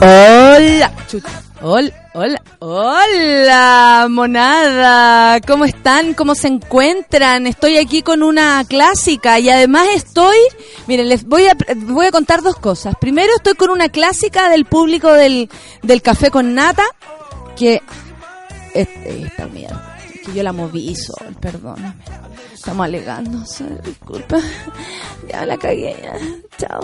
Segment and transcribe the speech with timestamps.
[0.00, 0.92] Hola,
[1.60, 5.40] hola, hola, hola, monada.
[5.40, 6.14] ¿Cómo están?
[6.14, 7.46] ¿Cómo se encuentran?
[7.46, 10.36] Estoy aquí con una clásica y además estoy,
[10.86, 12.94] miren, les voy a, voy a contar dos cosas.
[13.00, 15.48] Primero estoy con una clásica del público del,
[15.82, 16.84] del café con nata,
[17.56, 17.82] que,
[18.74, 21.94] este, esta mierda, que yo la moví sol, perdóname.
[22.62, 23.38] Estamos alegando,
[23.82, 24.38] disculpa.
[25.28, 25.96] Ya la cagué.
[26.58, 26.80] Chao.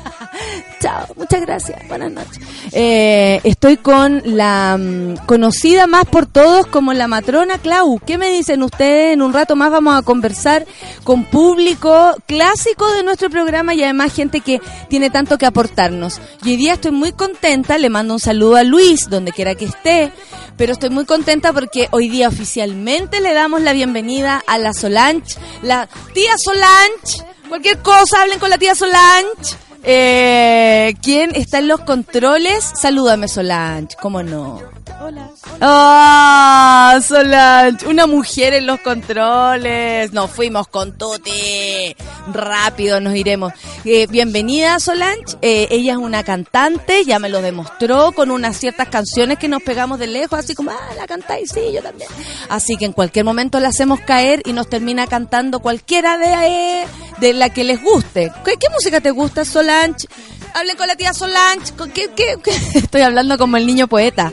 [0.80, 1.88] Chao, muchas gracias.
[1.88, 2.38] Buenas noches.
[2.72, 8.00] Eh, estoy con la mm, conocida más por todos como la matrona Clau.
[8.04, 9.14] ¿Qué me dicen ustedes?
[9.14, 10.66] En un rato más vamos a conversar
[11.04, 16.20] con público clásico de nuestro programa y además gente que tiene tanto que aportarnos.
[16.44, 19.66] Y hoy día estoy muy contenta, le mando un saludo a Luis, donde quiera que
[19.66, 20.12] esté,
[20.56, 25.38] pero estoy muy contenta porque hoy día oficialmente le damos la bienvenida a la Solange,
[25.62, 27.24] la tía Solange.
[27.48, 29.56] Cualquier cosa, hablen con la tía Solange.
[29.82, 32.62] Eh, ¿Quién está en los controles?
[32.78, 33.96] Salúdame, Solange.
[34.02, 34.60] ¿Cómo no?
[35.00, 35.30] Hola.
[35.60, 37.86] ¡Ah, Solange!
[37.86, 40.12] Una mujer en los controles.
[40.12, 41.94] Nos fuimos con Tuti.
[42.32, 43.52] Rápido nos iremos.
[43.84, 45.36] Eh, bienvenida, Solange.
[45.40, 49.62] Eh, ella es una cantante, ya me lo demostró con unas ciertas canciones que nos
[49.62, 52.08] pegamos de lejos, así como, ah, la cantáis, sí, yo también.
[52.48, 56.86] Así que en cualquier momento la hacemos caer y nos termina cantando cualquiera de,
[57.18, 58.32] de la que les guste.
[58.44, 60.06] ¿Qué, qué música te gusta, Solange?
[60.54, 61.72] Hablen con la tía Solange.
[61.76, 62.50] ¿Con ¿Qué, qué, qué?
[62.78, 64.32] Estoy hablando como el niño poeta.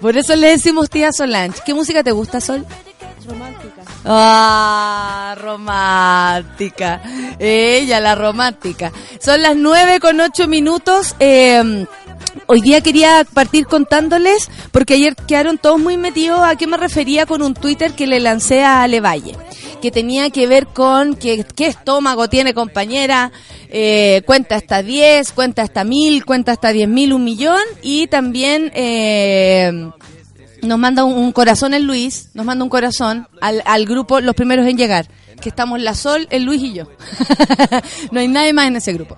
[0.00, 1.60] Por eso le decimos tía Solange.
[1.64, 2.64] ¿Qué música te gusta, Sol?
[3.26, 3.82] Romántica.
[4.04, 7.02] Ah, romántica.
[7.38, 8.92] Ella, la romántica.
[9.20, 11.14] Son las nueve con ocho minutos.
[11.20, 11.86] Eh,
[12.46, 17.26] hoy día quería partir contándoles, porque ayer quedaron todos muy metidos a qué me refería
[17.26, 19.36] con un Twitter que le lancé a Levalle,
[19.80, 23.32] que tenía que ver con que, qué estómago tiene compañera,
[23.68, 28.70] eh, cuenta hasta 10, cuenta hasta 1000, cuenta hasta 10.000, un millón, y también...
[28.74, 29.90] Eh,
[30.60, 34.34] nos manda un, un corazón el Luis, nos manda un corazón al, al grupo Los
[34.34, 36.84] Primeros en Llegar, que estamos la Sol, el Luis y yo.
[38.10, 39.16] no hay nadie más en ese grupo.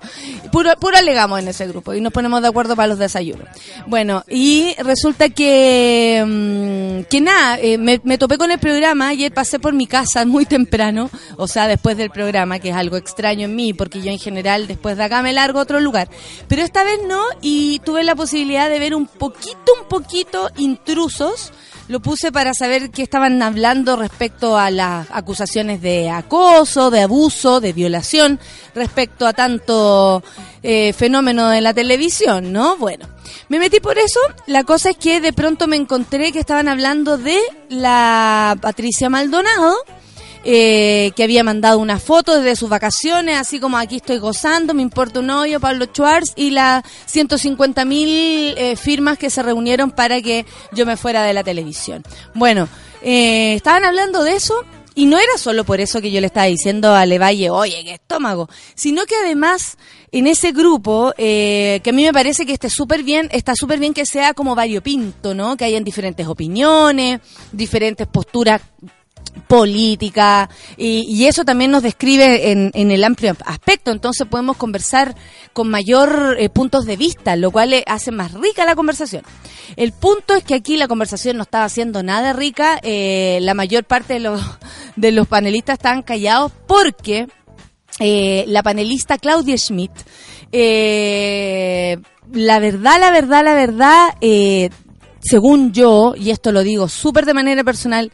[0.53, 3.49] Puro, puro alegamos en ese grupo y nos ponemos de acuerdo para los desayunos.
[3.87, 9.33] Bueno, y resulta que, mm, que nada, eh, me, me topé con el programa, ayer
[9.33, 13.47] pasé por mi casa muy temprano, o sea, después del programa, que es algo extraño
[13.47, 16.09] en mí, porque yo en general después de acá me largo a otro lugar.
[16.49, 21.53] Pero esta vez no, y tuve la posibilidad de ver un poquito, un poquito intrusos
[21.91, 27.61] lo puse para saber qué estaban hablando respecto a las acusaciones de acoso, de abuso,
[27.61, 28.39] de violación,
[28.77, 30.23] respecto a tanto
[30.63, 32.77] eh, fenómeno de la televisión, ¿no?
[32.77, 33.09] Bueno,
[33.49, 34.21] me metí por eso.
[34.47, 39.75] La cosa es que de pronto me encontré que estaban hablando de la Patricia Maldonado.
[40.45, 44.83] Eh, que había mandado una foto desde sus vacaciones, así como aquí estoy gozando, me
[44.83, 50.21] importa un hoyo, Pablo Schwartz, y las 150 mil eh, firmas que se reunieron para
[50.23, 52.03] que yo me fuera de la televisión.
[52.35, 52.69] Bueno,
[53.03, 54.55] eh, estaban hablando de eso.
[54.97, 57.95] Y no era solo por eso que yo le estaba diciendo a Levalle, oye, qué
[57.95, 59.79] estómago, sino que además
[60.11, 63.79] en ese grupo, eh, que a mí me parece que esté súper bien, está súper
[63.79, 65.57] bien que sea como variopinto, ¿no?
[65.57, 67.21] Que hayan diferentes opiniones,
[67.53, 68.61] diferentes posturas
[69.47, 73.91] política y, eso también nos describe en, en el amplio aspecto.
[73.91, 75.15] Entonces podemos conversar
[75.53, 79.23] con mayor eh, puntos de vista lo cual eh, hace más rica la conversación.
[79.77, 83.85] El punto es que aquí la conversación no estaba siendo nada rica eh, la mayor
[83.85, 84.41] parte de los
[84.97, 87.27] de los panelistas estaban callados porque
[87.99, 89.93] la panelista Claudia Schmidt
[90.53, 94.09] la verdad la verdad la verdad
[95.21, 98.11] según yo y esto lo digo súper de manera personal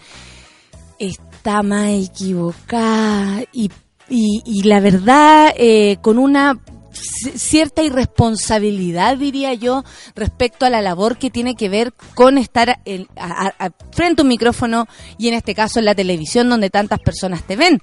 [0.98, 3.70] está más equivocada y,
[4.08, 6.58] y, y la verdad eh, con una
[6.96, 9.84] cierta irresponsabilidad, diría yo,
[10.14, 12.80] respecto a la labor que tiene que ver con estar
[13.92, 14.86] frente a un micrófono
[15.18, 17.82] y en este caso en la televisión donde tantas personas te ven.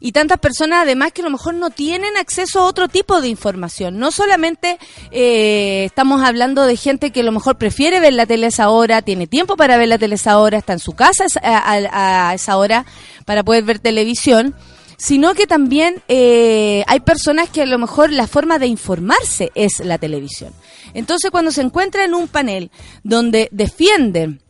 [0.00, 3.28] Y tantas personas además que a lo mejor no tienen acceso a otro tipo de
[3.28, 3.98] información.
[3.98, 4.78] No solamente
[5.10, 8.70] eh, estamos hablando de gente que a lo mejor prefiere ver la tele a esa
[8.70, 12.34] hora, tiene tiempo para ver la tele a esa hora, está en su casa a
[12.34, 12.84] esa hora
[13.24, 14.54] para poder ver televisión
[15.02, 19.80] sino que también eh, hay personas que a lo mejor la forma de informarse es
[19.80, 20.52] la televisión.
[20.94, 22.70] Entonces, cuando se encuentra en un panel
[23.02, 24.40] donde defienden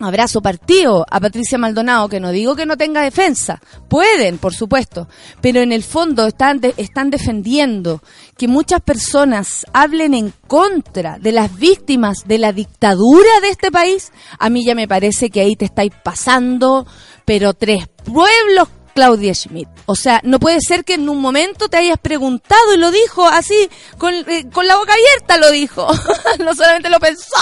[0.00, 5.06] abrazo partido a Patricia Maldonado, que no digo que no tenga defensa, pueden, por supuesto,
[5.40, 8.02] pero en el fondo están, están defendiendo
[8.36, 14.10] que muchas personas hablen en contra de las víctimas de la dictadura de este país,
[14.40, 16.88] a mí ya me parece que ahí te estáis pasando,
[17.24, 19.68] pero tres pueblos Claudia Schmidt.
[19.86, 23.26] O sea, no puede ser que en un momento te hayas preguntado y lo dijo
[23.26, 23.68] así,
[23.98, 25.86] con, eh, la boca abierta lo dijo.
[26.38, 27.36] no solamente lo pensó,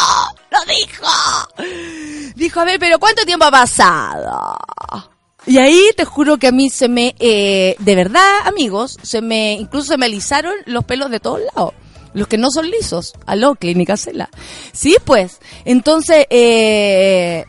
[0.51, 2.35] lo dijo.
[2.35, 4.57] Dijo, a ver, pero ¿cuánto tiempo ha pasado?
[5.47, 9.55] Y ahí te juro que a mí se me, eh, de verdad, amigos, se me,
[9.55, 11.75] incluso se me alisaron los pelos de todos lados
[12.13, 13.13] los que no son lisos.
[13.27, 14.31] Aló, Clínica Cela.
[14.73, 15.39] Sí, pues.
[15.65, 17.45] Entonces, eh,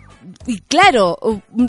[0.48, 1.18] y claro,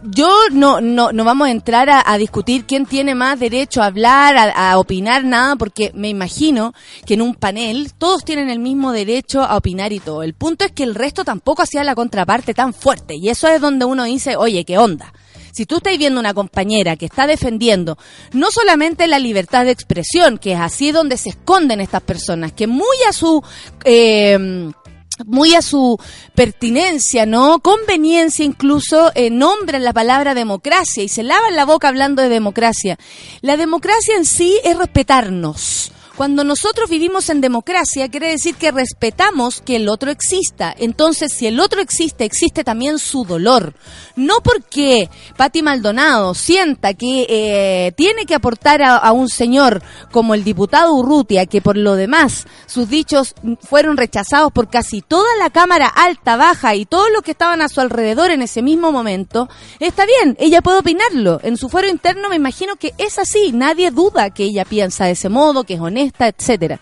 [0.05, 4.53] yo no, no, no vamos a entrar a, discutir quién tiene más derecho a hablar,
[4.55, 6.73] a, opinar, nada, porque me imagino
[7.05, 10.23] que en un panel todos tienen el mismo derecho a opinar y todo.
[10.23, 13.15] El punto es que el resto tampoco hacía la contraparte tan fuerte.
[13.15, 15.13] Y eso es donde uno dice, oye, ¿qué onda?
[15.53, 17.99] Si tú estás viendo una compañera que está defendiendo
[18.33, 22.67] no solamente la libertad de expresión, que es así donde se esconden estas personas, que
[22.67, 23.43] muy a su...
[23.85, 24.73] Eh,
[25.27, 25.99] muy a su
[26.35, 27.61] pertinencia, ¿no?
[27.61, 32.99] Conveniencia incluso eh, nombran la palabra democracia y se lavan la boca hablando de democracia.
[33.41, 35.93] La democracia en sí es respetarnos.
[36.23, 40.73] Cuando nosotros vivimos en democracia, quiere decir que respetamos que el otro exista.
[40.79, 43.75] Entonces, si el otro existe, existe también su dolor.
[44.15, 49.83] No porque Patti Maldonado sienta que eh, tiene que aportar a, un señor
[50.13, 55.29] como el diputado Urrutia, que por lo demás sus dichos fueron rechazados por casi toda
[55.41, 58.93] la Cámara alta, baja y todos los que estaban a su alrededor en ese mismo
[58.93, 59.49] momento,
[59.81, 61.41] está bien, ella puede opinarlo.
[61.43, 65.13] En su fuero interno me imagino que es así, nadie duda que ella piensa de
[65.13, 66.79] ese modo, que es honesta etcétera.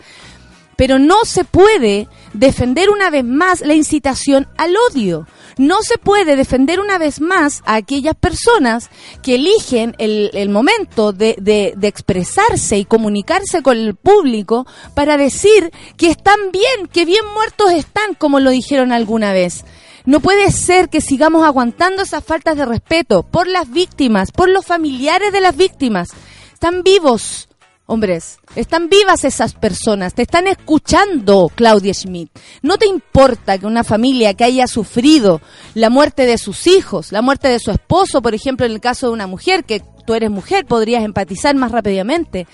[0.75, 5.27] Pero no se puede defender una vez más la incitación al odio.
[5.57, 8.89] No se puede defender una vez más a aquellas personas
[9.21, 16.09] que eligen el, momento de, de, expresarse y comunicarse con el público para decir que
[16.09, 19.63] están bien, que bien muertos están, como lo dijeron alguna vez.
[20.05, 24.65] No puede ser que sigamos aguantando esas faltas de respeto por las víctimas, por los
[24.65, 26.09] familiares de las víctimas.
[26.53, 27.49] Están vivos,
[27.87, 32.29] Hombres, están vivas esas personas, te están escuchando, Claudia Schmidt.
[32.61, 35.41] No te importa que una familia que haya sufrido
[35.73, 39.07] la muerte de sus hijos, la muerte de su esposo, por ejemplo, en el caso
[39.07, 42.47] de una mujer, que tú eres mujer, podrías empatizar más rápidamente.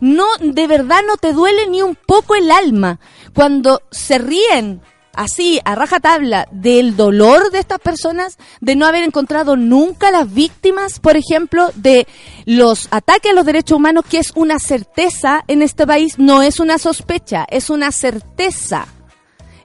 [0.00, 3.00] No, de verdad no te duele ni un poco el alma
[3.34, 4.80] cuando se ríen
[5.16, 11.00] así, a rajatabla, del dolor de estas personas, de no haber encontrado nunca las víctimas,
[11.00, 12.06] por ejemplo, de
[12.44, 16.60] los ataques a los derechos humanos, que es una certeza en este país, no es
[16.60, 18.86] una sospecha, es una certeza.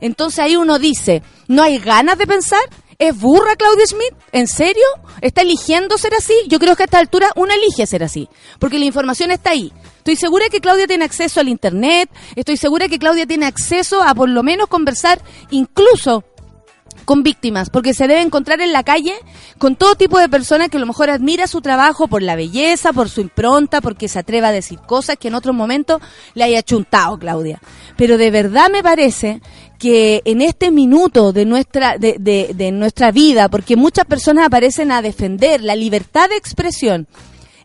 [0.01, 2.61] Entonces ahí uno dice, ¿no hay ganas de pensar?
[2.97, 4.13] ¿Es burra Claudia Smith?
[4.33, 4.83] ¿En serio?
[5.21, 6.33] ¿Está eligiendo ser así?
[6.47, 8.27] Yo creo que a esta altura uno elige ser así,
[8.59, 9.71] porque la información está ahí.
[10.09, 14.15] Estoy segura que Claudia tiene acceso al Internet, estoy segura que Claudia tiene acceso a
[14.15, 16.23] por lo menos conversar incluso
[17.05, 19.13] con víctimas, porque se debe encontrar en la calle
[19.59, 22.91] con todo tipo de personas que a lo mejor admira su trabajo por la belleza,
[22.91, 26.01] por su impronta, porque se atreva a decir cosas que en otro momento
[26.33, 27.61] le haya chuntado Claudia.
[27.95, 29.43] Pero de verdad me parece
[29.77, 34.91] que en este minuto de nuestra, de, de, de nuestra vida, porque muchas personas aparecen
[34.91, 37.07] a defender la libertad de expresión,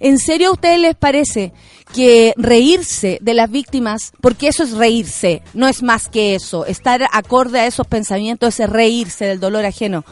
[0.05, 1.55] ¿En serio a ustedes les parece
[1.95, 7.09] que reírse de las víctimas, porque eso es reírse, no es más que eso, estar
[7.11, 10.05] acorde a esos pensamientos, ese reírse del dolor ajeno,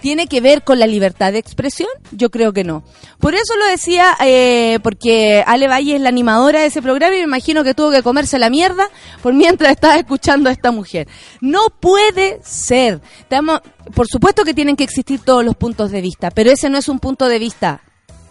[0.00, 1.88] ¿tiene que ver con la libertad de expresión?
[2.12, 2.84] Yo creo que no.
[3.18, 7.18] Por eso lo decía, eh, porque Ale Valle es la animadora de ese programa y
[7.18, 8.88] me imagino que tuvo que comerse la mierda
[9.20, 11.08] por mientras estaba escuchando a esta mujer.
[11.40, 13.00] No puede ser.
[13.96, 16.88] por supuesto que tienen que existir todos los puntos de vista, pero ese no es
[16.88, 17.82] un punto de vista.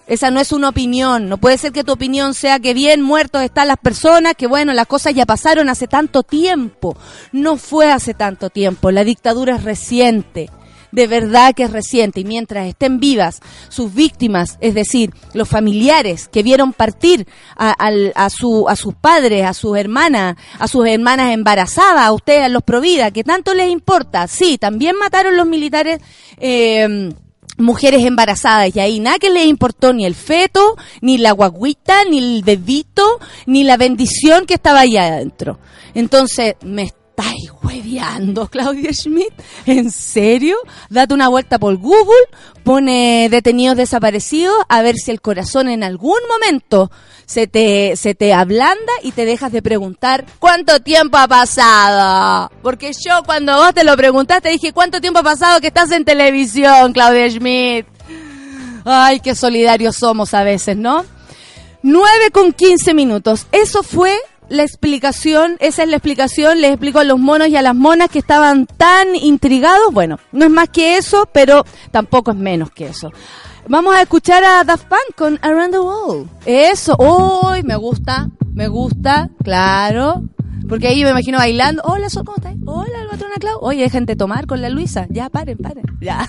[0.10, 1.30] Esa no es una opinión.
[1.30, 4.74] No puede ser que tu opinión sea que bien muertos están las personas, que bueno,
[4.74, 6.98] las cosas ya pasaron hace tanto tiempo.
[7.32, 8.90] No fue hace tanto tiempo.
[8.90, 10.50] La dictadura es reciente.
[10.92, 16.28] de verdad que es reciente y mientras estén vivas sus víctimas, es decir, los familiares
[16.28, 22.06] que vieron partir a, su, a sus padres, a sus hermanas, a sus hermanas embarazadas,
[22.06, 24.28] a ustedes, a los Provida, que tanto les importa.
[24.28, 26.02] Sí, también mataron los militares.
[26.38, 27.14] Eh,
[27.60, 32.18] mujeres embarazadas y ahí nada que les importó ni el feto, ni la guaguita, ni
[32.20, 35.60] el bebito, ni la bendición que estaba ahí adentro.
[35.94, 36.84] Entonces, me
[37.20, 39.34] estáis hueveando, Claudia Schmidt?
[39.66, 40.58] ¿En serio?
[40.90, 42.26] Date una vuelta por Google,
[42.64, 46.90] pone detenidos desaparecidos, a ver si el corazón en algún momento
[47.26, 52.52] se te, se te ablanda y te dejas de preguntar cuánto tiempo ha pasado.
[52.64, 56.06] Porque yo cuando vos te lo preguntaste dije cuánto tiempo ha pasado que estás en
[56.06, 57.86] televisión, Claudia Schmidt.
[58.86, 61.06] Ay, qué solidarios somos a veces, ¿no?
[61.82, 63.46] 9 con 15 minutos.
[63.52, 64.18] Eso fue
[64.50, 68.10] la explicación, esa es la explicación, les explico a los monos y a las monas
[68.10, 69.94] que estaban tan intrigados.
[69.94, 73.12] Bueno, no es más que eso, pero tampoco es menos que eso.
[73.68, 76.30] Vamos a escuchar a Daft Punk con Around the World.
[76.46, 80.24] Eso, hoy me gusta, me gusta, claro.
[80.68, 81.82] Porque ahí me imagino bailando.
[81.86, 82.56] Hola, Sol, ¿cómo estás?
[82.66, 83.58] Hola, patrona Clau.
[83.62, 85.08] Oye, hay gente tomar con la Luisa.
[85.10, 85.84] Ya, paren, paren.
[86.00, 86.28] Ya.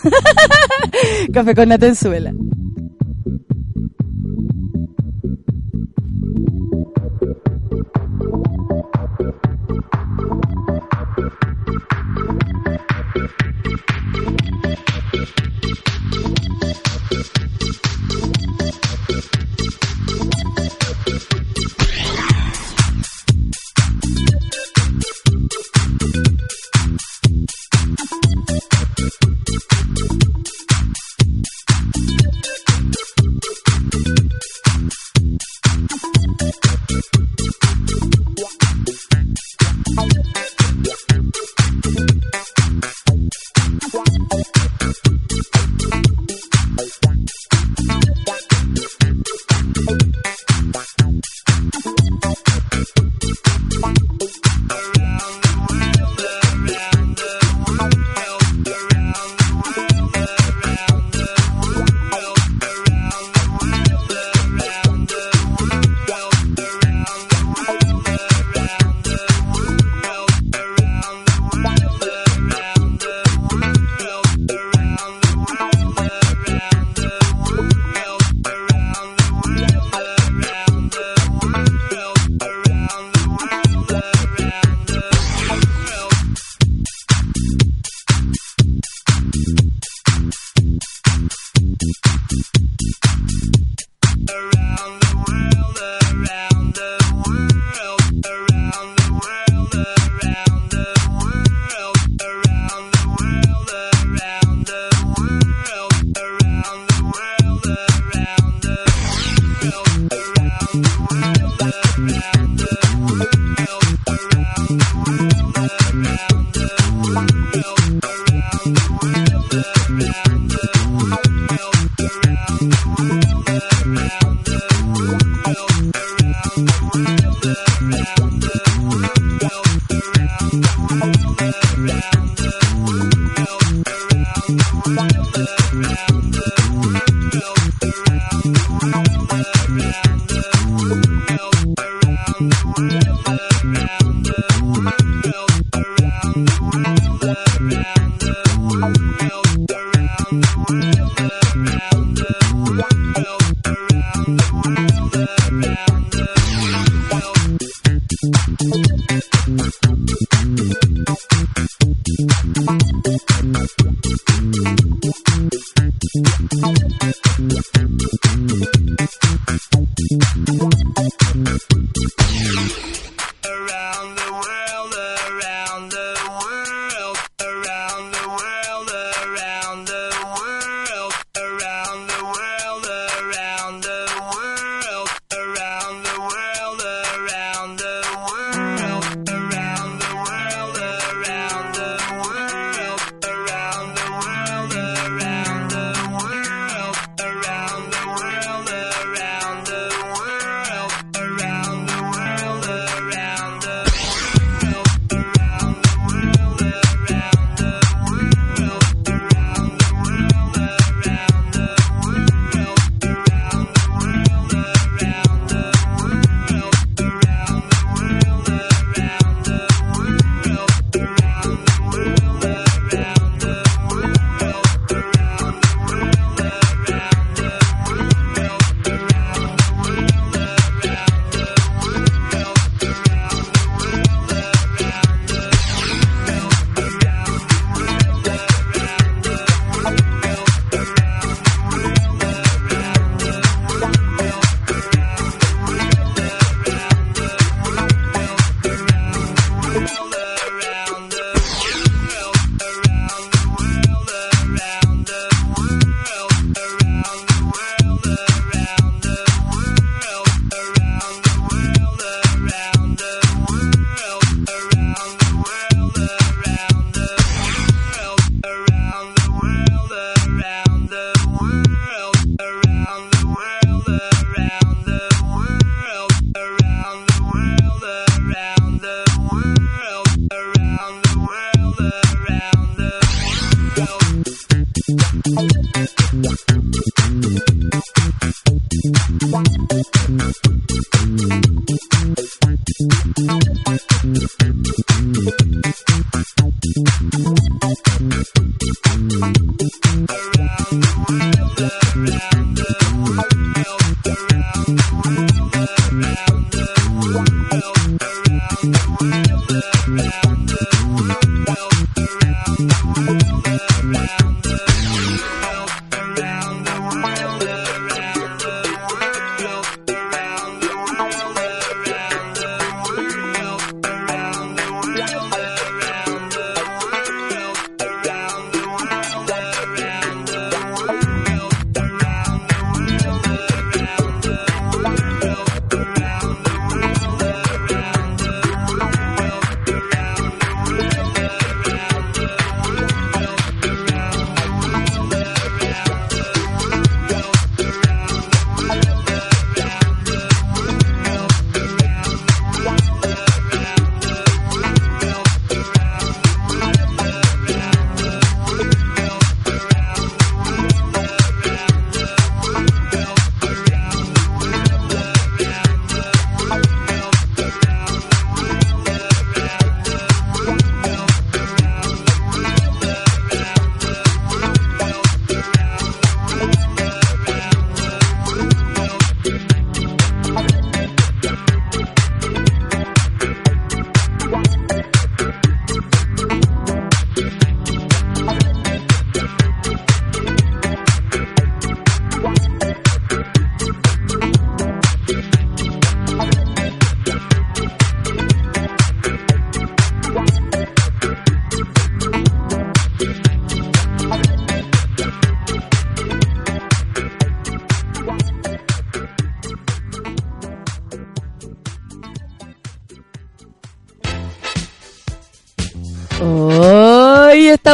[1.33, 2.33] Café con Natenzuela.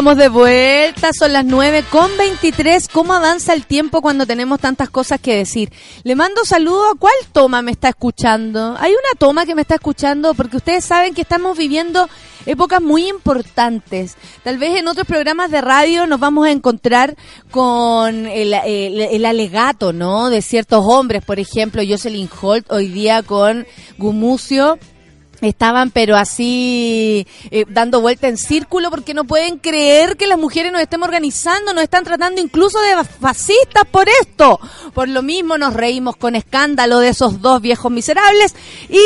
[0.07, 2.87] Estamos de vuelta, son las 9 con 23.
[2.93, 5.73] ¿Cómo avanza el tiempo cuando tenemos tantas cosas que decir?
[6.05, 8.77] Le mando saludo a cuál toma me está escuchando.
[8.79, 12.09] Hay una toma que me está escuchando porque ustedes saben que estamos viviendo
[12.45, 14.17] épocas muy importantes.
[14.45, 17.17] Tal vez en otros programas de radio nos vamos a encontrar
[17.51, 20.31] con el, el alegato, ¿no?
[20.31, 23.67] De ciertos hombres, por ejemplo, Jocelyn Holt hoy día con
[23.99, 24.79] Gumucio
[25.41, 30.73] estaban pero así eh, dando vuelta en círculo porque no pueden creer que las mujeres
[30.73, 34.59] nos estemos organizando, nos están tratando incluso de fascistas por esto.
[34.95, 38.55] Por lo mismo nos reímos con escándalo de esos dos viejos miserables
[38.89, 39.01] y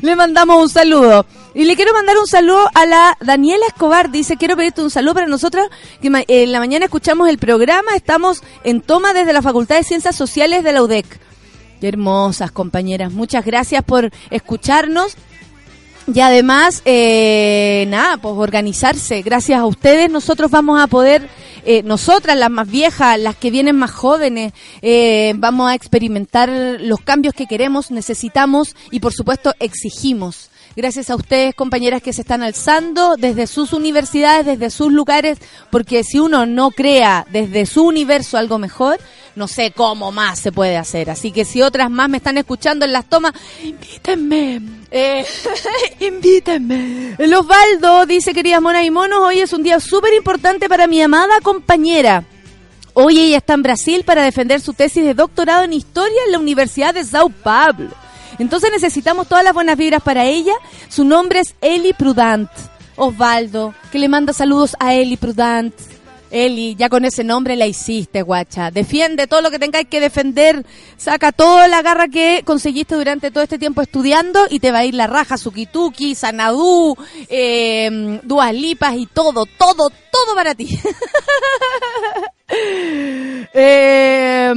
[0.02, 1.26] le mandamos un saludo.
[1.54, 4.10] Y le quiero mandar un saludo a la Daniela Escobar.
[4.10, 5.68] Dice, quiero pedirte un saludo para nosotros,
[6.00, 7.94] que en la mañana escuchamos el programa.
[7.94, 11.20] Estamos en toma desde la Facultad de Ciencias Sociales de la UDEC
[11.88, 13.12] hermosas compañeras.
[13.12, 15.16] Muchas gracias por escucharnos.
[16.12, 19.22] Y además, eh, nada, pues organizarse.
[19.22, 21.28] Gracias a ustedes nosotros vamos a poder,
[21.64, 26.48] eh, nosotras las más viejas, las que vienen más jóvenes, eh, vamos a experimentar
[26.80, 30.50] los cambios que queremos, necesitamos y por supuesto exigimos.
[30.74, 35.38] Gracias a ustedes, compañeras que se están alzando desde sus universidades, desde sus lugares,
[35.70, 38.98] porque si uno no crea desde su universo algo mejor,
[39.36, 41.10] no sé cómo más se puede hacer.
[41.10, 44.62] Así que si otras más me están escuchando en las tomas, invítenme.
[44.90, 45.26] Eh,
[46.00, 47.16] invítenme.
[47.18, 51.02] El Osvaldo dice, queridas monas y monos, hoy es un día súper importante para mi
[51.02, 52.24] amada compañera.
[52.94, 56.38] Hoy ella está en Brasil para defender su tesis de doctorado en historia en la
[56.38, 58.01] Universidad de Sao Paulo.
[58.38, 60.54] Entonces necesitamos todas las buenas vibras para ella.
[60.88, 62.50] Su nombre es Eli Prudant.
[62.96, 65.74] Osvaldo, que le manda saludos a Eli Prudant.
[66.32, 68.70] Eli, ya con ese nombre la hiciste, guacha.
[68.70, 70.64] Defiende todo lo que tengáis que defender.
[70.96, 74.84] Saca toda la garra que conseguiste durante todo este tiempo estudiando y te va a
[74.86, 76.96] ir la raja, Sukituki, Sanadú,
[77.28, 80.78] eh, Duas Lipas y todo, todo, todo para ti.
[83.52, 84.52] eh,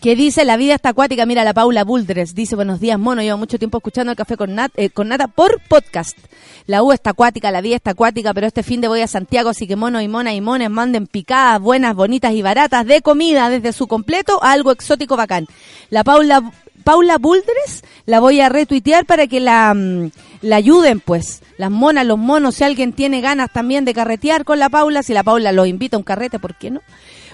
[0.00, 1.26] que dice la vida está acuática.
[1.26, 3.22] Mira, la Paula Buldres dice buenos días, mono.
[3.22, 6.18] Llevo mucho tiempo escuchando el café con, nat, eh, nata por podcast.
[6.66, 9.50] La U está acuática, la vida está acuática, pero este fin de voy a Santiago,
[9.50, 13.48] así que mono y mona y mones manden picadas buenas, bonitas y baratas de comida
[13.48, 15.46] desde su completo a algo exótico bacán.
[15.90, 16.50] La Paula
[16.82, 20.10] Paula Buldres, la voy a retuitear para que la, mm,
[20.42, 21.42] la ayuden, pues.
[21.58, 25.12] Las monas, los monos, si alguien tiene ganas también de carretear con la Paula, si
[25.12, 26.82] la Paula los invita a un carrete, ¿por qué no?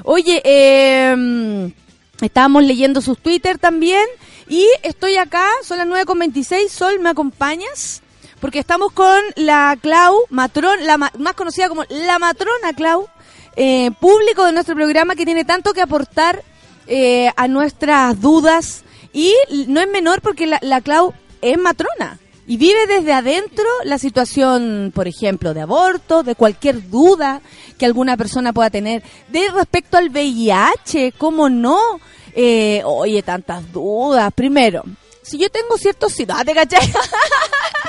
[0.05, 1.73] Oye, eh,
[2.27, 4.05] estábamos leyendo sus Twitter también
[4.49, 8.03] y estoy acá, son las 9.26, Sol, ¿me acompañas?
[8.41, 13.09] Porque estamos con la Clau, matron, la más conocida como la matrona Clau,
[13.57, 16.43] eh, público de nuestro programa que tiene tanto que aportar
[16.87, 19.35] eh, a nuestras dudas y
[19.69, 22.19] no es menor porque la Clau es matrona
[22.53, 27.41] y vive desde adentro la situación, por ejemplo, de aborto, de cualquier duda
[27.79, 31.81] que alguna persona pueda tener, de respecto al VIH, ¿cómo no?
[32.35, 34.31] Eh, oye, tantas dudas.
[34.35, 34.83] Primero,
[35.23, 36.15] si yo tengo ciertos...
[36.29, 36.93] Ah, ¿te cachai?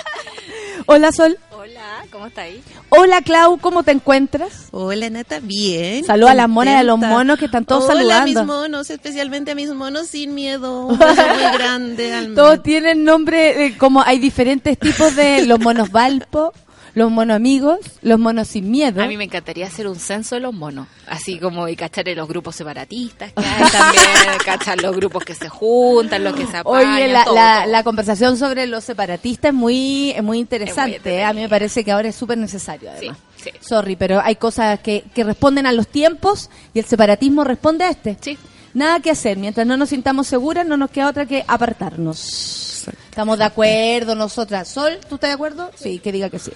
[0.86, 1.38] Hola, Sol.
[1.63, 2.60] Hola, ¿cómo estáis?
[2.89, 4.67] Hola, Clau, ¿cómo te encuentras?
[4.71, 6.04] Hola, Nata, bien.
[6.04, 8.41] Saluda a las monas y a los monos que están todos Hola, saludando.
[8.41, 10.88] a mis monos, especialmente a mis monos sin miedo.
[10.88, 15.58] Un beso muy grande al Todos tienen nombre, eh, como hay diferentes tipos de los
[15.62, 16.52] monos valpo,
[16.95, 19.01] los monos amigos, los monos sin miedo.
[19.01, 22.17] A mí me encantaría hacer un censo de los monos, así como y cachar en
[22.17, 24.06] los grupos separatistas que hay también,
[24.45, 27.71] cachar los grupos que se juntan, los que se apañan, Oye, la, todo, la, todo.
[27.71, 30.97] la conversación sobre los separatistas es muy, es muy interesante.
[30.97, 31.23] Es muy ¿eh?
[31.23, 33.17] A mí me parece que ahora es súper necesario, además.
[33.38, 33.58] Sí, sí.
[33.60, 37.89] Sorry, pero hay cosas que, que responden a los tiempos y el separatismo responde a
[37.89, 38.17] este.
[38.21, 38.38] Sí.
[38.73, 39.38] Nada que hacer.
[39.38, 42.88] Mientras no nos sintamos seguras, no nos queda otra que apartarnos.
[43.09, 44.67] Estamos de acuerdo nosotras.
[44.67, 45.69] Sol, ¿tú estás de acuerdo?
[45.75, 46.51] Sí, que diga que sí.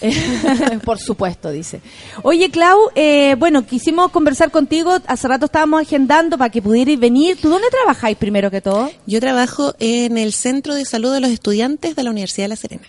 [0.84, 1.80] Por supuesto, dice.
[2.22, 4.96] Oye, Clau, eh, bueno, quisimos conversar contigo.
[5.06, 7.38] Hace rato estábamos agendando para que pudierais venir.
[7.40, 8.90] ¿Tú dónde trabajáis primero que todo?
[9.06, 12.56] Yo trabajo en el Centro de Salud de los Estudiantes de la Universidad de La
[12.56, 12.88] Serena.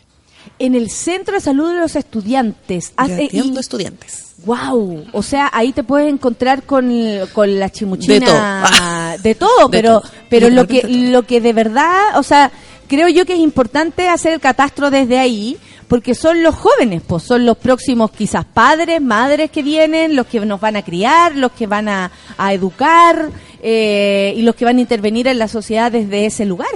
[0.57, 2.93] En el Centro de Salud de los Estudiantes.
[2.97, 4.32] Yo atiendo estudiantes.
[4.45, 6.91] Wow, o sea, ahí te puedes encontrar con,
[7.33, 9.23] con la chimuchina De todo.
[9.23, 10.11] de todo, De pero todo.
[10.29, 12.51] pero lo que lo que de verdad, o sea,
[12.87, 17.23] creo yo que es importante hacer el catastro desde ahí, porque son los jóvenes, pues
[17.23, 21.51] son los próximos quizás padres, madres que vienen, los que nos van a criar, los
[21.53, 23.29] que van a, a educar
[23.61, 26.69] eh, y los que van a intervenir en la sociedad desde ese lugar.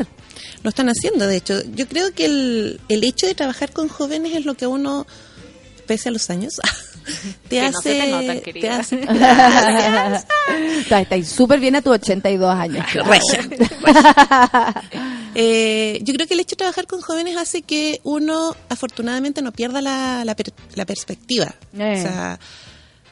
[0.63, 1.55] Lo están haciendo, de hecho.
[1.75, 5.05] Yo creo que el, el hecho de trabajar con jóvenes es lo que uno,
[5.85, 6.59] pese a los años,
[7.47, 7.81] te Que no hace...
[7.81, 9.01] se te notan, te hace
[11.01, 12.85] Estáis súper bien a tus 82 años.
[15.39, 19.51] Eh, yo creo que el hecho de trabajar con jóvenes hace que uno, afortunadamente, no
[19.51, 21.53] pierda la, la, per- la perspectiva.
[21.77, 21.93] Eh.
[21.95, 22.39] O sea,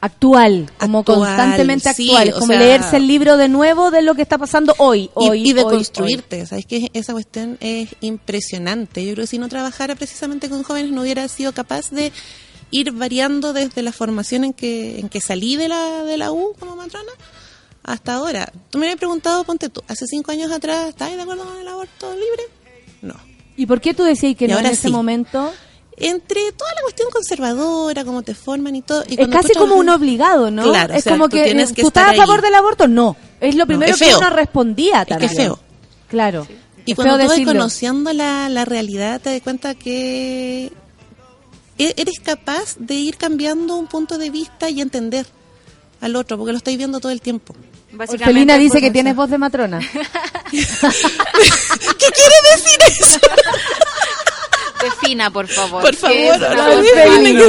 [0.00, 4.02] actual, como Actual, constantemente sí, actual, o como sea- leerse el libro de nuevo de
[4.02, 6.44] lo que está pasando hoy, y, hoy y de hoy, construirte.
[6.46, 9.04] ¿Sabes que Esa cuestión es impresionante.
[9.04, 12.12] Yo creo que si no trabajara precisamente con jóvenes no hubiera sido capaz de
[12.70, 16.54] ir variando desde la formación en que, en que salí de la, de la U
[16.58, 17.12] como matrona
[17.82, 18.52] hasta ahora.
[18.70, 21.68] Tú me habías preguntado, ponte tú, hace cinco años atrás, ¿estás de acuerdo con el
[21.68, 22.42] aborto libre?
[23.02, 23.14] No.
[23.56, 24.90] ¿Y por qué tú decías que Y no en ese sí.
[24.90, 25.52] momento?
[25.98, 29.02] Entre toda la cuestión conservadora, cómo te forman y todo.
[29.08, 30.64] y Es casi como un obligado, ¿no?
[30.64, 32.42] Claro, es o sea, como tú que que ¿tú estás a favor ahí.
[32.42, 32.86] del aborto?
[32.86, 33.16] No.
[33.40, 35.30] Es lo primero es que uno respondía Es que también.
[35.30, 35.58] es feo.
[36.08, 36.46] Claro.
[36.84, 40.70] Y Es cuando tú vas conociendo la, la realidad, te das cuenta que
[41.78, 45.26] eres capaz de ir cambiando un punto de vista y entender
[46.00, 47.54] al otro, porque lo estáis viendo todo el tiempo.
[47.98, 49.80] Orfelina dice que tienes voz de matrona.
[50.50, 50.58] ¿Qué
[52.10, 53.20] quiere decir eso?
[54.82, 55.82] Defina, por favor.
[55.82, 56.82] Por ¿Qué favor, ¿qué matrona?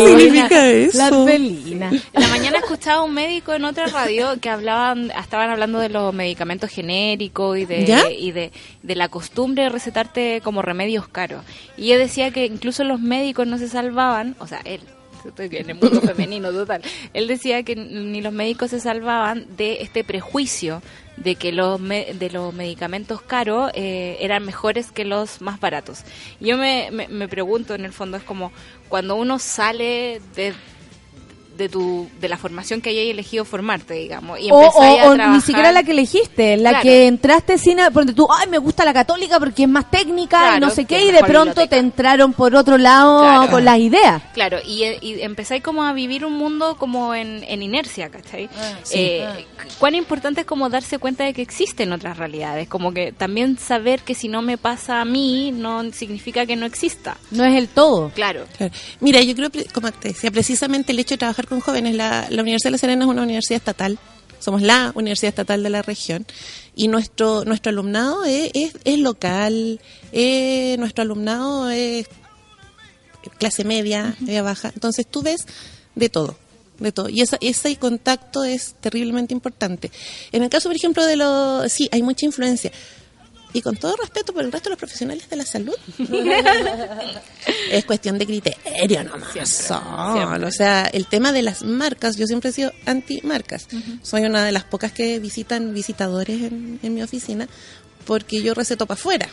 [0.08, 0.98] significa eso?
[0.98, 1.90] La Orfelina.
[1.90, 5.90] En la mañana escuchaba a un médico en otra radio que hablaban, estaban hablando de
[5.90, 8.10] los medicamentos genéricos y de ¿Ya?
[8.10, 8.52] y de,
[8.84, 11.44] de la costumbre de recetarte como remedios caros.
[11.78, 14.82] Y ella decía que incluso los médicos no se salvaban, o sea, él
[15.26, 16.82] estoy en el mundo femenino total.
[17.14, 20.82] Él decía que ni los médicos se salvaban de este prejuicio
[21.18, 26.04] de que los me- de los medicamentos caros eh, eran mejores que los más baratos.
[26.40, 28.52] Yo me, me, me pregunto, en el fondo, es como
[28.90, 30.54] cuando uno sale de
[31.58, 35.14] de tu de la formación que hayas elegido formarte, digamos, y O, o- a o
[35.14, 35.30] trabajar.
[35.36, 36.84] ni siquiera la que elegiste, la Claro.
[36.84, 40.60] que entraste sin, porque tú, ay, me gusta la católica porque es más técnica y
[40.60, 41.70] no sé qué, y de pronto biblioteca.
[41.70, 43.52] te entraron por otro lado Claro.
[43.52, 44.22] con las ideas.
[44.34, 48.50] Claro, y, y empezáis como a vivir un mundo como en, en inercia, ¿cachai?
[48.94, 49.28] Eh,
[49.80, 54.02] Cuán importante es como darse cuenta de que existen otras realidades, como que también saber
[54.02, 57.18] que si no me pasa a mí no significa que no exista.
[57.32, 58.10] No es el todo.
[58.16, 58.46] Claro.
[58.58, 58.74] Claro.
[59.00, 62.42] Mira, yo creo, como te decía, precisamente el hecho de trabajar con jóvenes, la, la
[62.42, 63.98] Universidad de La Serena es una universidad estatal,
[64.40, 66.26] somos la universidad estatal de la región,
[66.76, 69.80] y nuestro nuestro alumnado es, es, es local,
[70.12, 72.08] eh, nuestro alumnado es
[73.38, 75.46] clase media, media baja, entonces tú ves
[75.96, 76.38] de todo.
[76.80, 77.10] De todo.
[77.10, 79.90] Y esa, ese contacto es terriblemente importante.
[80.32, 81.72] En el caso, por ejemplo, de los...
[81.72, 82.72] Sí, hay mucha influencia.
[83.58, 85.74] Y con todo respeto por el resto de los profesionales de la salud,
[87.72, 89.50] es cuestión de criterio nomás.
[89.50, 90.44] son.
[90.44, 93.68] O sea, el tema de las marcas, yo siempre he sido anti-marcas.
[94.02, 97.48] Soy una de las pocas que visitan visitadores en, en mi oficina
[98.06, 99.28] porque yo receto para afuera.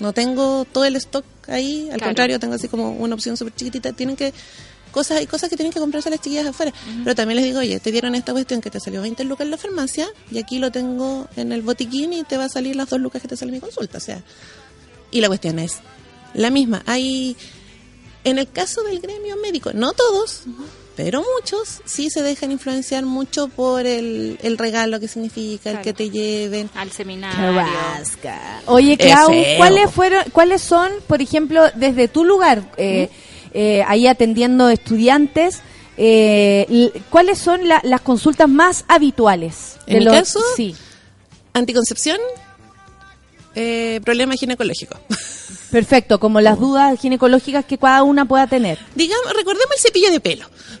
[0.00, 2.04] No tengo todo el stock ahí, al Claro.
[2.06, 3.92] contrario, tengo así como una opción súper chiquitita.
[3.92, 4.32] Tienen que
[4.92, 6.72] cosas hay cosas que tienen que comprarse las chiquillas afuera.
[7.02, 9.50] Pero también les digo, oye, te dieron esta cuestión que te salió 20 lucas en
[9.50, 12.88] la farmacia y aquí lo tengo en el botiquín y te va a salir las
[12.88, 13.98] dos lucas que te sale mi consulta.
[13.98, 14.22] O sea,
[15.10, 15.80] y la cuestión es
[16.34, 16.82] la misma.
[16.86, 17.36] Hay,
[18.24, 20.42] en el caso del gremio médico, no todos,
[20.96, 25.92] pero muchos sí se dejan influenciar mucho por el, el regalo que significa, el que
[25.92, 26.68] te lleven.
[26.74, 27.54] Al seminario.
[27.54, 28.62] Carrasca.
[28.66, 29.30] Oye, Clau.
[29.56, 33.10] ¿cuáles fueron, cuáles son, por ejemplo, desde tu lugar, eh,
[33.52, 35.60] eh, ahí atendiendo estudiantes,
[35.96, 39.76] eh, cuáles son la- las consultas más habituales?
[39.86, 40.40] ¿En mi caso?
[40.56, 40.74] Sí,
[41.54, 42.16] Anticoncepción,
[43.54, 44.98] eh, problema ginecológico.
[45.70, 48.78] perfecto, como las dudas ginecológicas que cada una pueda tener.
[48.94, 50.46] Digamos, recordemos el cepillo de pelo.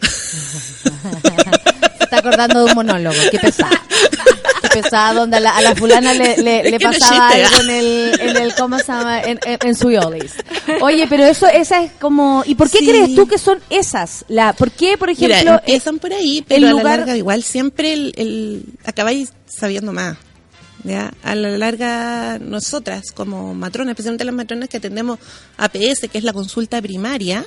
[1.98, 3.74] Se está acordando de un monólogo, qué pesado.
[4.72, 7.60] Qué pesado, donde a la, a la fulana le, le- le que no pasaba algo
[7.62, 9.20] en el, en el, ¿cómo se llama?
[9.22, 10.32] En, en- en su Yolis.
[10.80, 12.86] Oye, pero eso, esa es como, ¿y por qué Sí.
[12.88, 14.24] crees tú que son esas?
[14.28, 17.42] La, ¿Por qué, por ejemplo, Mira, empiezan por ahí, pero el a la larga igual
[17.42, 20.16] siempre el, el- acabáis sabiendo más.
[20.84, 21.12] ¿ya?
[21.22, 25.18] A la larga, nosotras como matronas, especialmente las matronas que atendemos
[25.56, 27.46] APS, que es la consulta primaria,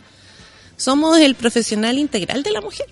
[0.78, 2.86] somos el profesional integral de la mujer.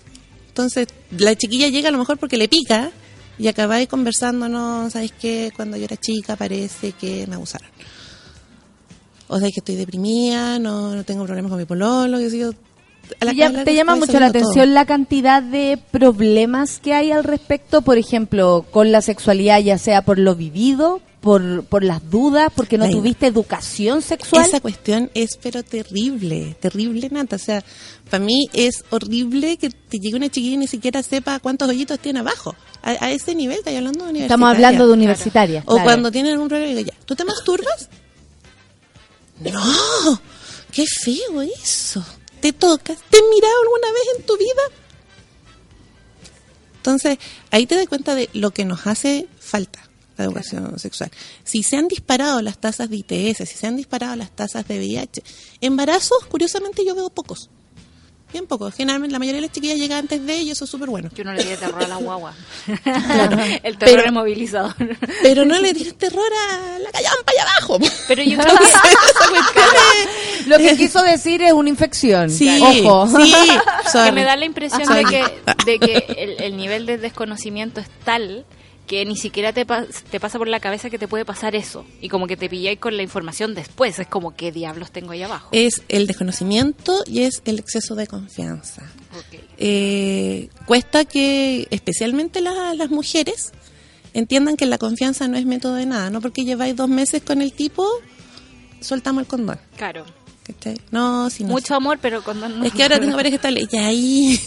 [0.48, 2.90] Entonces, la chiquilla llega a lo mejor porque le pica
[3.38, 5.52] y acabáis conversando, no, ¿sabes qué?
[5.54, 7.68] Cuando yo era chica parece que me abusaron.
[9.28, 12.52] O sea, que estoy deprimida, no, no tengo problemas con mi pololo, sé yo.
[13.20, 14.42] A la te, llama mucho la todo.
[14.42, 19.78] atención la cantidad de problemas que hay al respecto, por ejemplo, con la sexualidad, ya
[19.78, 24.44] sea por lo vivido, por, por las dudas, porque no tuviste educación sexual?
[24.44, 27.36] Esa cuestión es pero terrible, terrible Nata.
[27.36, 27.64] O sea,
[28.10, 31.98] para mí es horrible que te llegue una chiquilla y ni siquiera sepa cuántos hoyitos
[31.98, 32.54] tiene abajo.
[32.82, 34.26] A, a ese nivel, estoy hablando de universitaria.
[34.26, 35.62] Estamos hablando de universitaria.
[35.64, 35.84] O claro.
[35.84, 37.88] cuando tienen algún problema, digo, ya, ¿tú te masturbas?
[39.40, 40.20] No,
[40.70, 42.04] qué feo eso.
[42.44, 42.98] ¿Te tocas?
[43.08, 44.62] ¿Te has mirado alguna vez en tu vida?
[46.76, 47.16] Entonces,
[47.50, 51.10] ahí te das cuenta de lo que nos hace falta la educación sexual.
[51.42, 54.76] Si se han disparado las tasas de ITS, si se han disparado las tasas de
[54.76, 55.22] VIH,
[55.62, 57.48] embarazos, curiosamente yo veo pocos.
[58.34, 58.74] Bien pocos.
[58.74, 61.08] Generalmente la mayoría de las chiquillas llega antes de ellos, eso es súper bueno.
[61.14, 62.34] Yo no le di terror a la guagua.
[62.82, 63.38] Claro.
[63.62, 64.74] El terror Pero- es movilizador.
[65.22, 67.78] Pero no le tienes terror a la callampa allá abajo.
[68.08, 69.64] Pero yo creo que Esa cuestión
[70.40, 72.28] es- Lo que quiso decir es una infección.
[72.28, 73.06] Sí, Ojo.
[73.20, 73.32] sí.
[74.04, 75.24] que me da la impresión de que,
[75.64, 78.44] de que el, el nivel de desconocimiento es tal
[78.86, 81.86] que ni siquiera te, pa- te pasa por la cabeza que te puede pasar eso.
[82.00, 83.98] Y como que te pilláis con la información después.
[83.98, 85.48] Es como, ¿qué diablos tengo ahí abajo?
[85.52, 88.82] Es el desconocimiento y es el exceso de confianza.
[89.16, 89.40] Ok.
[89.58, 93.52] Eh, cuesta que, especialmente la- las mujeres,
[94.12, 96.10] entiendan que la confianza no es método de nada.
[96.10, 97.86] No porque lleváis dos meses con el tipo,
[98.80, 99.58] soltamos el condón.
[99.76, 100.04] Claro.
[100.44, 100.76] ¿cachai?
[100.90, 101.48] No, si no.
[101.50, 102.64] Mucho amor, pero cuando no.
[102.66, 103.66] Es que ahora tengo pareja estable.
[103.72, 104.40] Y ahí.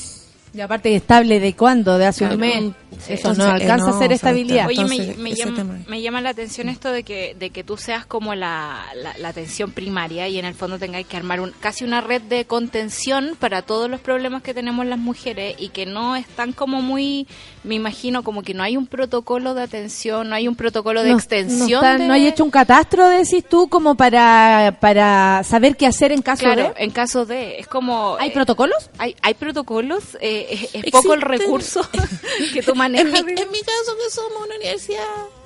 [0.57, 1.97] Y aparte, ¿estable de cuándo?
[1.99, 2.39] ¿De hace un Claro.
[2.39, 2.73] mes?
[2.99, 3.13] Sí.
[3.13, 4.65] Eso no Entonces, alcanza eh, a no, ser o sea, estabilidad.
[4.67, 7.63] Oye, me, Entonces, me ese llama, me llama la atención esto de que, de que
[7.63, 11.39] tú seas como la, la, la atención primaria y en el fondo tengáis que armar
[11.41, 15.69] un, casi una red de contención para todos los problemas que tenemos las mujeres y
[15.69, 17.27] que no están como muy,
[17.63, 21.11] me imagino, como que no hay un protocolo de atención, no hay un protocolo de
[21.11, 21.69] no, extensión.
[21.81, 25.85] No, está- de- no hay hecho un catastro, decís tú, como para, para saber qué
[25.85, 26.83] hacer en caso Claro, de...
[26.83, 28.15] en caso de, es como...
[28.19, 28.89] ¿Hay eh, protocolos?
[28.97, 31.87] hay, hay protocolos, eh, es, es poco el recurso
[32.53, 33.23] que tú En manejas.
[33.23, 35.03] mi, en mi caso, que somos una universidad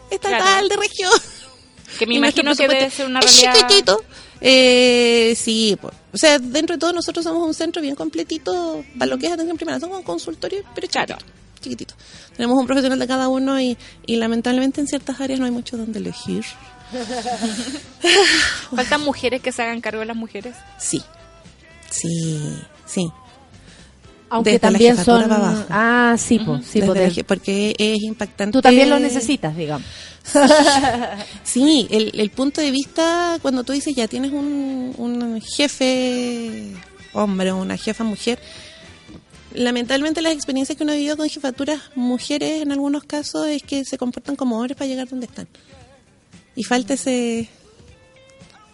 [0.10, 0.68] estatal Claro.
[0.70, 1.12] de región.
[2.00, 3.54] que me imagino que debe ser una realidad...
[3.56, 4.04] chiquitito.
[4.44, 5.90] Eh, sí, po.
[6.14, 9.32] o sea, dentro de todo nosotros somos un centro bien completito para lo que es
[9.32, 9.80] atención primaria.
[9.80, 11.18] Somos un consultorio, pero chiquitito.
[11.18, 11.26] Claro.
[11.62, 11.94] chiquitito.
[12.36, 15.78] Tenemos un profesional de cada uno y, y lamentablemente en ciertas áreas no hay mucho
[15.78, 16.44] donde elegir.
[18.76, 20.56] ¿Faltan mujeres que se hagan cargo de las mujeres?
[20.80, 21.02] Sí,
[21.90, 23.12] sí, sí.
[24.34, 25.30] Aunque Desde también son...
[25.32, 25.66] abajo.
[25.70, 28.54] Ah, sí, pues, sí, de- porque es impactante.
[28.54, 29.86] Tú también lo necesitas, digamos.
[31.44, 36.74] Sí, el, el punto de vista cuando tú dices ya tienes un, un jefe
[37.14, 38.40] hombre o una jefa mujer,
[39.54, 43.84] lamentablemente las experiencias que uno ha vivido con jefaturas mujeres en algunos casos es que
[43.84, 45.48] se comportan como hombres para llegar donde están.
[46.56, 47.50] Y falta ese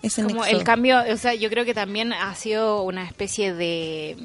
[0.03, 0.55] ese Como nexo.
[0.57, 4.15] el cambio, o sea, yo creo que también ha sido una especie de,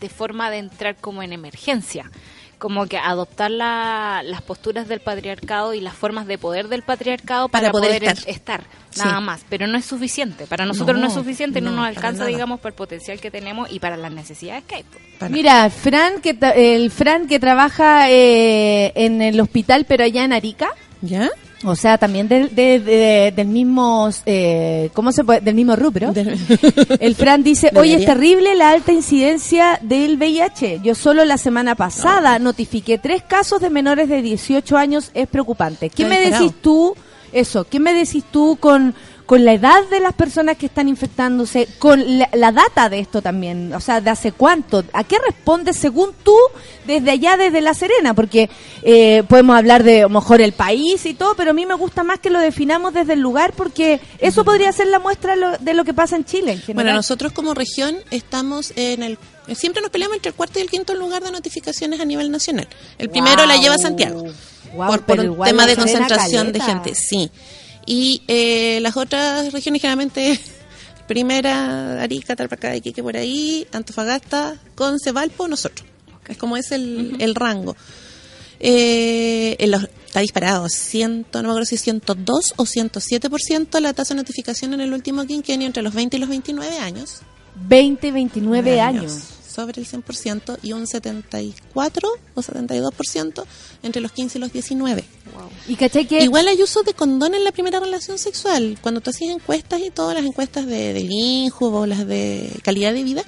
[0.00, 2.10] de forma de entrar como en emergencia.
[2.58, 7.48] como que adoptar la- las posturas del patriarcado y las formas de poder del patriarcado
[7.48, 8.28] Para para, poder poder, estar.
[8.28, 9.00] estar, Sí.
[9.02, 9.46] nada más.
[9.48, 10.46] Pero no es suficiente.
[10.46, 12.26] Para nosotros no, No, es suficiente, no, no, nos alcanza, nada.
[12.28, 14.84] digamos, para el potencial que tenemos y para las necesidades que hay.
[15.18, 20.22] Para- Mira, Fran que ta- el Fran que trabaja eh, en el hospital, pero allá
[20.24, 20.68] en Arica.
[21.00, 21.30] ¿Ya?
[21.62, 25.40] O sea, también del, de- de- del mismo, eh, ¿cómo se puede?
[25.42, 26.12] Del mismo rubro.
[27.00, 30.80] El Fran dice, oye, es terrible la alta incidencia del VIH.
[30.82, 35.90] Yo solo la semana pasada notifiqué tres casos de menores de 18 años, es preocupante.
[35.90, 36.44] ¿Qué me disparado.
[36.44, 36.94] decís tú,
[37.32, 38.94] eso, qué me decís tú con,
[39.30, 43.22] con la edad de las personas que están infectándose, con la, la data de esto
[43.22, 43.72] también?
[43.74, 44.82] O sea, ¿de hace cuánto?
[44.92, 46.34] ¿A qué responde según tú
[46.84, 48.12] desde allá, desde La Serena?
[48.12, 48.50] Porque
[48.82, 51.74] eh, podemos hablar de a lo mejor el país y todo, pero a mí me
[51.74, 55.56] gusta más que lo definamos desde el lugar porque eso podría ser la muestra lo-
[55.58, 56.74] de lo que pasa en Chile en.
[56.74, 59.16] Bueno, nosotros como región estamos en el...
[59.54, 62.66] Siempre nos peleamos entre el cuarto y el quinto lugar de notificaciones a nivel nacional.
[62.98, 64.24] El primero la lleva Santiago.
[64.90, 67.30] Por, por un tema de concentración de gente, sí.
[67.86, 70.38] Y eh, las otras regiones generalmente,
[71.08, 75.86] primera, Arica, Tarapacá, Iquique, por ahí, Antofagasta, Conce, Valpo, nosotros.
[76.28, 77.76] Es como es el, el rango.
[78.60, 84.14] Eh, en los- está disparado, ciento, no me acuerdo si 102 o 107% la tasa
[84.14, 87.20] de notificación en el último quinquenio entre los 20 y los 29 años.
[87.68, 89.12] 20, 29 años.
[89.50, 93.44] Sobre el 100% y un 74 o 72%
[93.82, 95.04] entre los 15 y los 19.
[95.68, 98.78] Y caché que Igual hay uso de condón en la primera relación sexual.
[98.80, 102.92] Cuando tú hacías encuestas y todas las encuestas de, del INJU o las de calidad
[102.92, 103.24] de vida,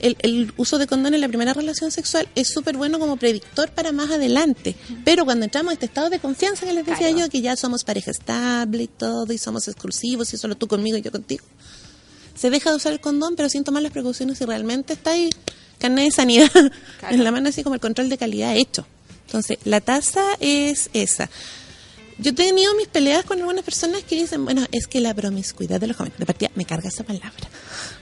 [0.00, 3.70] el, el uso de condón en la primera relación sexual es súper bueno como predictor
[3.70, 4.74] para más adelante.
[5.04, 7.18] Pero cuando entramos a este estado de confianza que les decía Claro.
[7.26, 10.96] yo, que ya somos pareja estable y todo, y somos exclusivos, y solo tú conmigo
[10.96, 11.44] y yo contigo,
[12.42, 15.30] se deja de usar el condón, pero sin tomar las precauciones y realmente está ahí
[15.78, 16.50] carnet de sanidad
[17.08, 18.84] en la mano, así como el control de calidad hecho.
[19.26, 21.30] Entonces, la tasa es esa.
[22.18, 25.78] Yo he tenido mis peleas con algunas personas que dicen, bueno, es que la promiscuidad
[25.80, 27.30] de los jóvenes, de partida, me carga esa palabra,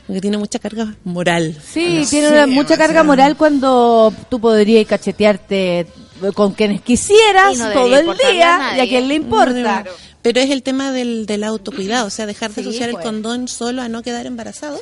[0.07, 1.55] porque tiene mucha carga moral.
[1.63, 5.87] Sí, No tiene sé, mucha carga sea, moral cuando tú podrías cachetearte
[6.35, 9.85] con quienes quisieras no todo el día y a quien le importa.
[10.23, 13.05] Pero es el tema del, del autocuidado, o sea, dejar de Sí, asociar pues.
[13.05, 14.81] el condón solo a no quedar embarazados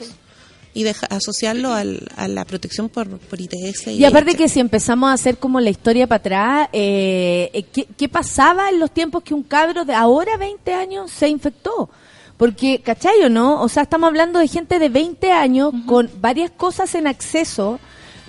[0.74, 3.86] y deja- asociarlo al- a la protección por, por ITS.
[3.88, 7.86] Y aparte que si empezamos a hacer como la historia para atrás, eh, eh, ¿qué,
[7.96, 11.88] qué pasaba en los tiempos que un cabro de ahora 20 años se infectó?
[12.36, 13.62] Porque, ¿cachai o no?
[13.62, 17.80] O sea, estamos hablando de gente de 20 años con varias cosas en acceso.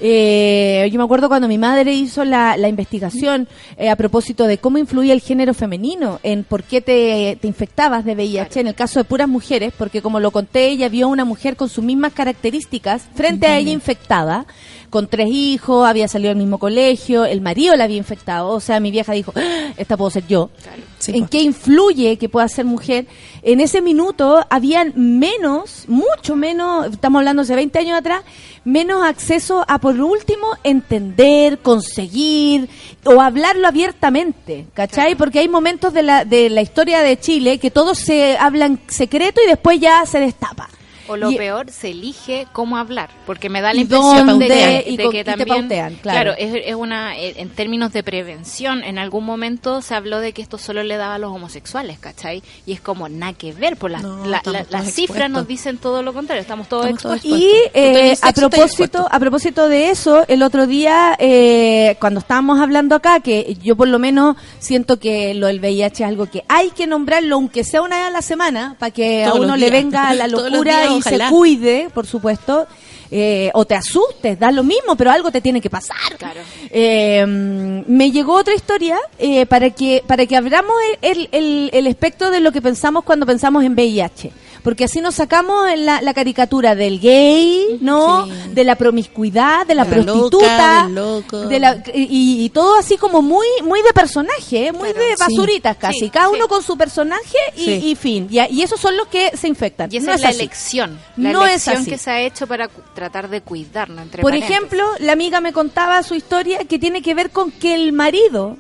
[0.02, 4.58] Eh, yo me acuerdo cuando mi madre hizo la, la investigación eh, a propósito de
[4.58, 8.76] cómo influía el género femenino en por qué te, te infectabas de VIH, en el
[8.76, 11.84] caso de puras mujeres, porque como lo conté, ella vio a una mujer con sus
[11.84, 14.46] mismas características frente a ella infectada,
[14.90, 18.80] con tres hijos, había salido al mismo colegio, el marido la había infectado, o sea,
[18.80, 20.50] mi vieja dijo, "Ah, esta puedo ser yo.
[20.98, 21.30] Sí, ¿En pues.
[21.30, 23.06] qué influye que pueda ser mujer?
[23.52, 28.22] En ese minuto habían menos, mucho menos, estamos hablando de 20 años atrás,
[28.64, 32.70] menos acceso a, por último, entender, conseguir
[33.06, 35.16] o hablarlo abiertamente, ¿cachai?
[35.16, 39.42] Porque hay momentos de la, de la historia de Chile que todos se hablan secreto
[39.44, 40.70] y después ya se destapa.
[41.10, 44.54] O lo Y- peor, se elige cómo hablar, porque me da la impresión dónde, de
[44.84, 46.34] que, y de con- que y te también, pautean, claro.
[46.38, 50.42] es, es una, eh, en términos de prevención, en algún momento se habló de que
[50.42, 52.44] esto solo le daba a los homosexuales, ¿cachai?
[52.66, 55.48] Y es como nada que ver, por las, No, la- la- cifras nos expuestos.
[55.48, 57.40] dicen todo lo contrario, estamos todos Estamos todos expuestos.
[57.42, 59.08] Y eh, a propósito, expuesto.
[59.10, 63.88] a propósito de eso, el otro día eh, cuando estábamos hablando acá, que yo por
[63.88, 67.82] lo menos siento que lo del VIH es algo que hay que nombrarlo, aunque sea
[67.82, 70.99] una vez a la semana, para que Todos a uno le venga la locura y
[71.00, 71.30] ojalá.
[71.30, 72.68] se cuide, por supuesto.
[73.12, 76.16] eh, o te asustes, da lo mismo, pero algo te tiene que pasar.
[76.18, 76.42] Claro.
[76.70, 82.30] Eh, me llegó otra historia eh, para que para que abramos el, el, el espectro
[82.30, 84.32] de lo que pensamos cuando pensamos en VIH.
[84.64, 88.26] Porque así nos sacamos la, la caricatura del gay, ¿no?
[88.26, 88.32] Sí.
[88.54, 92.98] De la promiscuidad, de la De la prostituta, loca, de la- y, y todo así
[92.98, 94.72] como muy muy de personaje, ¿eh?
[94.72, 95.08] muy Claro.
[95.08, 96.00] de basuritas casi.
[96.00, 98.28] Sí, Cada uno con su personaje y, fin.
[98.30, 99.90] Y, y esos son los que se infectan.
[99.92, 100.40] Y esa No es, la así.
[100.40, 101.90] elección, la No es elección así.
[101.92, 104.56] que se ha hecho para tratar de cuidarnos entre Por paréntesis.
[104.56, 108.58] ejemplo, la amiga me contaba su historia que tiene que ver con que el marido,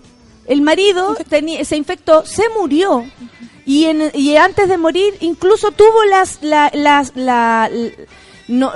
[0.49, 1.15] el marido
[1.63, 3.05] se infectó, se murió.
[3.65, 7.93] Y, en- y antes de morir incluso tuvo las, la, las, la, l-
[8.47, 8.71] no,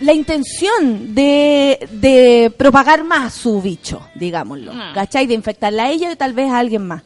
[0.00, 4.72] la intención de, de propagar más su bicho, digámoslo.
[4.74, 4.92] Ah.
[4.94, 5.26] ¿Cachai?
[5.26, 7.02] De infectarla a ella y tal vez a alguien más.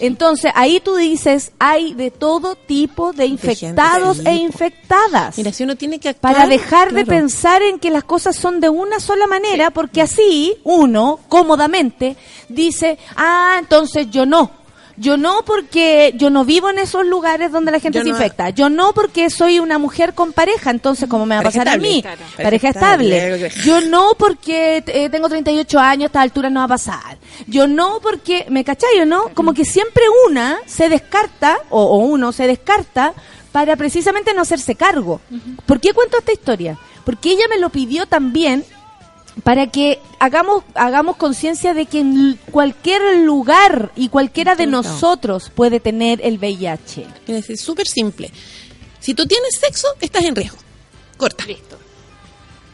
[0.00, 5.36] Entonces, ahí tú dices, hay de todo tipo de infectados e infectadas.
[5.36, 8.60] Mira, si uno tiene que actuar, para dejar de pensar en que las cosas son
[8.60, 12.16] de una sola manera, porque así uno, cómodamente,
[12.48, 14.59] dice, ah, entonces yo no.
[15.00, 18.16] Yo no porque yo no vivo en esos lugares donde la gente Yo se no-
[18.16, 18.50] infecta.
[18.50, 21.78] Yo no porque soy una mujer con pareja, entonces ¿cómo me va a pasar a
[21.78, 22.02] mí?
[22.02, 22.20] Claro.
[22.36, 23.50] Pareja estable.
[23.64, 27.16] Yo no porque eh, tengo 38 años, a esta altura no va a pasar.
[27.46, 29.30] Yo no porque, ¿me cachai o no?
[29.32, 33.14] Como que siempre una se descarta, o, o uno se descarta,
[33.52, 35.20] para precisamente no hacerse cargo.
[35.64, 36.76] ¿Por qué cuento esta historia?
[37.04, 38.64] Porque ella me lo pidió también
[39.42, 45.80] para que hagamos hagamos conciencia de que en cualquier lugar y cualquiera de nosotros puede
[45.80, 47.06] tener el VIH.
[47.26, 48.30] Es súper simple.
[48.98, 50.58] Si tú tienes sexo, estás en riesgo.
[51.16, 51.44] Corta.
[51.46, 51.78] Listo.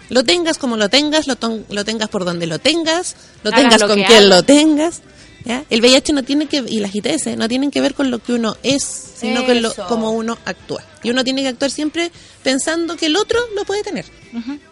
[0.08, 1.36] Lo tengas como lo tengas, lo,
[1.68, 5.02] lo tengas por donde lo tengas, lo Hagas tengas lo con quien lo tengas.
[5.46, 5.64] ¿Ya?
[5.70, 8.34] El VIH no tiene que, y las ITS, no tienen que ver con lo que
[8.34, 10.84] uno es, sino con lo, cómo uno actúa.
[11.02, 12.10] Y uno tiene que actuar siempre
[12.42, 14.04] pensando que el otro lo puede tener.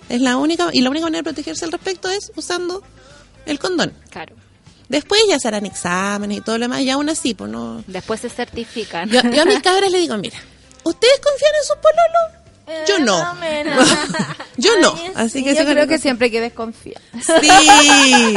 [0.09, 2.83] Es la única, y la única manera de protegerse al respecto es usando
[3.47, 3.95] el condón.
[4.11, 4.35] Claro.
[4.89, 7.83] Después ya se harán exámenes y todo lo demás, y aún así, pues no.
[7.87, 9.09] Después se certifican.
[9.09, 10.39] Yo, yo a mis cabras le digo, mira,
[10.83, 12.43] ¿ustedes confían en sus pololos?
[12.89, 13.19] Yo no.
[14.57, 14.95] yo no.
[15.15, 17.01] Así que yo creo que siempre hay que desconfiar.
[17.15, 18.35] Sí, sí,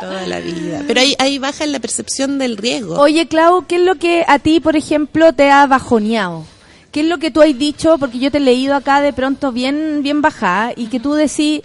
[0.00, 0.82] toda la vida.
[0.86, 2.94] Pero ahí, ahí baja en la percepción del riesgo.
[3.00, 6.44] Oye, Clau, ¿qué es lo que a ti, por ejemplo, te ha bajoneado?
[6.92, 7.98] ¿Qué es lo que tú has dicho?
[7.98, 11.60] Porque yo te he leído acá de pronto bien, bien bajada y que tú decís,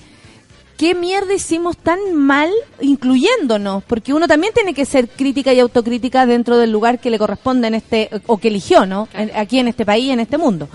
[0.77, 2.49] ¿qué mierda hicimos tan mal
[2.81, 3.83] incluyéndonos?
[3.83, 7.67] Porque uno también tiene que ser crítica y autocrítica dentro del lugar que le corresponde
[7.67, 9.07] en este, o que eligió, ¿no?
[9.13, 10.67] En- aquí en este país, en este mundo.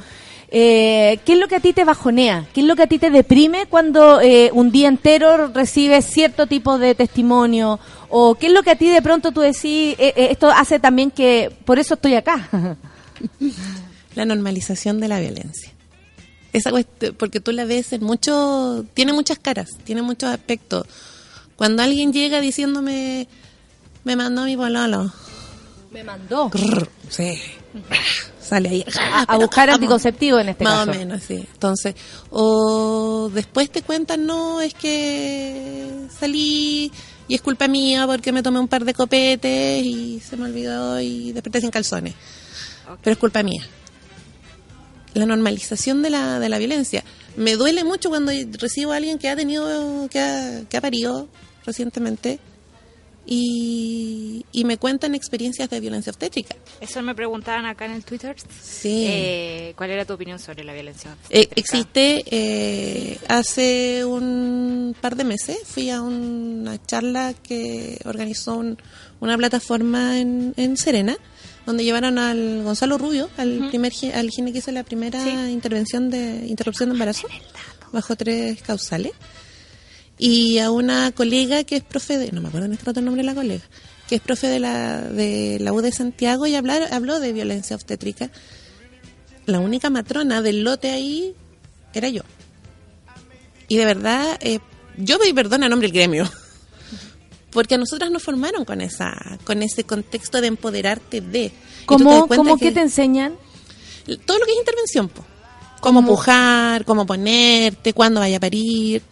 [0.48, 2.46] Eh, ¿Qué es lo que a ti te bajonea?
[2.54, 6.46] ¿Qué es lo que a ti te deprime cuando eh, un día entero recibes cierto
[6.46, 7.80] tipo de testimonio?
[8.08, 10.78] ¿O qué es lo que a ti de pronto tú decís, eh, eh, esto hace
[10.78, 12.48] también que, por eso estoy acá?
[14.14, 15.72] La normalización de la violencia.
[16.52, 16.70] Esa
[17.18, 20.86] porque tú la ves en mucho, tiene muchas caras, tiene muchos aspectos.
[21.56, 23.28] Cuando alguien llega diciéndome,
[24.04, 25.12] me mandó mi pololo,
[25.90, 26.48] Me mandó.
[26.48, 27.38] Grrr, sí,
[28.48, 29.74] sale ahí A, pero buscar ¿cómo?
[29.74, 30.90] anticonceptivo en este Más caso.
[30.90, 31.46] o menos, sí.
[31.52, 31.94] Entonces,
[32.30, 36.90] o después te cuentan, no, es que salí
[37.28, 41.00] y es culpa mía porque me tomé un par de copetes y se me olvidó
[41.00, 42.14] y desperté sin calzones.
[43.02, 43.66] Pero es culpa mía.
[45.14, 47.02] La normalización de la, de la violencia.
[47.36, 51.28] Me duele mucho cuando recibo a alguien que ha tenido, que ha, que ha parido
[51.64, 52.38] recientemente
[53.26, 56.56] y, y me cuentan experiencias de violencia obstétrica.
[56.80, 58.36] Eso me preguntaban acá en el Twitter.
[58.62, 59.04] Sí.
[59.08, 61.10] Eh, ¿Cuál era tu opinión sobre la violencia?
[61.30, 61.60] Eh, obstétrica?
[61.60, 68.78] existe, eh, hace un par de meses fui a una charla que organizó un-
[69.20, 71.16] una plataforma en, en Serena,
[71.64, 76.10] donde llevaron al Gonzalo Rubio, al primer gi- al gine que hizo la primera intervención
[76.10, 77.26] de interrupción de embarazo,
[77.92, 79.12] bajo tres causales,
[80.18, 83.06] y a una colega que es profe de, no me acuerdo en este rato el
[83.06, 83.64] nombre de la colega,
[84.08, 87.76] que es profe de la, de la U de Santiago y hablar, habló de violencia
[87.76, 88.30] obstétrica
[89.46, 91.34] la única matrona del lote ahí
[91.94, 92.22] era yo.
[93.68, 94.58] Y de verdad, eh,
[94.98, 96.30] yo pedí perdón a nombre del gremio.
[97.50, 101.50] Porque a nosotras nos formaron con esa con ese contexto de empoderarte de.
[101.50, 101.52] Te
[101.86, 103.36] ¿Cómo, cómo que que te enseñan?
[104.26, 105.24] Todo lo que es intervención, po.
[105.80, 109.02] Cómo pujar, cómo ponerte, cuándo vaya a parir.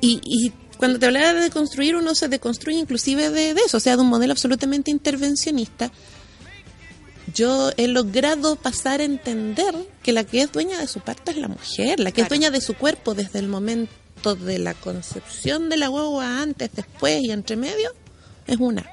[0.00, 3.80] Y, y cuando te hablaba de construir, uno se deconstruye inclusive de, de eso, o
[3.80, 5.90] sea, de un modelo absolutamente intervencionista.
[7.34, 11.36] Yo he logrado pasar a entender que la que es dueña de su parto es
[11.36, 15.68] la mujer, la que es dueña de su cuerpo desde el momento de la concepción
[15.68, 17.92] de la guagua, antes, después y entre medio,
[18.46, 18.84] es una.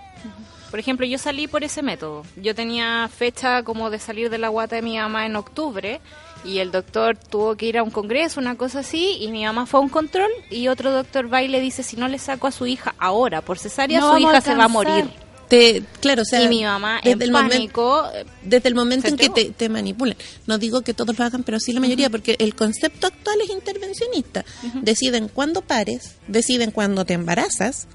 [0.70, 2.24] Por ejemplo, yo salí por ese método.
[2.36, 6.01] Yo tenía fecha como de salir de la guata de mi mamá en octubre
[6.46, 9.66] y el doctor tuvo que ir a un congreso, una cosa así, y mi mamá
[9.66, 12.48] fue a un control y otro doctor va y le dice, si no le saco
[12.48, 15.06] a su hija ahora por cesárea, No su hija se va a morir.
[15.50, 18.06] Te, claro, o sea, y mi mamá desde en el momen- pánico...
[18.14, 20.18] eh, desde el momento en que te, te manipulan.
[20.46, 23.50] No digo que todos lo hagan, pero sí la mayoría, porque el concepto actual es
[23.50, 24.44] intervencionista.
[24.82, 27.88] Deciden cuándo pares, deciden cuándo te embarazas,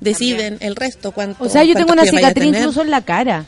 [0.00, 3.46] deciden el resto, cuánto O sea, yo tengo una cicatriz incluso en la cara.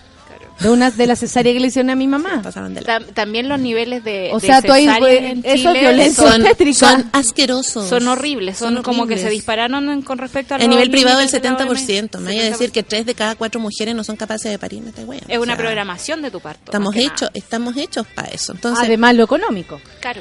[0.61, 2.41] De una de la cesárea que le hicieron a mi mamá.
[2.43, 5.61] De la- tam- también los niveles de, O de sea, tú ahí, en eso es
[5.63, 7.89] Chile violencia son, son asquerosos.
[7.89, 11.27] son horribles, son, como que se dispararon en- con respecto a A nivel privado el
[11.27, 12.19] límites de la 70%.
[12.21, 12.51] Me vaya a 70%.
[12.59, 14.83] decir que tres de cada cuatro mujeres no son capaces de parir.
[15.05, 15.27] Weando.
[15.29, 16.65] Es O una sea, programación de tu parto.
[16.67, 18.53] Estamos hechos, estamos hechos para eso.
[18.53, 19.81] Entonces, Además, lo económico.
[20.01, 20.21] Claro.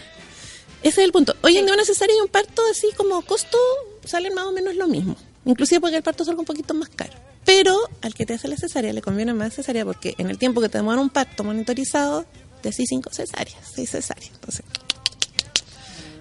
[0.83, 1.35] Ese es el punto.
[1.41, 3.57] Hoy en día una cesárea y un parto así como costo
[4.03, 5.15] salen más o menos lo mismo.
[5.45, 7.13] Inclusive porque el parto salga un poquito más caro.
[7.53, 10.61] Pero al que te hace la cesárea le conviene más cesárea porque en el tiempo
[10.61, 12.25] que te demora un parto monitorizado,
[12.61, 14.31] te hacís cinco cesáreas, seis cesáreas.
[14.33, 14.63] Entonces,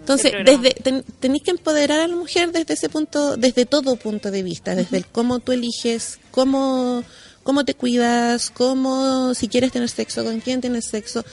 [0.01, 4.31] entonces desde ten- tenéis que empoderar a la mujer desde ese punto, desde todo punto
[4.31, 7.05] de vista, desde el cómo tú eliges, cómo,
[7.43, 11.25] cómo te cuidas, cómo si quieres tener sexo, con quién tienes sexo.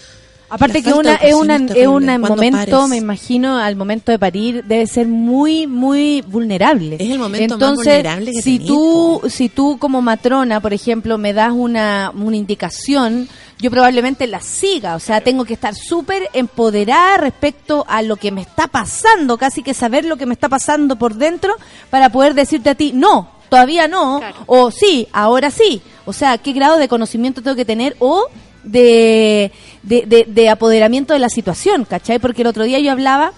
[0.49, 2.89] Aparte La que una, es una, es un momento, pares.
[2.89, 6.95] me imagino, al momento de parir, debe ser muy, muy vulnerable.
[6.99, 10.73] Es el momento más Entonces, vulnerable que si tenés, tú, si tú como matrona, por
[10.73, 13.27] ejemplo, me das una, una indicación,
[13.59, 14.95] yo probablemente la siga.
[14.95, 19.63] O sea, tengo que estar súper empoderada respecto a lo que me está pasando, casi
[19.63, 21.53] que saber lo que me está pasando por dentro
[21.89, 24.35] para poder decirte a ti, no, todavía no, Claro.
[24.45, 25.81] o sí, ahora sí.
[26.05, 27.97] O sea, ¿qué grado de conocimiento tengo que tener?
[27.99, 28.27] O
[28.67, 29.51] de,
[29.83, 32.19] de, de- de apoderamiento de la situación, ¿cachai?
[32.19, 33.31] Porque el otro día yo hablaba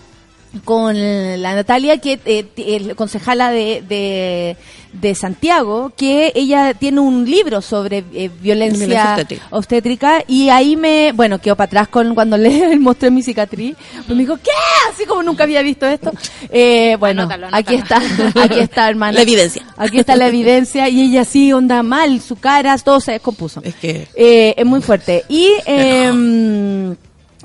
[0.65, 4.57] con la Natalia, que eh, el concejala de, de,
[4.93, 9.47] de Santiago, que ella tiene un libro sobre eh, violencia, Violencia obstétrica.
[9.51, 13.75] obstétrica y ahí me, bueno, quedó para atrás con cuando le mostré mi cicatriz,
[14.07, 14.49] pues me dijo, ¿qué?
[14.91, 16.11] Así como nunca había visto esto.
[16.49, 18.01] Eh, bueno, Anótalo, aquí está,
[18.43, 19.13] aquí está, hermana.
[19.13, 19.63] La evidencia.
[19.77, 23.61] Aquí está la evidencia y ella sí, onda mal, su cara, todo se descompuso.
[23.63, 25.25] Es que Eh, es muy fuerte.
[25.29, 26.95] Y eh,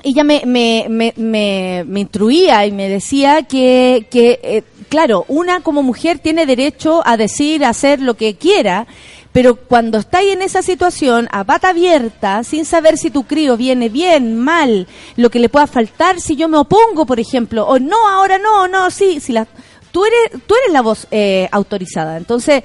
[0.05, 5.81] ella me, me, me, me, instruía y me decía que, que eh, claro, una como
[5.81, 8.85] mujer tiene derecho a decir, a hacer lo que quiera,
[9.31, 13.89] pero cuando estáis en esa situación, a pata abierta, sin saber si tu crío viene
[13.89, 14.87] bien, mal,
[15.17, 18.67] lo que le pueda faltar si yo me opongo, por ejemplo, o no, ahora no,
[18.67, 19.47] no, sí, si la,
[19.91, 22.15] tú eres, tú eres la voz eh, autorizada.
[22.17, 22.61] Entonces,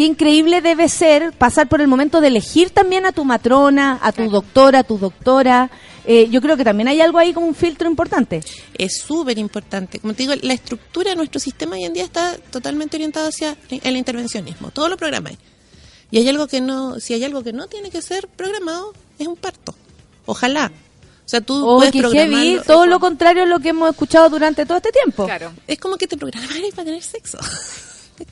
[0.00, 4.12] qué increíble debe ser pasar por el momento de elegir también a tu matrona, a
[4.12, 5.70] tu doctora, a tu doctora.
[6.06, 8.40] Eh, yo creo que también hay algo ahí como un filtro importante.
[8.78, 9.98] es súper importante.
[9.98, 13.58] Como te digo, la estructura de nuestro sistema hoy en día está totalmente orientada hacia
[13.68, 14.70] el intervencionismo.
[14.70, 15.36] Todo lo programáis.
[16.10, 19.26] Y hay algo que no, si hay algo que no tiene que ser programado, es
[19.26, 19.74] un parto.
[20.24, 20.72] Ojalá.
[21.26, 22.62] O sea, tú Oh, puedes programarlo.
[22.62, 25.26] todo lo contrario a lo que hemos escuchado durante todo este tiempo.
[25.26, 25.52] Claro.
[25.66, 27.36] Es como que te programaras para tener sexo.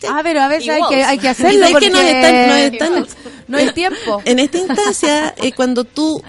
[0.09, 3.07] Ah, pero a veces hay que, hay que hacerlo porque que nos están- nos están-
[3.49, 4.23] no hay tiempo.
[4.25, 6.23] En esta instancia, eh, cuando tú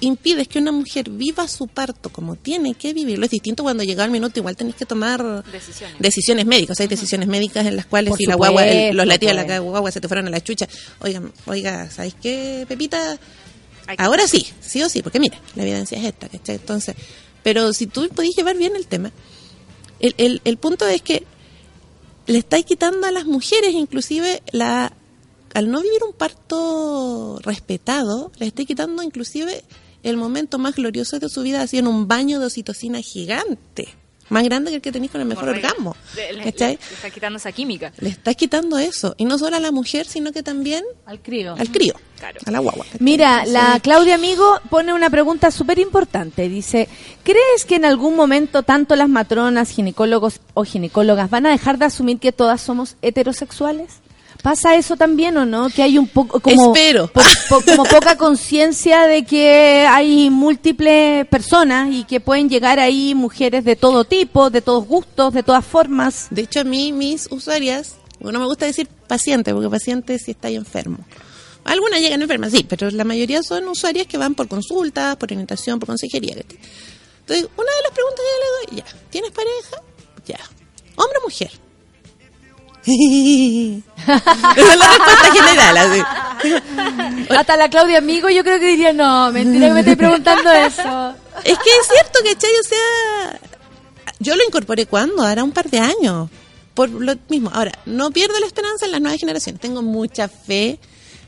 [0.00, 4.04] impides que una mujer viva su parto como tiene que vivirlo, es distinto cuando llega
[4.04, 5.96] el minuto, igual tenés que tomar Decisiones.
[5.98, 6.78] decisiones médicas.
[6.80, 9.48] Hay decisiones médicas en las cuales Por si la guagua, el- los latidos de pues.
[9.48, 10.68] la guagua se te fueron a la chucha,
[11.00, 13.18] oiga, oiga, ¿sabes qué, Pepita?
[13.98, 16.56] Ahora sí, sí o sí, porque mira, la evidencia es esta, ¿cachai?
[16.56, 16.94] Entonces,
[17.42, 19.12] pero si tú podés llevar bien el tema,
[20.00, 21.24] el, el, el punto es que
[22.26, 24.92] le estáis quitando a las mujeres, inclusive, la
[25.54, 29.64] al no vivir un parto respetado, le estáis quitando inclusive
[30.02, 33.88] el momento más glorioso de su vida, así en un baño de oxitocina gigante,
[34.28, 35.68] más grande que el que tenéis con el mejor Correcto.
[35.68, 35.96] orgasmo.
[36.16, 37.92] Le, le- está quitando esa química.
[37.98, 41.54] Le estás quitando eso, y no solo a la mujer, sino que también Al crío.
[41.58, 42.40] al crío, Claro.
[42.44, 42.84] a la guagua.
[42.98, 46.48] Mira, la Claudia Amigo pone una pregunta súper importante.
[46.48, 46.88] Dice,
[47.22, 51.84] ¿crees que en algún momento tanto las matronas, ginecólogos o ginecólogas van a dejar de
[51.86, 54.00] asumir que todas somos heterosexuales?
[54.42, 55.68] ¿Pasa eso también o no?
[55.70, 57.08] Que hay un poco como, Espero.
[57.08, 63.14] po- po- como poca conciencia de que hay múltiples personas y que pueden llegar ahí
[63.14, 66.28] mujeres de todo tipo, de todos gustos, de todas formas.
[66.30, 70.48] De hecho, a mí, mis usuarias, no me gusta decir paciente, porque paciente si está
[70.48, 70.98] ahí enfermo.
[71.64, 75.80] Algunas llegan enfermas, sí, pero la mayoría son usuarias que van por consultas, por orientación,
[75.80, 76.34] por consejería.
[76.34, 79.82] Entonces, una de las preguntas que yo le doy, ya, ¿tienes pareja?
[80.26, 80.38] Ya.
[80.94, 81.50] ¿Hombre o mujer?
[82.86, 85.76] Esa es la respuesta general.
[85.76, 86.02] así.
[87.30, 91.14] Hasta la Claudia Amigo yo creo que diría, no, mentira que me estoy preguntando eso.
[91.44, 92.50] Es que es cierto, ¿cachai?
[92.60, 93.40] O sea,
[94.20, 96.28] yo lo incorporé cuando, hará un par de años.
[96.74, 97.50] Por lo mismo.
[97.54, 99.60] Ahora, no pierdo la esperanza en las nuevas generaciones.
[99.60, 100.78] Tengo mucha fe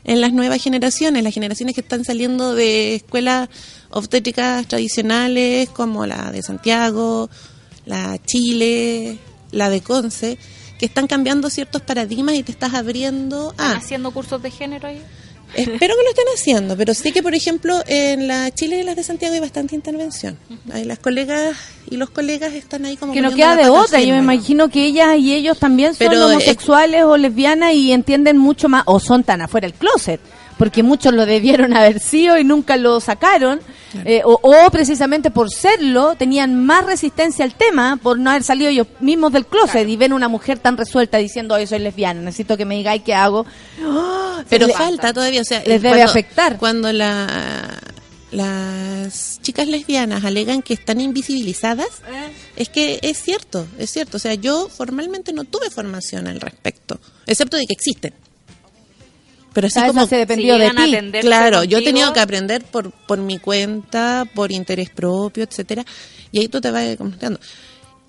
[0.03, 3.49] en las nuevas generaciones, las generaciones que están saliendo de escuelas
[3.89, 7.29] obstétricas tradicionales como la de Santiago,
[7.85, 9.17] la Chile,
[9.51, 10.37] la de Conce,
[10.79, 13.77] que están cambiando ciertos paradigmas y te estás abriendo ¿Están a...
[13.77, 15.01] haciendo cursos de género ahí?
[15.53, 18.95] Espero que lo estén haciendo, pero sí que, por ejemplo, en la Chile y las
[18.95, 20.37] de Santiago hay bastante intervención.
[20.71, 21.57] Ahí las colegas
[21.89, 23.13] y los colegas están ahí como...
[23.13, 26.21] Que no queda de otra, yo me imagino que ellas y ellos también son Pero,
[26.21, 30.21] eh, homosexuales o lesbianas y entienden mucho más, o son tan afuera del closet,
[30.59, 33.59] porque muchos lo debieron haber sido y nunca lo sacaron,
[34.05, 38.69] eh, o, o precisamente por serlo tenían más resistencia al tema, por no haber salido
[38.69, 42.55] ellos mismos del closet y ven una mujer tan resuelta diciendo, hoy soy lesbiana, necesito
[42.57, 43.47] que me digáis qué hago.
[43.83, 44.43] ¡Ah!
[44.49, 45.59] Pero falta todavía, o sea...
[45.65, 46.57] les debe cuando- afectar.
[46.57, 47.79] Cuando la,
[48.31, 52.31] las chicas lesbianas alegan que están invisibilizadas, Eh.
[52.57, 54.17] es que es cierto, es cierto.
[54.17, 58.13] O sea, yo formalmente no tuve formación al respecto, excepto de que existen.
[59.53, 61.19] Pero así Ah, como se dependió si de ti.
[61.21, 65.83] Claro, yo he tenido que aprender por, por mi cuenta, por interés propio, etcétera,
[66.31, 67.39] y ahí tú te vas completando.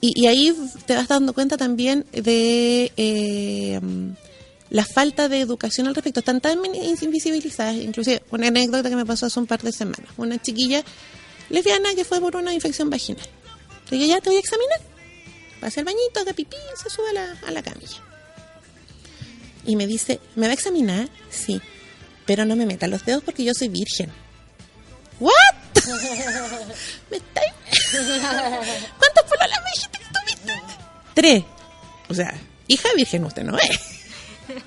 [0.03, 0.55] Y, y ahí
[0.87, 3.81] te vas dando cuenta también de eh,
[4.71, 6.21] la falta de educación al respecto.
[6.21, 6.59] Están tan
[7.03, 10.09] invisibilizadas, inclusive una anécdota que me pasó hace un par de semanas.
[10.17, 10.83] Una chiquilla
[11.51, 13.27] lesbiana que fue por una infección vaginal.
[13.91, 14.81] Le dije, ya te voy a examinar.
[15.63, 18.03] Va a hacer bañito, haga pipí, se sube a la, a la camilla.
[19.67, 21.09] Y me dice, ¿me va a examinar?
[21.31, 21.61] Sí.
[22.27, 24.11] Pero no me meta los dedos porque yo soy virgen.
[25.19, 25.33] ¿What?
[27.11, 27.55] ¿Me estáis-
[28.99, 30.53] ¿Cuántas pololas me dijiste que tuviste?
[31.15, 31.45] Tres.
[32.09, 32.35] O sea,
[32.69, 33.71] hija virgen usted no es.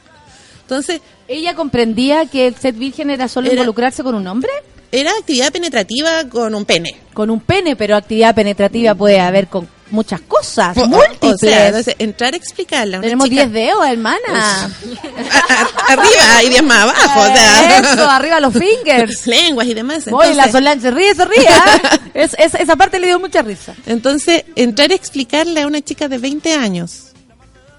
[0.62, 4.52] Entonces, ¿Ella comprendía que el ser virgen era solo Era- involucrarse con un hombre?
[4.91, 6.96] era actividad penetrativa con un pene.
[7.16, 11.34] Con un pene, pero actividad penetrativa puede haber con muchas cosas, múltiples.
[11.36, 14.20] O sea, entonces, entrar a explicarle a una Tenemos chica- 10 dedos, hermana.
[14.28, 17.22] A- a- arriba y 10 más abajo.
[17.22, 19.28] O sea, Eso, arriba los fingers.
[19.28, 20.04] lenguas y demás.
[20.12, 21.48] Oye, la Entonces- Solange ríe, se ríe.
[21.50, 22.00] ¿ah?
[22.14, 23.74] Es- es- esa parte le dio mucha risa.
[23.86, 27.12] Entonces, entrar a explicarle a una chica de 20 años.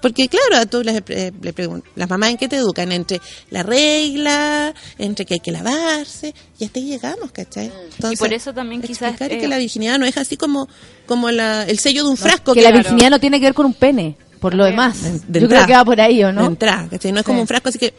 [0.01, 3.19] Porque claro, a tú les, eh, le preguntas, las mamás en qué te educan, entre
[3.49, 7.65] la regla, entre que hay que lavarse, y hasta ahí llegamos, ¿cachai?
[7.65, 8.13] Entonces, Mm.
[8.13, 10.67] Y por eso también quizás, explicar eh, que la virginidad no es así como,
[11.07, 12.53] como la, el sello de un frasco.
[12.53, 12.83] que la claro.
[12.83, 14.97] virginidad no tiene que ver con un pene, por lo demás.
[15.27, 16.45] de Yo creo que va por ahí, ¿o De no?
[16.45, 17.11] entrada, ¿cachai?
[17.11, 17.41] No es como Sí.
[17.41, 17.93] un frasco, así que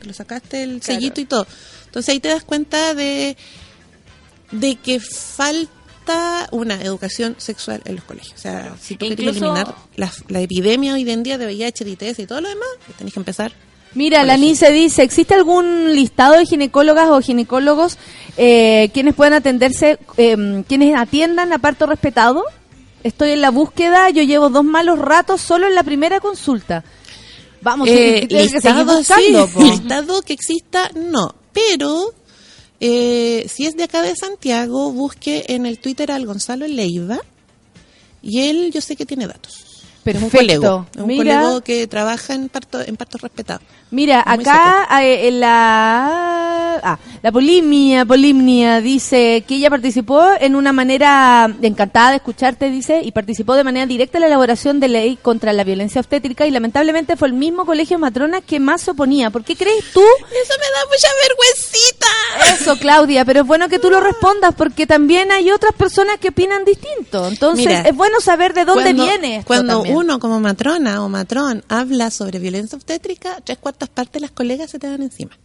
[0.00, 1.46] te lo sacaste el sellito y todo.
[1.86, 3.36] Entonces ahí te das cuenta de,
[4.50, 5.70] de que falta
[6.52, 8.34] una educación sexual en los colegios.
[8.38, 11.84] O sea, si tú quieres Incluso- eliminar la, la epidemia hoy en día de VIH,
[11.88, 13.52] ITS y todo lo demás, tenés que empezar.
[13.94, 17.96] Mira, la Nice dice, ¿existe algún listado de ginecólogas o ginecólogos
[18.36, 22.44] eh, quienes puedan atenderse, eh, quienes atiendan a parto respetado?
[23.02, 26.84] Estoy en la búsqueda, yo llevo dos malos ratos solo en la primera consulta.
[27.62, 31.34] Vamos, Eh, tienes que listado, buscando, sí, listado que exista, no.
[31.52, 32.12] Pero
[32.80, 37.20] eh, si es de acá de Santiago, busque en el Twitter al Gonzalo Leiva.
[38.22, 39.67] Y él, yo sé que tiene datos.
[40.16, 43.60] Es un colega, es un colega que trabaja en parto, en parto respetado.
[43.90, 50.72] Mira, acá eh, en la ah, la Polimnia, Polimnia dice que ella participó en una
[50.72, 55.18] manera encantada de escucharte, dice, y participó de manera directa en la elaboración de ley
[55.20, 59.30] contra la violencia obstétrica y lamentablemente fue el mismo colegio matrona que más se oponía.
[59.30, 62.62] ¿Por qué crees tú Eso me da mucha vergüencita.
[62.62, 63.24] eso, Claudia?
[63.24, 67.26] Pero es bueno que tú lo respondas porque también hay otras personas que opinan distinto.
[67.26, 69.96] Entonces Mira, es bueno saber de dónde cuando, viene esto Cuando también.
[69.98, 74.70] Uno como matrona o matrón habla sobre violencia obstétrica, tres cuartas partes de las colegas
[74.70, 75.36] se te dan encima.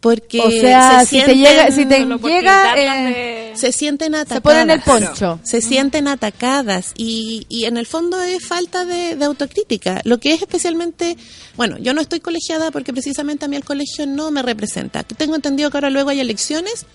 [0.00, 4.36] Porque o sea, se si te llega, si te eh, de- se sienten atacadas.
[4.36, 5.40] se ponen el poncho.
[5.42, 10.00] Se sienten atacadas y, y en el fondo es falta de, de autocrítica.
[10.04, 11.16] Lo que es especialmente,
[11.56, 15.02] bueno, yo no estoy colegiada porque precisamente a mí el colegio no me representa.
[15.02, 16.86] Tengo entendido que ahora luego hay elecciones.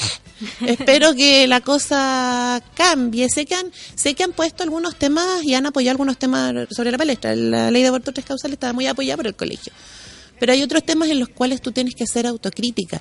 [0.66, 3.28] Espero que la cosa cambie.
[3.28, 6.90] Sé que han, sé que han puesto algunos temas y han apoyado algunos temas sobre
[6.90, 7.34] la palestra.
[7.34, 9.72] La ley de aborto tres causales estaba muy apoyada por el colegio.
[10.38, 13.00] Pero hay otros temas en los cuales tú tienes que hacer autocrítica.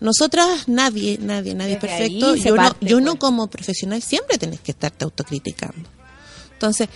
[0.00, 2.34] Nosotras, nadie, nadie, nadie es perfecto.
[2.34, 5.88] Yo no, yo no como profesional siempre tenés que estarte autocriticando.
[6.54, 6.88] Entonces,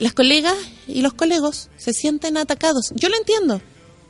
[0.00, 0.56] las colegas
[0.88, 2.90] y los colegos se sienten atacados.
[2.96, 3.60] Yo lo entiendo.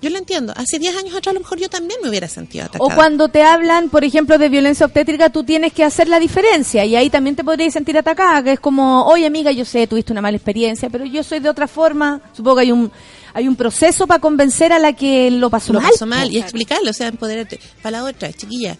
[0.01, 0.53] Yo lo entiendo.
[0.57, 2.84] Hace 10 años atrás a lo mejor yo también me hubiera sentido atacada.
[2.84, 6.84] O cuando te hablan, por ejemplo, de violencia obstétrica, tú tienes que hacer la diferencia
[6.84, 10.12] y ahí también te podrías sentir atacada, que es como, oye amiga, yo sé, tuviste
[10.12, 12.20] una mala experiencia, pero yo soy de otra forma.
[12.32, 12.92] Supongo que hay un
[13.34, 15.90] hay un proceso para convencer a la que lo pasó lo mal.
[15.90, 17.61] pasó mal y explicarlo, o sea, empoderarte.
[17.82, 18.76] Para la otra, chiquilla,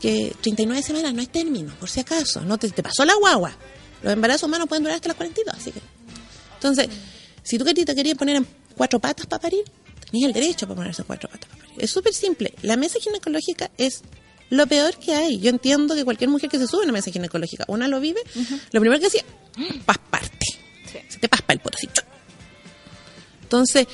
[0.00, 3.52] que 39 semanas no es término, por si acaso, no te, te pasó la guagua.
[4.02, 5.80] Los embarazos humanos pueden durar hasta las 42, así que.
[6.54, 6.88] Entonces,
[7.42, 9.64] si tú querías, te querías poner en cuatro patas para parir,
[10.10, 11.74] tenías el derecho para ponerse cuatro patas para parir.
[11.84, 12.54] Es súper simple.
[12.62, 14.02] La mesa ginecológica es
[14.50, 15.38] lo peor que hay.
[15.38, 18.20] Yo entiendo que cualquier mujer que se sube a una mesa ginecológica, una lo vive,
[18.72, 19.24] lo primero que hacía,
[19.86, 20.46] pasparte.
[21.08, 21.86] Se te paspa el poto así.
[21.86, 22.04] ¡chuc!
[23.42, 23.86] Entonces,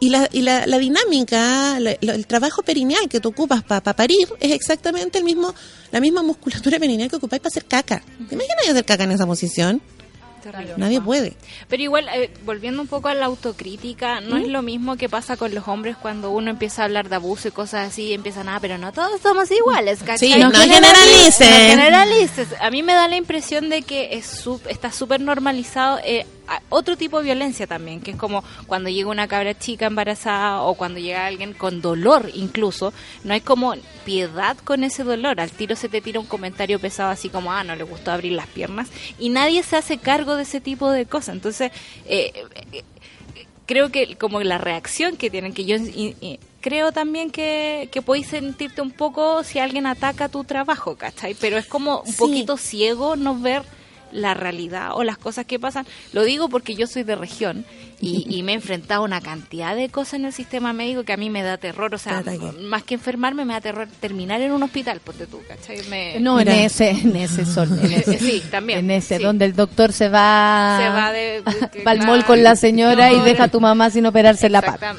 [0.00, 4.26] y la, y la, la dinámica, la- el trabajo perineal que tú ocupas para parir
[4.40, 5.54] es exactamente el mismo,
[5.92, 8.02] la misma musculatura perineal que ocupáis para hacer caca.
[8.28, 9.80] ¿Te imaginas hacer caca en esa posición?
[10.42, 10.74] Terrible.
[10.76, 11.34] Nadie puede.
[11.68, 15.36] Pero igual, eh, volviendo un poco a la autocrítica, no es lo mismo que pasa
[15.36, 18.48] con los hombres cuando uno empieza a hablar de abuso y cosas así, y empiezan,
[18.48, 20.32] ah, pero no todos somos iguales, ¿cachai?
[20.32, 21.76] Sí, no generalicen.
[21.76, 22.48] No generalices.
[22.60, 26.41] A mí me da la impresión de que es su- está súper normalizado eh, a-
[26.68, 30.74] otro tipo de violencia también, que es como cuando llega una cabra chica embarazada o
[30.74, 32.92] cuando llega alguien con dolor incluso,
[33.24, 33.74] no hay como
[34.04, 35.40] piedad con ese dolor.
[35.40, 38.32] Al tiro se te tira un comentario pesado así como, ah, no le gustó abrir
[38.32, 38.88] las piernas
[39.18, 41.34] y nadie se hace cargo de ese tipo de cosas.
[41.36, 41.72] Entonces,
[42.06, 42.32] eh,
[42.72, 42.82] eh,
[43.66, 48.28] creo que como la reacción que tienen, que yo in- creo también que, que podéis
[48.28, 51.34] sentirte un poco si alguien ataca tu trabajo, ¿cachai?
[51.34, 52.18] Pero es como un Sí.
[52.18, 53.62] poquito ciego no ver
[54.12, 55.86] la realidad o las cosas que pasan.
[56.12, 57.64] Lo digo porque yo soy de región
[58.00, 61.12] y, y me he enfrentado a una cantidad de cosas en el sistema médico que
[61.12, 61.94] a mí me da terror.
[61.94, 62.22] O sea,
[62.60, 65.82] más que enfermarme, me da terror terminar en un hospital, ponte tú, ¿cachai?
[65.88, 68.18] Me- No, en ese, en ese sol, en ese.
[68.18, 69.22] Sí, también, En ese, sí.
[69.22, 73.44] donde el doctor se va, Se va de- de- mall con la señora y deja
[73.44, 74.94] a tu mamá sin operarse la pata.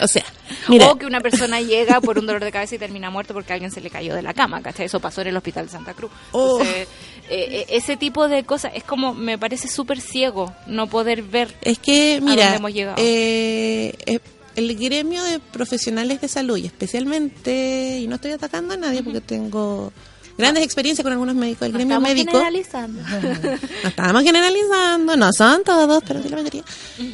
[0.00, 0.24] O sea,
[0.68, 3.52] mira, O que una persona llega por un dolor de cabeza y termina muerto porque
[3.52, 4.86] alguien se le cayó de la cama, ¿cachai?
[4.86, 6.10] Eso pasó en el hospital de Santa Cruz.
[6.32, 6.58] Oh.
[6.60, 6.88] Entonces,
[7.28, 11.54] eh, ese tipo de cosas es como, me parece súper ciego no poder ver.
[11.62, 12.96] es que, dónde mira, hemos llegado?
[12.98, 14.18] eh, eh,
[14.56, 19.20] el gremio de profesionales de salud y especialmente, y no estoy atacando a nadie porque
[19.20, 19.92] tengo
[20.38, 22.32] grandes experiencias con algunos médicos del No gremio estamos médico.
[22.32, 23.02] generalizando.
[23.82, 26.64] No estamos generalizando, no son todos, pero sí la mayoría.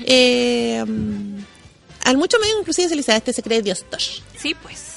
[0.06, 1.38] Eh, mm,
[2.04, 4.20] al mucho médico inclusive se les da este se cree Dios Tosh.
[4.36, 4.96] Sí, pues.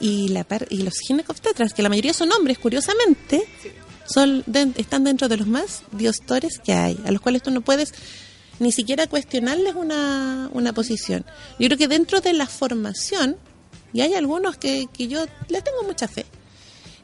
[0.00, 3.42] Y, la par- y los ginecobstetras, que la mayoría son hombres, curiosamente,
[4.12, 7.60] son den- están dentro de los más diostores que hay, a los cuales tú no
[7.60, 7.92] puedes
[8.58, 11.24] ni siquiera cuestionarles una, una posición.
[11.58, 13.36] Yo creo que dentro de la formación,
[13.92, 16.26] y hay algunos que, que yo les tengo mucha fe,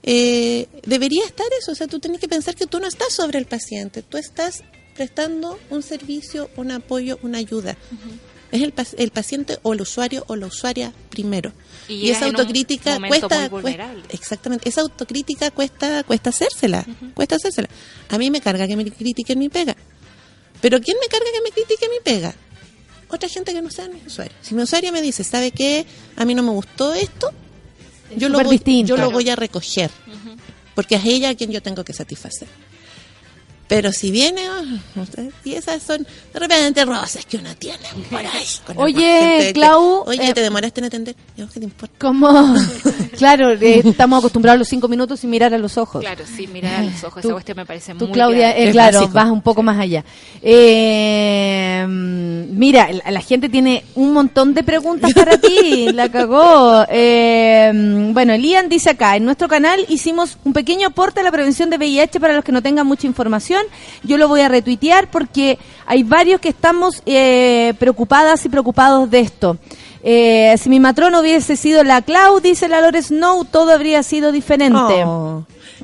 [0.03, 3.39] eh, debería estar eso, o sea, tú tienes que pensar que tú no estás sobre
[3.39, 4.63] el paciente, tú estás
[4.95, 7.77] prestando un servicio, un apoyo, una ayuda.
[8.51, 11.53] Es el, el paciente o el usuario o la usuaria primero.
[11.87, 13.51] Y esa autocrítica cuesta,
[14.11, 17.69] exactamente, esa autocrítica cuesta cuesta hacérsela, cuesta hacérsela.
[18.09, 19.77] A mí me carga que me critiquen mi pega.
[20.61, 22.35] Pero ¿quién me carga que me critique mi pega?
[23.11, 24.35] Otra gente que no sea mi usuario.
[24.43, 25.87] Si mi usuario me dice, ¿sabe qué?
[26.17, 27.31] A mí no me gustó esto,
[28.17, 28.97] yo lo, voy, distinto.
[28.97, 29.91] yo lo voy a recoger.
[30.75, 32.49] Porque es ella a quien yo tengo que satisfacer.
[33.69, 34.41] Pero si viene,
[34.97, 35.99] ustedes- y esas son
[36.33, 37.79] de repente roces que uno tiene
[38.11, 38.47] por ahí.
[38.67, 41.15] con Oye, que, Clau, Oye, eh, te demoraste en atender.
[41.37, 41.95] ¿Y qué te importa?
[41.99, 42.29] Como,
[43.19, 46.01] claro, eh, estamos acostumbrados a los cinco minutos sin mirar a los ojos.
[46.01, 47.21] Claro, sí, mirar a los ojos.
[47.23, 49.15] Tú- Esa cuestión me parece Tú, muy Claudia, eh, claro, básico.
[49.15, 50.03] vas un poco más allá.
[50.43, 56.85] Eh, mira, la, la gente tiene un montón de preguntas para ti, la cagó.
[56.89, 57.71] Eh,
[58.13, 61.77] bueno, Elian dice acá, en nuestro canal hicimos un pequeño aporte a la prevención de
[61.77, 63.58] VIH para los que no tengan mucha información.
[64.03, 69.21] Yo lo voy a retuitear porque hay varios que estamos eh, preocupadas y preocupados de
[69.21, 69.57] esto.
[70.03, 74.33] Eh, si mi matrona hubiese sido la Clau, dice la Lores No, todo habría sido
[74.33, 75.05] diferente.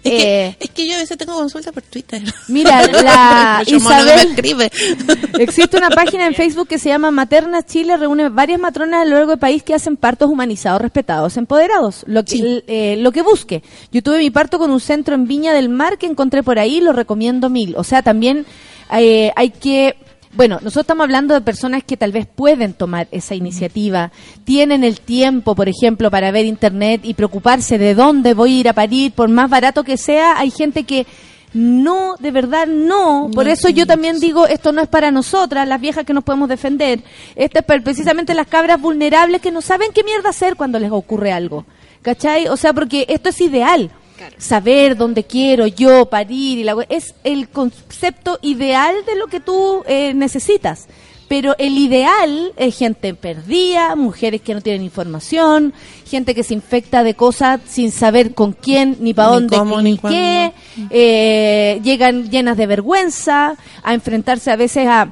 [0.04, 2.22] Es, Eh, que, es que yo a veces tengo consulta por Twitter.
[2.48, 4.70] Mira, la me Isabel, escribe.
[5.38, 9.16] existe una página en Facebook que se llama Materna Chile, reúne varias matronas a lo
[9.16, 12.62] largo del país que hacen partos humanizados, respetados, empoderados, lo que, Sí.
[12.66, 13.62] eh, lo que busque.
[13.92, 16.80] Yo tuve mi parto con un centro en Viña del Mar que encontré por ahí,
[16.80, 17.74] lo recomiendo mil.
[17.76, 18.44] O sea, también
[18.92, 19.96] eh, hay que...
[20.34, 24.10] Bueno, nosotros estamos hablando de personas que tal vez pueden tomar esa iniciativa,
[24.44, 28.68] tienen el tiempo, por ejemplo, para ver internet y preocuparse de dónde voy a ir
[28.68, 31.06] a parir, por más barato que sea, hay gente que
[31.52, 33.30] no, de verdad no.
[33.32, 36.48] Por eso yo también digo, esto no es para nosotras, las viejas que nos podemos
[36.48, 37.00] defender.
[37.36, 40.90] Esto es para precisamente las cabras vulnerables que no saben qué mierda hacer cuando les
[40.90, 41.64] ocurre algo.
[42.02, 42.48] ¿Cachai?
[42.48, 43.92] O sea, porque esto es ideal.
[44.16, 44.36] Claro.
[44.38, 49.82] Saber dónde quiero yo parir y la es el concepto ideal de lo que tú
[49.86, 50.86] eh, necesitas.
[51.26, 55.72] Pero el ideal es gente perdida, mujeres que no tienen información,
[56.06, 59.92] gente que se infecta de cosas sin saber con quién, ni para dónde, cómo, ni,
[59.92, 60.52] ni qué.
[60.90, 65.10] Eh, llegan llenas de vergüenza a enfrentarse a veces a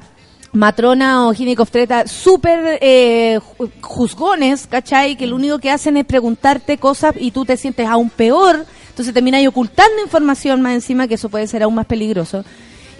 [0.53, 5.15] matrona o ginecobstetra súper eh, ju- juzgones, ¿cachai?
[5.15, 8.65] Que lo único que hacen es preguntarte cosas y tú te sientes aún peor.
[8.93, 12.45] Entonces terminas ocultando información más encima, que eso puede ser aún más peligroso.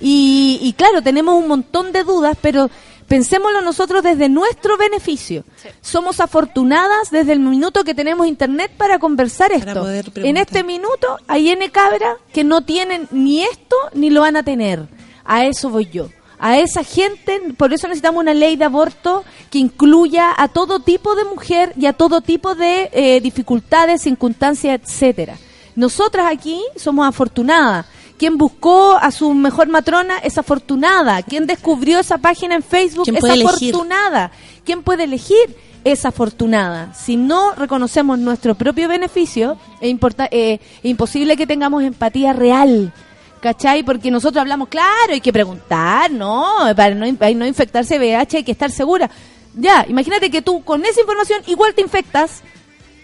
[0.01, 2.67] Y, y claro, tenemos un montón de dudas, pero
[3.07, 5.43] pensémoslo nosotros desde nuestro beneficio.
[5.55, 5.69] Sí.
[5.81, 9.81] Somos afortunadas desde el minuto que tenemos internet para conversar Para esto.
[9.81, 14.35] poder en este minuto hay N cabra que no tienen ni esto ni lo van
[14.35, 14.87] a tener.
[15.23, 16.09] A eso voy yo.
[16.39, 21.15] A esa gente, por eso necesitamos una ley de aborto que incluya a todo tipo
[21.15, 25.37] de mujer y a todo tipo de eh, dificultades, circunstancias, etcétera.
[25.75, 27.85] Nosotras aquí somos afortunadas.
[28.17, 31.21] Quien buscó a su mejor matrona es afortunada.
[31.23, 33.73] Quien descubrió esa página en Facebook ¿Quién es elegir?
[33.73, 34.31] afortunada.
[34.63, 35.57] ¿Quién puede elegir?
[35.83, 36.93] Es afortunada.
[36.93, 39.93] Si no reconocemos nuestro propio beneficio, es,
[40.31, 42.93] eh, es imposible que tengamos empatía real.
[43.41, 43.83] ¿Cachai?
[43.83, 46.45] Porque nosotros hablamos, claro, hay que preguntar, ¿no?
[46.77, 49.09] Para no, para no infectarse VIH hay que estar segura.
[49.53, 52.41] Ya, imagínate que tú con esa información igual te infectas.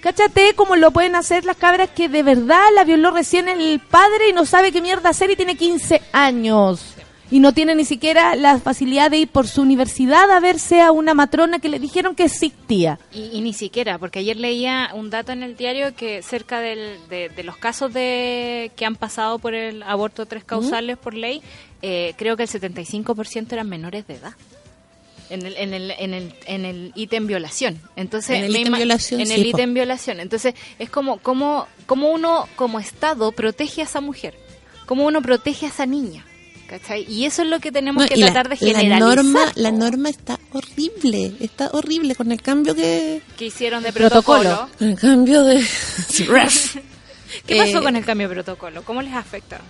[0.01, 4.29] Cáchate cómo lo pueden hacer las cabras que de verdad la violó recién el padre
[4.29, 6.95] y no sabe qué mierda hacer y tiene 15 años.
[7.31, 10.91] y no tiene ni siquiera la facilidad de ir por su universidad a verse a
[10.91, 12.97] una matrona que le dijeron que existía.
[13.13, 16.97] Y, y ni siquiera, porque ayer leía un dato en el diario que cerca del-
[17.07, 21.43] de, de los casos de que han pasado por el aborto tres causales por ley,
[21.83, 24.33] eh, creo que el 75% eran menores de edad.
[25.29, 27.79] En el, en el, en el, en el ítem violación.
[27.95, 30.19] Entonces, En el ítem violación, En sí, el ítem violación.
[30.19, 34.35] Entonces, es como, como, como uno, como Estado, protege a esa mujer.
[34.87, 36.25] Como uno protege a esa niña.
[36.67, 37.03] ¿Cachai?
[37.11, 38.99] Y eso es lo que tenemos No, que la- tratar de la, generalizar.
[39.23, 43.21] norma, po, la norma está horrible, está horrible con el cambio que...
[43.37, 44.41] que hicieron de Protocolo.
[44.43, 44.91] protocolo.
[44.91, 45.63] El cambio de...
[47.45, 48.83] ¿Qué pasó Eh, con el cambio de protocolo?
[48.83, 49.61] ¿Cómo les afecta?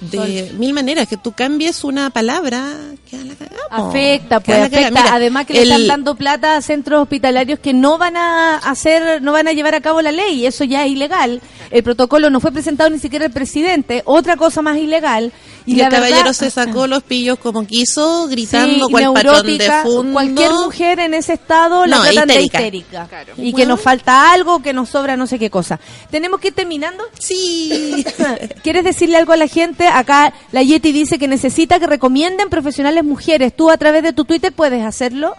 [0.00, 2.74] De mil maneras, que tú cambies una palabra,
[3.10, 3.86] la.
[3.88, 4.86] Afecta, pues la cagada.
[4.88, 5.02] afecta.
[5.02, 9.22] Mira, Además que le están dando plata a centros hospitalarios que no van a hacer,
[9.22, 10.46] no van a llevar a cabo la ley.
[10.46, 11.40] Eso ya es ilegal.
[11.70, 14.02] El protocolo no fue presentado ni siquiera el presidente.
[14.04, 15.32] Otra cosa más ilegal.
[15.68, 19.52] Y, el caballero verdad- se sacó los pillos como quiso, gritando y cual patrón de
[19.58, 20.12] neurótica, fondo.
[20.12, 22.58] Cualquier mujer en ese estado la No, tratan histérica.
[22.60, 23.06] de histérica.
[23.08, 23.32] Claro.
[23.36, 25.80] Y que nos falta algo, que nos sobra no sé qué cosa.
[26.08, 27.02] Tenemos que ir terminando.
[27.18, 28.04] Sí.
[28.62, 29.85] ¿Quieres decirle algo a la gente?
[29.88, 33.54] Acá la Yeti dice que necesita que recomienden profesionales mujeres.
[33.56, 35.34] Tú a través de tu Twitter puedes hacerlo.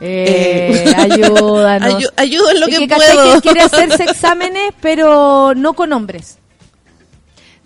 [0.00, 1.94] Eh, Eh, ayúdanos.
[1.94, 3.34] Ayu- ayudo en lo Y que, puedo.
[3.34, 6.38] que quiere hacerse exámenes, pero no con hombres.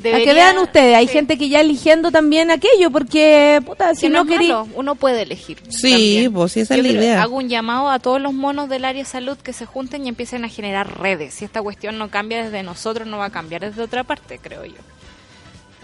[0.05, 1.13] A que vean ustedes, hay sí.
[1.13, 4.53] gente que ya eligiendo también aquello, porque, puta, si Que no, no querí...
[4.75, 5.59] uno puede elegir.
[5.69, 6.33] Sí, también.
[6.33, 7.23] pues sí, esa es la idea.
[7.23, 10.09] Hago un llamado a todos los monos del área de salud que se junten y
[10.09, 11.35] empiecen a generar redes.
[11.35, 14.65] Si esta cuestión no cambia desde nosotros, no va a cambiar desde otra parte, creo
[14.65, 14.75] yo.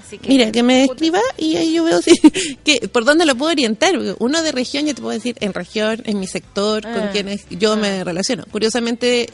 [0.08, 2.12] Así que, Mira, que me escriba y ahí yo veo si,
[2.64, 3.92] que, por dónde lo puedo orientar.
[4.18, 7.10] Uno de región, yo te puedo decir en región, en mi sector, con Ah.
[7.12, 8.44] quienes yo me relaciono.
[8.50, 9.28] Curiosamente,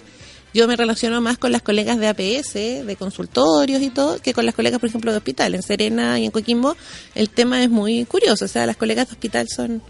[0.53, 2.55] yo me relaciono más con las colegas de APS,
[2.85, 5.55] de consultorios y todo, que con las colegas, por ejemplo, de hospital.
[5.55, 6.77] En Serena y en Coquimbo,
[7.15, 8.45] el tema es muy curioso.
[8.45, 9.81] O sea, las colegas de hospital son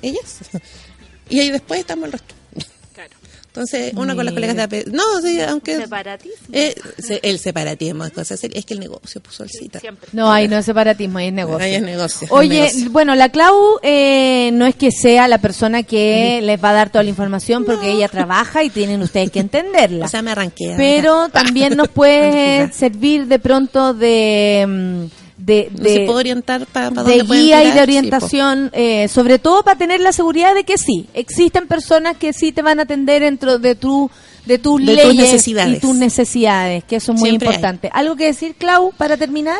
[0.00, 0.38] ellas.
[1.28, 2.34] Y ahí después estamos el resto.
[3.60, 4.86] Entonces, uno con las colegas de APS.
[4.92, 5.76] No, sí, aunque.
[5.76, 6.34] Separatismo.
[6.52, 8.58] eh, se- el separatismo es cosa seria.
[8.58, 9.80] Es que el negocio puso el cita.
[9.80, 10.08] Siempre.
[10.12, 11.64] No, ahí no es separatismo, ahí es negocio.
[11.64, 12.24] Ahí es negocio.
[12.26, 12.90] es Oye, negocio.
[12.90, 16.90] bueno, la Clau eh, no es que sea la persona que les va a dar
[16.90, 20.06] toda la información porque ella trabaja y tienen ustedes que entenderla.
[20.06, 20.74] O sea, me arranqué.
[20.76, 25.08] Pero también nos puede servir de pronto de,
[25.40, 29.08] mm, de, No se de, puede orientar para de guía y de sí, orientación, eh,
[29.08, 32.78] sobre todo para tener la seguridad de que sí, existen personas que sí te van
[32.80, 34.10] a atender dentro de tu
[34.46, 35.76] de tus De leyes necesidades.
[35.76, 37.54] y tus necesidades, que eso es muy Siempre hay.
[37.54, 37.90] importante.
[37.92, 39.58] ¿Algo que decir, Clau, para terminar?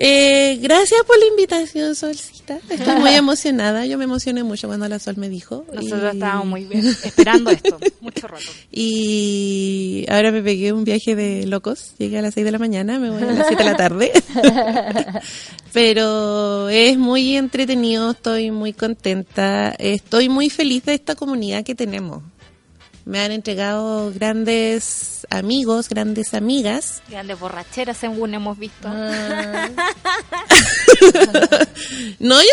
[0.00, 2.58] Eh, gracias por la invitación, Solcita.
[2.70, 3.84] Estoy muy emocionada.
[3.84, 5.64] Yo me emocioné mucho cuando la Sol me dijo.
[5.74, 8.44] Nosotros y- estábamos muy bien esperando esto, mucho rato.
[8.70, 11.94] Y ahora me pegué un viaje de locos.
[11.98, 14.12] Llegué a las 6 de la mañana, me voy a las 7 de la tarde.
[15.72, 19.74] Pero es muy entretenido, estoy muy contenta.
[19.78, 22.22] Estoy muy feliz de esta comunidad que tenemos.
[23.08, 27.00] Me han entregado grandes amigos, grandes amigas.
[27.08, 28.86] Grandes borracheras según hemos visto.
[32.18, 32.48] No, yo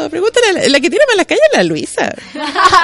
[0.00, 0.10] no.
[0.10, 2.14] Pregúntale a la, que tiene malas calles es la Luisa.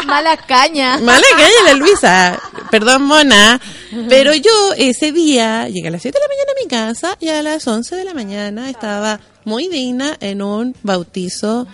[0.07, 1.01] Malas cañas.
[1.03, 2.41] Mala calle la Luisa.
[2.71, 3.61] Perdón, mona.
[4.09, 7.29] Pero yo ese día llegué a las 7 de la mañana a mi casa y
[7.29, 11.67] a las 11 de la mañana estaba muy digna en un bautizo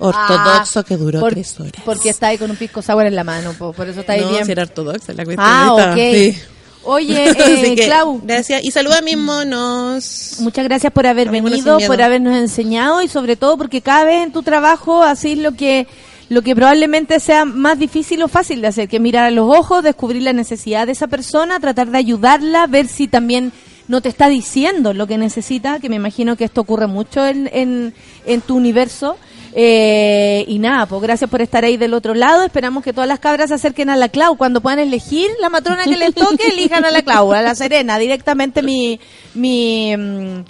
[0.00, 1.72] ortodoxo que duró Ah, Por- tres horas.
[1.84, 4.20] Porque está ahí con un pisco sour en la mano, po, por eso está ahí
[4.22, 4.44] no, bien.
[4.46, 5.46] si era ortodoxa la cuestión.
[5.48, 5.98] Ah, ahorita, ok.
[6.12, 6.36] sí.
[6.82, 8.64] Oye, eh, que, Clau, Gracias.
[8.64, 10.36] Y saluda a mis monos.
[10.40, 14.22] muchas gracias por haber A venido, por habernos enseñado y sobre todo porque cada vez
[14.22, 15.86] en tu trabajo así lo que
[16.30, 19.82] lo que probablemente sea más difícil o fácil de hacer, que mirar a los ojos,
[19.82, 23.52] descubrir la necesidad de esa persona, tratar de ayudarla, ver si también
[23.88, 27.50] no te está diciendo lo que necesita, que me imagino que esto ocurre mucho en,
[27.52, 27.94] en,
[28.26, 29.16] en tu universo.
[29.52, 32.44] Eh, y nada, pues gracias por estar ahí del otro lado.
[32.44, 34.36] Esperamos que todas las cabras se acerquen a la Clau.
[34.36, 37.98] Cuando puedan elegir la matrona que les toque, elijan a la Clau, a la Serena.
[37.98, 39.00] Directamente mi,
[39.34, 40.44] mi, mm,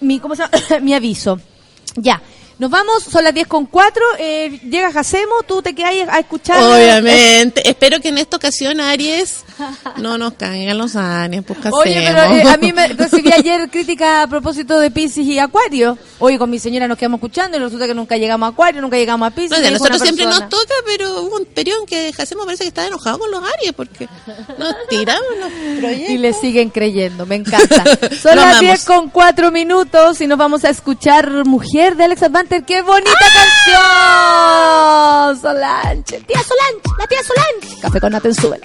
[0.00, 0.80] mi, ¿cómo se llama?
[0.82, 1.40] mi aviso.
[1.96, 2.22] Ya.
[2.58, 4.02] Nos vamos, son las 10 con 4.
[4.18, 6.62] Eh, llega Jacemo, tú te quedas a escuchar.
[6.62, 7.68] Obviamente.
[7.68, 9.44] Espero que en esta ocasión, Aries,
[9.98, 11.44] no nos caigan los años.
[11.46, 15.26] Pues, ¿qué Oye, pero eh, a mí me recibí ayer crítica a propósito de Pisces
[15.26, 15.98] y Acuario.
[16.18, 18.96] Oye, con mi señora nos quedamos escuchando y resulta que nunca llegamos a Acuario, nunca
[18.96, 19.50] llegamos a Pisces.
[19.50, 20.46] No, o sea, nosotros siempre persona.
[20.46, 23.42] nos toca, pero hubo un periodo en que Jacemo parece que estaba enojado con los
[23.42, 24.08] Aries porque
[24.58, 26.10] nos tiramos los proyectos.
[26.10, 27.84] Y le siguen creyendo, me encanta.
[28.22, 28.60] Son Lo las amamos.
[28.60, 33.82] 10 con 4 minutos y nos vamos a escuchar Mujer de Alex ¡Qué bonita canción!
[35.42, 37.80] Solange, tía Solange, la tía Solange.
[37.80, 38.64] Café con Naten, súbela.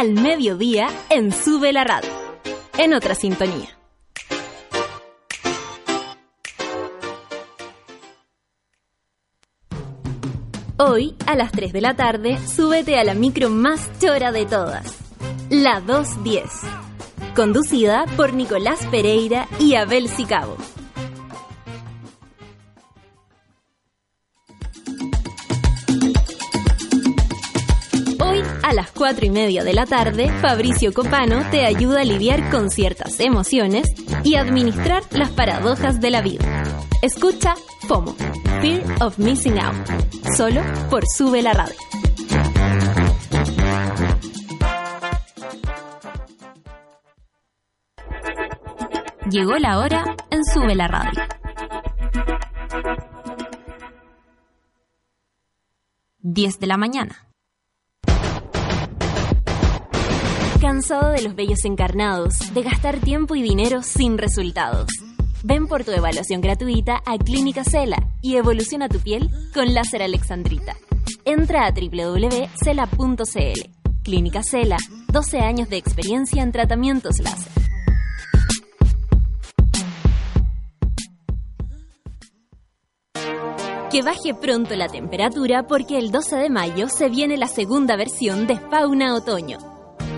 [0.00, 2.08] al mediodía en Sube la Radio.
[2.78, 3.68] En otra sintonía.
[10.78, 14.96] Hoy, a las 3 de la tarde, súbete a la micro más chora de todas,
[15.50, 16.44] la 210,
[17.36, 20.56] conducida por Nicolás Pereira y Abel Sicabo.
[29.00, 33.86] 4 y media de la tarde, Fabricio Copano te ayuda a lidiar con ciertas emociones
[34.24, 36.44] y administrar las paradojas de la vida.
[37.00, 37.54] Escucha
[37.88, 38.14] FOMO,
[38.60, 39.88] Fear of Missing Out,
[40.36, 41.76] solo por Sube la Radio.
[49.30, 51.22] Llegó la hora en Sube la Radio.
[56.18, 57.29] 10 de la mañana.
[60.80, 64.86] ¿Cansado de los bellos encarnados, de gastar tiempo y dinero sin resultados?
[65.42, 70.74] Ven por tu evaluación gratuita a Clínica Cela y evoluciona tu piel con láser alexandrita.
[71.26, 73.20] Entra a www.cela.cl.
[74.02, 74.78] Clínica Cela,
[75.12, 77.52] 12 años de experiencia en tratamientos láser.
[83.90, 88.46] Que baje pronto la temperatura porque el 12 de mayo se viene la segunda versión
[88.46, 89.69] de Fauna Otoño.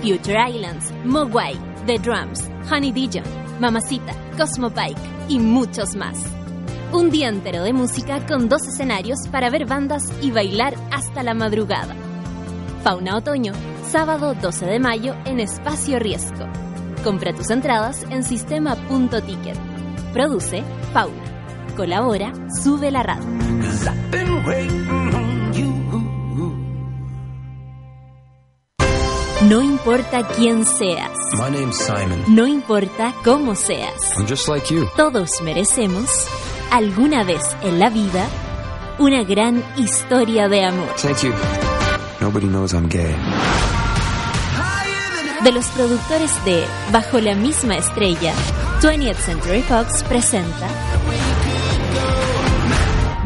[0.02, 1.54] Future Islands, Mogwai,
[1.86, 3.22] The Drums, Honey Dijon,
[3.60, 6.18] Mamacita, Cosmo Pike y muchos más.
[6.92, 11.34] Un día entero de música con dos escenarios para ver bandas y bailar hasta la
[11.34, 11.94] madrugada.
[12.82, 13.52] Fauna Otoño,
[13.88, 16.46] sábado 12 de mayo en Espacio Riesgo.
[17.04, 19.56] Compra tus entradas en sistema.ticket.
[20.12, 21.22] Produce Fauna.
[21.76, 23.24] Colabora Sube la Radio.
[29.52, 31.10] No importa quién seas.
[31.34, 32.24] My name's Simon.
[32.26, 33.92] No importa cómo seas.
[34.16, 34.88] I'm just like you.
[34.96, 36.08] Todos merecemos,
[36.70, 38.26] alguna vez en la vida,
[38.98, 40.88] una gran historia de amor.
[41.02, 41.34] Thank you.
[42.22, 43.14] Nobody knows I'm gay.
[45.44, 48.32] De los productores de Bajo la misma estrella,
[48.80, 50.66] 20th Century Fox presenta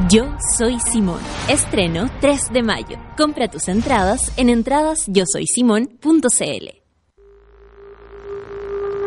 [0.08, 1.18] Yo soy Simón.
[1.48, 2.96] Estreno 3 de mayo.
[3.16, 6.68] Compra tus entradas en entradasyosoysimón.cl.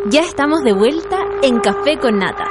[0.09, 2.49] Ya estamos de vuelta en Café con Nata.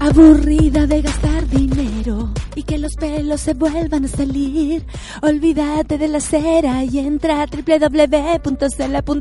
[0.00, 2.27] Aburrida de gastar dinero
[2.68, 4.84] que los pelos se vuelvan a salir.
[5.22, 9.16] Olvídate de la cera y entra a www.cela.cl,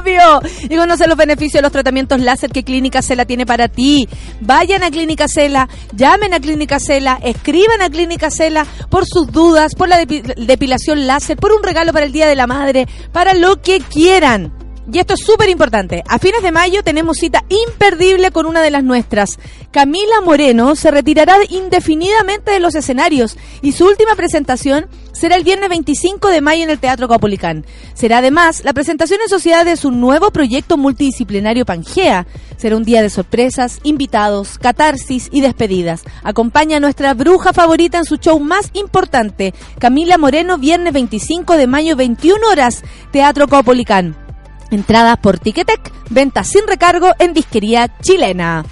[0.00, 0.40] obvio.
[0.68, 4.08] Y conoce los beneficios de los tratamientos láser que Clínica Cela tiene para ti.
[4.40, 9.74] Vayan a Clínica Cela, llamen a Clínica Cela, escriban a Clínica Cela por sus dudas,
[9.76, 13.32] por la depi- depilación láser, por un regalo para el Día de la Madre, para
[13.34, 14.57] lo que quieran.
[14.90, 16.02] Y esto es súper importante.
[16.08, 19.38] A fines de mayo tenemos cita imperdible con una de las nuestras.
[19.70, 25.68] Camila Moreno se retirará indefinidamente de los escenarios y su última presentación será el viernes
[25.68, 27.66] 25 de mayo en el Teatro Caupolicán.
[27.92, 32.26] Será además la presentación en sociedad de su nuevo proyecto multidisciplinario Pangea.
[32.56, 36.02] Será un día de sorpresas, invitados, catarsis y despedidas.
[36.22, 41.66] Acompaña a nuestra bruja favorita en su show más importante, Camila Moreno, viernes 25 de
[41.66, 42.82] mayo, 21 horas,
[43.12, 44.27] Teatro Caupolicán.
[44.70, 48.64] Entradas por Ticketek, venta sin recargo en disquería chilena.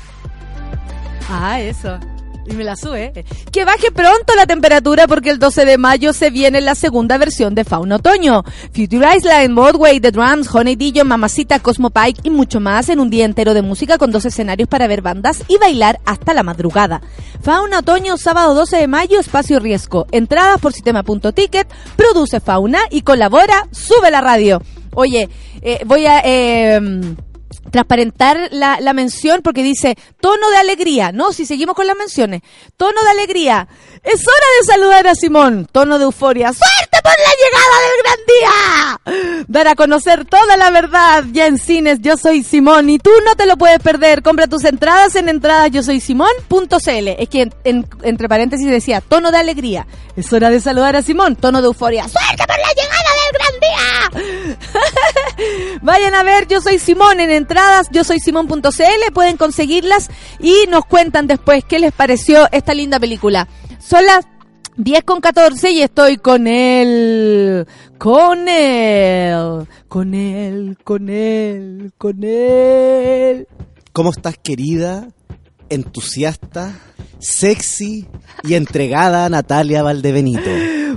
[1.29, 1.99] Ah, eso.
[2.49, 3.25] Y me la sube.
[3.51, 7.55] Que baje pronto la temperatura porque el 12 de mayo se viene la segunda versión
[7.57, 8.45] de Fauna Otoño.
[8.73, 13.11] Future Island, Broadway, The Drums, Honey Dijon, Mamacita, Cosmo Pike y mucho más en un
[13.11, 17.01] día entero de música con dos escenarios para ver bandas y bailar hasta la madrugada.
[17.43, 20.07] Fauna Otoño, sábado 12 de mayo, Espacio Riesgo.
[20.13, 21.67] Entradas por sistema.ticket,
[21.97, 24.63] produce Fauna y colabora Sube la Radio.
[24.97, 25.29] Oye,
[25.63, 26.21] eh, voy a...
[26.25, 26.81] eh,
[27.71, 31.33] transparentar la, la mención porque dice tono de alegría, ¿no?
[31.33, 32.43] Si seguimos con las menciones.
[32.77, 33.67] Tono de alegría.
[34.03, 35.69] Es hora de saludar a Simón.
[35.73, 36.53] Tono de euforia.
[36.53, 39.45] ¡Suerte por la llegada del gran día!
[39.49, 41.99] Dar a conocer toda la verdad ya en cines.
[42.01, 44.23] Yo soy Simón y tú no te lo puedes perder.
[44.23, 47.09] Compra tus entradas en entradas yo soy Simón.cl.
[47.19, 49.87] Es que en- en- entre paréntesis decía tono de alegría.
[50.17, 51.35] Es hora de saludar a Simón.
[51.37, 52.09] Tono de euforia.
[52.09, 52.96] ¡Suerte por la llegada!
[55.83, 60.11] Vayan a ver, yo soy Simón en entradas, yo soy Simón.cl, pueden conseguirlas
[60.41, 63.49] y nos cuentan después qué les pareció esta linda película.
[63.79, 64.27] Son las
[64.77, 67.67] 10 con 14 y estoy con él,
[67.99, 73.49] con él, con él, con él, con él.
[73.93, 75.09] ¿Cómo estás, querida,
[75.71, 76.73] entusiasta,
[77.19, 78.07] sexy
[78.43, 80.51] y entregada Natalia Valdebenito?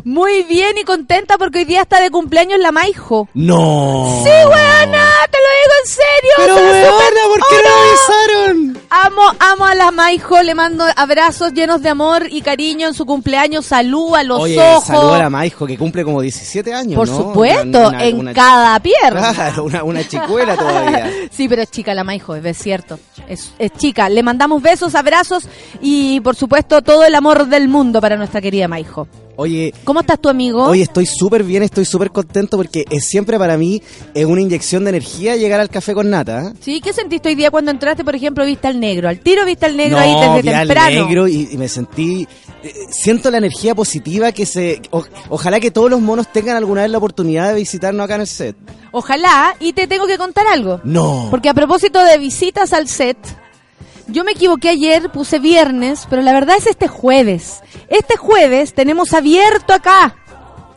[0.04, 3.28] Muy bien y contenta porque hoy día está de cumpleaños la Maijo.
[3.34, 4.22] ¡No!
[4.24, 6.34] Sí, weona, te digo en serio.
[6.38, 8.80] ¡Pero, weona, ¿por qué ¡Oh, no avisaron?
[8.92, 13.06] Amo, amo a la Maijo, le mando abrazos llenos de amor y cariño en su
[13.06, 14.86] cumpleaños, salud a los Oye, ojos.
[14.86, 17.18] saludo a la Maijo, que cumple como 17 años, Por ¿no?
[17.18, 19.34] supuesto, Una- en una- cada pierna.
[19.34, 21.10] Claro, una, una chicuela todavía.
[21.32, 23.00] Sí, pero es chica la Maijo, es cierto.
[23.28, 24.10] Es, es chica.
[24.10, 25.44] Le mandamos besos, abrazos
[25.82, 29.08] y, por supuesto, todo el amor del mundo para nuestra querida Maijo.
[29.42, 30.66] Oye, ¿Cómo estás tu amigo?
[30.66, 33.82] Hoy estoy súper bien, estoy súper contento porque es siempre para mí
[34.14, 36.50] es una inyección de energía llegar al café con nata.
[36.50, 36.54] ¿eh?
[36.60, 36.82] ¿Sí?
[36.82, 39.08] ¿Qué sentiste hoy día cuando entraste, por ejemplo, viste al negro?
[39.08, 41.06] Al tiro viste al negro no, ahí desde vi al temprano.
[41.06, 42.28] negro y, y me sentí...
[42.64, 44.82] eh, siento la energía positiva que se...
[44.92, 48.22] o- ojalá que todos los monos tengan alguna vez la oportunidad de visitarnos acá en
[48.22, 48.58] el set.
[48.92, 50.82] Ojalá, y te tengo que contar algo.
[50.84, 51.28] No.
[51.32, 53.18] Porque a propósito de visitas al set,
[54.12, 57.62] yo me equivoqué ayer, puse viernes, pero la verdad es este jueves.
[57.90, 60.16] Este jueves tenemos abierto acá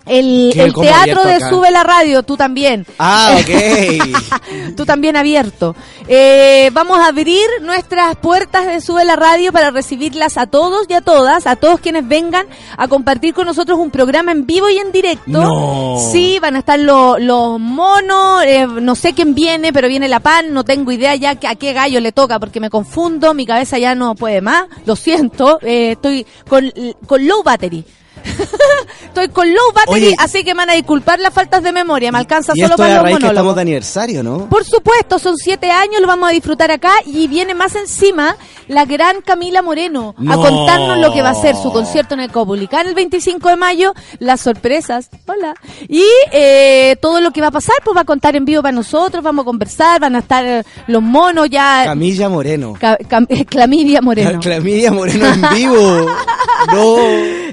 [0.07, 0.62] el, ¿Qué?
[0.62, 1.41] el ¿Cómo teatro de?
[1.49, 2.87] Sube la Radio, tú también.
[2.99, 4.23] Ah, ok.
[4.77, 5.74] Tú también abierto.
[6.09, 10.95] Eh, vamos a abrir nuestras puertas de Sube la Radio para recibirlas a todos y
[10.95, 12.47] a todas, a todos quienes vengan
[12.77, 15.23] a compartir con nosotros un programa en vivo y en directo.
[15.27, 15.99] No.
[16.12, 20.20] Sí, van a estar lo- los monos, eh, no sé quién viene, pero viene la
[20.20, 23.47] pan, no tengo idea ya que- a qué gallo le toca porque me confundo, mi
[23.47, 26.73] cabeza ya no puede más, lo siento, eh, estoy con,
[27.07, 27.85] con low battery.
[29.05, 30.15] Estoy con low battery, Oye.
[30.19, 32.94] así que me van a disculpar las faltas de memoria, me alcanza y solo para
[32.94, 33.55] los que estamos monólogos.
[33.57, 34.49] de aniversario, ¿no?
[34.49, 38.36] Por supuesto, son siete años, lo vamos a disfrutar acá y viene más encima
[38.69, 40.40] la gran Camila Moreno a No.
[40.40, 43.93] contarnos lo que va a ser su concierto en el Copulicán el 25 de mayo,
[44.19, 45.55] las sorpresas, hola,
[45.89, 48.73] y eh, todo lo que va a pasar, pues va a contar en vivo para
[48.73, 52.74] nosotros, vamos a conversar, van a estar eh, los monos ya, Camilla Moreno.
[52.81, 54.40] Ca- cam- Clamidia Moreno.
[54.43, 56.07] Camilla Moreno en vivo.
[56.73, 56.97] No.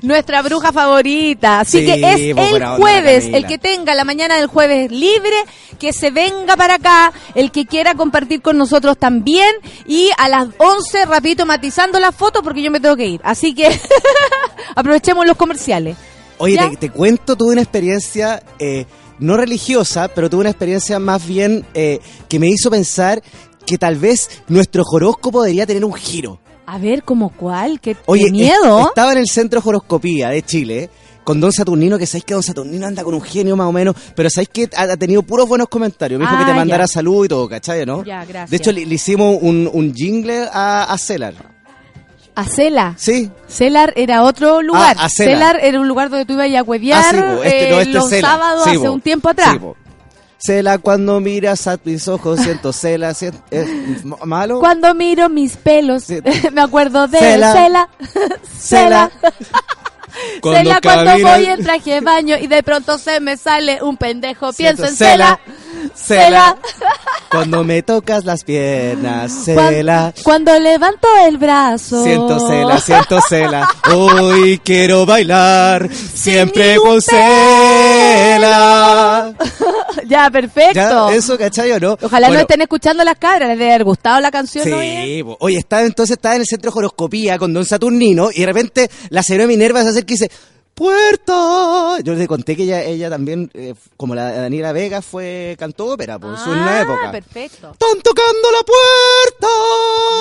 [0.04, 1.62] Nuestra bruja favorita.
[1.62, 5.36] Así Sí, que es el jueves, el que tenga la mañana del jueves libre,
[5.80, 9.50] que se venga para acá, el que quiera compartir con nosotros también.
[9.88, 13.22] Y a las 11, rapidito matizando las fotos porque yo me tengo que ir.
[13.24, 13.70] Así que
[14.76, 15.98] aprovechemos los comerciales.
[16.38, 18.86] Oye, te cuento, tuve una experiencia eh,
[19.20, 23.22] no religiosa, pero tuve una experiencia más bien eh, que me hizo pensar
[23.66, 26.40] que tal vez nuestro horóscopo debería tener un giro.
[26.72, 27.80] A ver, ¿cómo cuál?
[27.80, 28.80] ¿Qué, qué Oye, miedo?
[28.82, 30.90] es- estaba en el Centro Horoscopía de Chile
[31.24, 33.96] con Don Saturnino, que sabéis que Don Saturnino anda con un genio más o menos,
[34.16, 36.20] pero sabéis que ha, tenido puros buenos comentarios.
[36.20, 36.88] Me dijo Ah, que te mandara ya.
[36.88, 37.86] salud y todo, ¿cachai?
[37.88, 38.04] ¿no?
[38.04, 38.50] Ya, gracias.
[38.52, 41.34] De hecho, le, le hicimos un, un jingle a, a Celar.
[42.36, 42.94] A Cela.
[42.98, 43.30] Sí.
[43.48, 44.96] Celar era otro lugar.
[45.00, 45.34] Ah, a Celar.
[45.36, 47.94] Celar era un lugar donde tú ibas a huevear Ah, sí, este, no, eh, este
[47.94, 49.58] los sábados Sí, hace un tiempo atrás.
[49.60, 49.89] Sí.
[50.42, 53.68] Cela, cuando miras a mis ojos, siento cela, siento, ¿es
[54.04, 54.60] m- malo?
[54.60, 56.20] Cuando miro mis pelos, Sí.
[56.54, 57.54] me acuerdo de Cela.
[57.54, 57.90] Cela.
[58.58, 59.12] Cela.
[60.42, 63.96] Cuando Cela cuando voy en traje de baño y de pronto se me sale un
[63.96, 64.52] pendejo.
[64.54, 65.40] Pienso en Cela.
[65.46, 65.59] Cela.
[65.96, 66.58] Cela.
[67.30, 70.12] Cuando me tocas las piernas, cela.
[70.24, 72.04] Cuando levanto el brazo.
[72.04, 73.70] Siento cela, siento cela.
[73.94, 77.30] Hoy quiero bailar siempre con cela.
[80.08, 80.74] ya, perfecto.
[80.74, 82.00] Ya, eso, ¿cachai o no?
[82.02, 84.68] Ojalá Bueno, no estén escuchando las cabras, les haber gustado la canción.
[84.68, 84.80] ¿no?
[84.80, 85.38] Sí, po.
[85.40, 88.90] oye, estaba entonces estaba en el centro de horoscopía con Don Saturnino y de repente
[89.10, 90.32] la señora Minerva se acerca y dice,
[90.80, 92.00] ¡Puerta!
[92.06, 96.18] Yo le conté que ella, ella también, eh, como la Daniela Vega, fue cantó ópera,
[96.18, 97.12] pues, en una Ah, época.
[97.12, 97.72] perfecto.
[97.74, 99.48] ¡Están tocando la puerta!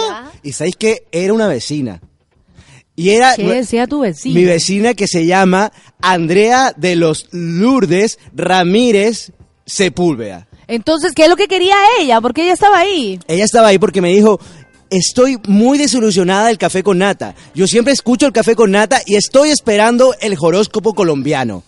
[0.09, 0.32] Ya.
[0.43, 2.01] Y sabéis que era una vecina.
[2.97, 4.35] Y era ¿Qué decía tu vecino?
[4.35, 5.70] mi vecina que se llama
[6.02, 9.30] Andrea de los Lourdes Ramírez
[9.64, 10.48] Sepúlveda.
[10.66, 12.20] Entonces, ¿qué es lo que quería ella?
[12.20, 13.20] Porque ella estaba ahí.
[13.28, 14.40] Ella estaba ahí porque me dijo,
[14.90, 17.35] estoy muy desilusionada del café con nata.
[17.55, 21.62] Yo siempre escucho el café con nata y estoy esperando el horóscopo colombiano.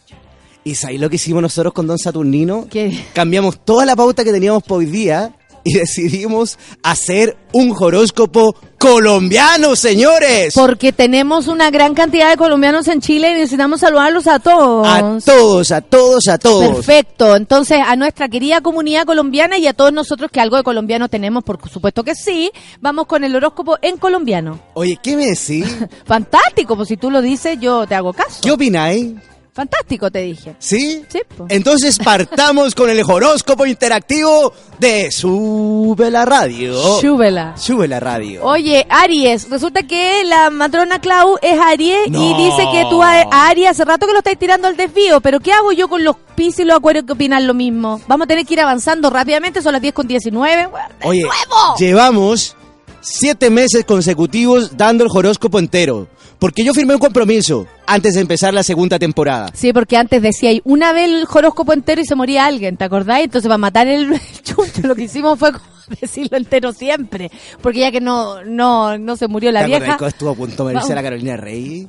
[0.63, 2.67] ¿Y sabéis lo que hicimos nosotros con Don Saturnino?
[2.71, 3.05] ¿Qué?
[3.15, 5.35] Cambiamos toda la pauta que teníamos para hoy día
[5.65, 10.55] y decidimos hacer un horóscopo colombiano, señores.
[10.55, 14.87] Porque tenemos una gran cantidad de colombianos en Chile y necesitamos saludarlos a todos.
[14.89, 16.77] A todos, a todos, a todos.
[16.77, 17.37] Perfecto.
[17.37, 21.45] Entonces, a nuestra querida comunidad colombiana y a todos nosotros que algo de colombiano tenemos,
[21.45, 22.51] por supuesto que sí,
[22.81, 24.59] vamos con el horóscopo en colombiano.
[24.75, 25.67] Oye, ¿qué me decís?
[26.07, 28.41] Fantástico, pues si tú lo dices, yo te hago caso.
[28.43, 29.15] ¿Qué opináis?
[29.53, 30.55] Fantástico, te dije.
[30.59, 31.05] ¿Sí?
[31.09, 31.47] Sí, po.
[31.49, 37.01] Entonces partamos con el horóscopo interactivo de Sube la Radio.
[37.01, 37.57] Chúbela.
[37.57, 38.45] Sube la Radio.
[38.45, 43.49] Oye, Aries, resulta que la matrona Clau es Aries y dice que tú a, a
[43.49, 46.17] Aries hace rato que lo estáis tirando al desvío, pero ¿qué hago yo con los
[46.37, 48.01] Piscis y los Acuarios que opinan lo mismo?
[48.07, 50.67] Vamos a tener que ir avanzando rápidamente, son las 10 con 19.
[50.69, 51.77] Bueno, de Oye, nuevo.
[51.79, 52.57] llevamos
[53.03, 56.07] siete meses consecutivos dando el horóscopo entero.
[56.41, 59.51] Porque yo firmé un compromiso antes de empezar la segunda temporada.
[59.55, 63.21] Sí, porque antes decía una vez el horóscopo entero y se moría alguien, ¿te acordás?
[63.21, 65.53] Entonces para matar el, el chuncho lo que hicimos fue
[66.01, 67.31] decirlo entero siempre,
[67.63, 69.99] porque ya que no no no se murió la ¿Te acordás vieja.
[69.99, 70.95] que estuvo a punto de morirse Vamos.
[70.97, 71.89] la Carolina Rey?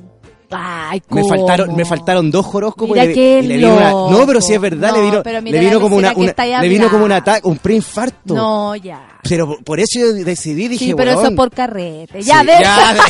[0.54, 1.28] Ay, Me ¿cómo?
[1.30, 3.90] faltaron, me faltaron dos horóscopos Mira y le, y le vino una-.
[3.90, 6.68] No, pero sí es verdad, No, le vino, pero le vino como una, una- le
[6.68, 8.34] vino como un ataque, un preinfarto.
[8.34, 9.16] No, ya.
[9.26, 12.20] Pero por- eso yo decidí, dije, Sí, pero eso por carrete.
[12.20, 13.00] Ya sí, ves, ya, de-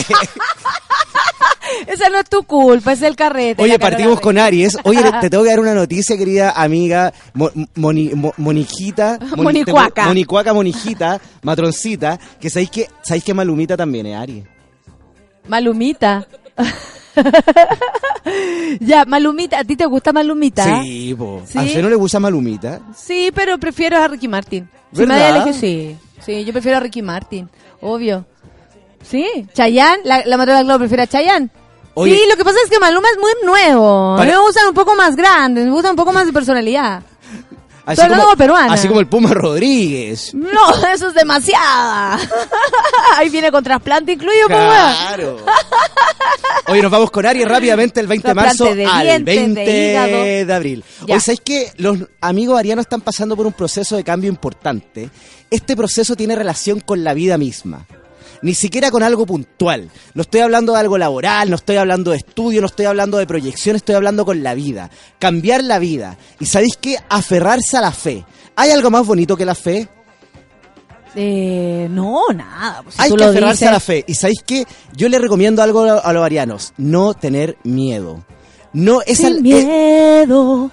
[1.86, 3.62] esa no es tu culpa, es el carrete.
[3.62, 4.76] Oye, partimos con Aries.
[4.84, 9.18] Oye, te tengo que dar una noticia, querida amiga Mo- Moni- Mo- Monijita.
[9.36, 10.02] Moni- Monicuaca.
[10.02, 12.18] te- Monicuaca, Monijita, matroncita.
[12.40, 14.44] Que sabéis que, sabéis que Malumita también es Aries.
[15.48, 16.26] Malumita.
[18.80, 20.82] ya, Malumita, ¿a ti te gusta Malumita?
[20.82, 21.42] Sí, po.
[21.46, 21.58] ¿Sí?
[21.58, 22.80] ¿A usted no le gusta Malumita?
[22.96, 24.68] Sí, pero prefiero a Ricky Martin.
[24.92, 25.44] Si ¿Verdad?
[25.46, 25.96] me sí.
[26.24, 27.48] Sí, yo prefiero a Ricky Martin,
[27.80, 28.24] obvio.
[29.02, 31.50] Sí, Chayanne, la, la matrona Clau prefiere a Chayanne.
[31.94, 32.16] Oye.
[32.16, 34.16] sí, lo que pasa es que Maluma es muy nuevo.
[34.18, 37.02] Mí me gustan un poco más grandes, me gusta un poco más de personalidad.
[37.84, 38.72] Así Pero peruana.
[38.72, 40.32] Así como el Puma Rodríguez.
[40.34, 42.16] No, eso es demasiada.
[43.16, 44.46] Ahí viene con trasplante incluido.
[44.46, 45.38] Claro.
[46.68, 49.90] Oye, nos vamos con Aries rápidamente el 20 de marzo de al dientes, de 20
[49.90, 50.22] hígado.
[50.22, 50.84] de abril.
[51.06, 51.14] Ya.
[51.14, 55.10] Oye, ¿sabéis que los amigos arianos están pasando por un proceso de cambio importante?
[55.50, 57.84] Este proceso tiene relación con la vida misma.
[58.42, 59.88] Ni siquiera con algo puntual.
[60.14, 63.26] No estoy hablando de algo laboral, no estoy hablando de estudio, no estoy hablando de
[63.26, 64.90] proyección, estoy hablando con la vida.
[65.20, 66.16] Cambiar la vida.
[66.40, 66.96] Y sabéis qué?
[67.08, 68.24] Aferrarse a la fe.
[68.56, 69.88] ¿Hay algo más bonito que la fe?
[71.14, 72.82] Eh, no, nada.
[72.82, 73.68] pues, si Hay tú que lo aferrarse dices.
[73.68, 74.04] a la fe.
[74.08, 74.66] Y sabéis qué?
[74.96, 76.72] Yo le recomiendo algo a los arianos.
[76.78, 78.24] No tener miedo.
[78.72, 80.70] No, esa, Sin es- miedo.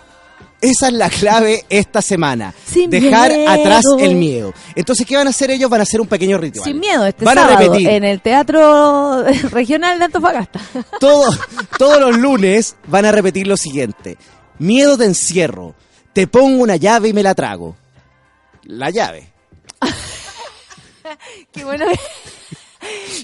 [0.62, 2.54] Esa es la clave esta semana.
[2.66, 3.50] Sin Dejar miedo.
[3.50, 4.54] atrás el miedo.
[4.76, 5.70] Entonces, ¿qué van a hacer ellos?
[5.70, 6.66] Van a hacer un pequeño ritual.
[6.66, 7.90] Sin miedo, este Van a sábado repetir.
[7.90, 10.60] en el Teatro Regional de Antofagasta.
[11.00, 11.30] Todo-
[11.78, 14.18] todos los lunes van a repetir lo siguiente.
[14.58, 15.76] Miedo te encierro.
[16.14, 17.78] Te pongo una llave y me la trago.
[18.64, 19.32] La llave.
[21.52, 21.86] Qué bueno.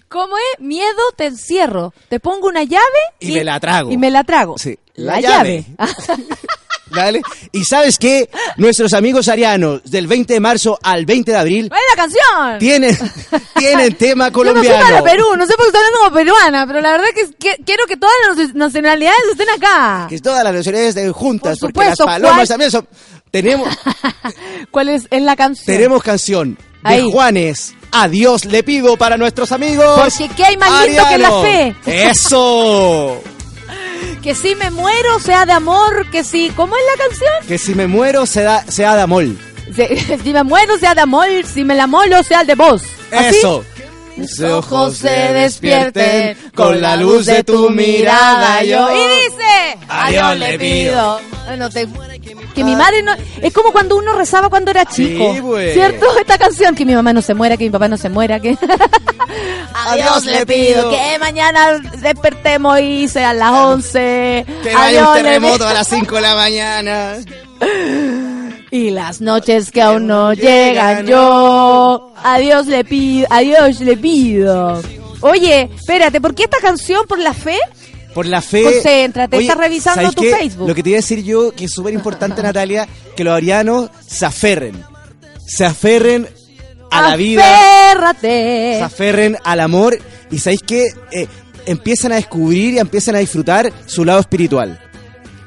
[0.07, 0.59] ¿Cómo es?
[0.61, 1.93] Miedo te encierro.
[2.09, 2.83] Te pongo una llave
[3.19, 3.91] Y me la trago.
[3.91, 4.57] Y me la trago.
[4.57, 5.65] Sí, La, la llave.
[5.77, 6.23] llave.
[6.91, 7.21] ¿Vale?
[7.51, 8.29] Y sabes qué?
[8.57, 12.59] Nuestros amigos arianos del 20 de marzo al 20 de abril ¿Cuál es la canción?
[12.59, 12.97] tienen,
[13.57, 14.83] tienen tema Yo me fui colombiano.
[14.85, 17.63] para Perú, no sé por qué estoy hablando como peruana, pero la verdad que, que
[17.65, 20.05] quiero que todas las nacionalidades estén acá.
[20.09, 22.47] Que todas las nacionalidades estén juntas, Por porque supuesto, las palomas ¿cuál?
[22.47, 22.87] también son...
[23.31, 23.67] Tenemos,
[24.71, 25.65] ¿Cuál es, es la canción?
[25.65, 27.11] tenemos canción de Ahí.
[27.11, 27.73] Juanes.
[27.91, 29.99] Adiós le pido para nuestros amigos.
[29.99, 31.75] Porque ¿qué hay más lindo que la fe?
[31.85, 33.21] ¡Eso!
[34.21, 36.49] Que si me muero sea de amor, que si...
[36.49, 37.47] ¿Cómo es la canción?
[37.47, 39.25] Que si me muero sea, sea de amor.
[39.75, 42.81] Si, si me muero sea de amor, si me la molo sea de vos.
[43.11, 43.37] ¿Así?
[43.37, 43.63] Eso.
[44.17, 48.63] Mis ojos se despierten con la luz de tu mirada.
[48.63, 51.19] Yo y dice, a Dios le pido.
[51.45, 51.85] Bueno, te-
[52.53, 53.13] que mi madre no.
[53.41, 55.33] Es como cuando uno rezaba cuando era chico.
[55.33, 55.73] Sí, pues.
[55.73, 56.05] ¿Cierto?
[56.19, 58.57] Esta canción, que mi mamá no se muera, que mi papá no se muera, que.
[59.73, 64.45] a Dios le pido que mañana despertemos y sean las 11.
[64.63, 67.15] Que A vaya un terremoto a las 5 de la mañana.
[68.71, 73.95] Y las noches que aún no llegan yo, a Dios le pido, a Dios le
[73.95, 74.81] pido.
[75.21, 77.57] Oye, espérate, ¿por qué esta canción por la fe?
[78.15, 78.63] Por la fe.
[78.63, 80.31] Concéntrate, estás revisando ¿sabes tu qué?
[80.31, 80.69] Facebook.
[80.69, 83.89] Lo que te iba a decir yo, que es súper importante, Natalia, que los arianos
[84.07, 84.81] se aferren.
[85.45, 86.25] Se aferren
[86.91, 87.43] a la vida.
[87.91, 88.77] Aférrate.
[88.77, 89.99] Se aferren al amor.
[90.31, 90.87] Y ¿sabéis qué?
[91.11, 91.27] Eh,
[91.65, 94.79] empiezan a descubrir y empiezan a disfrutar su lado espiritual.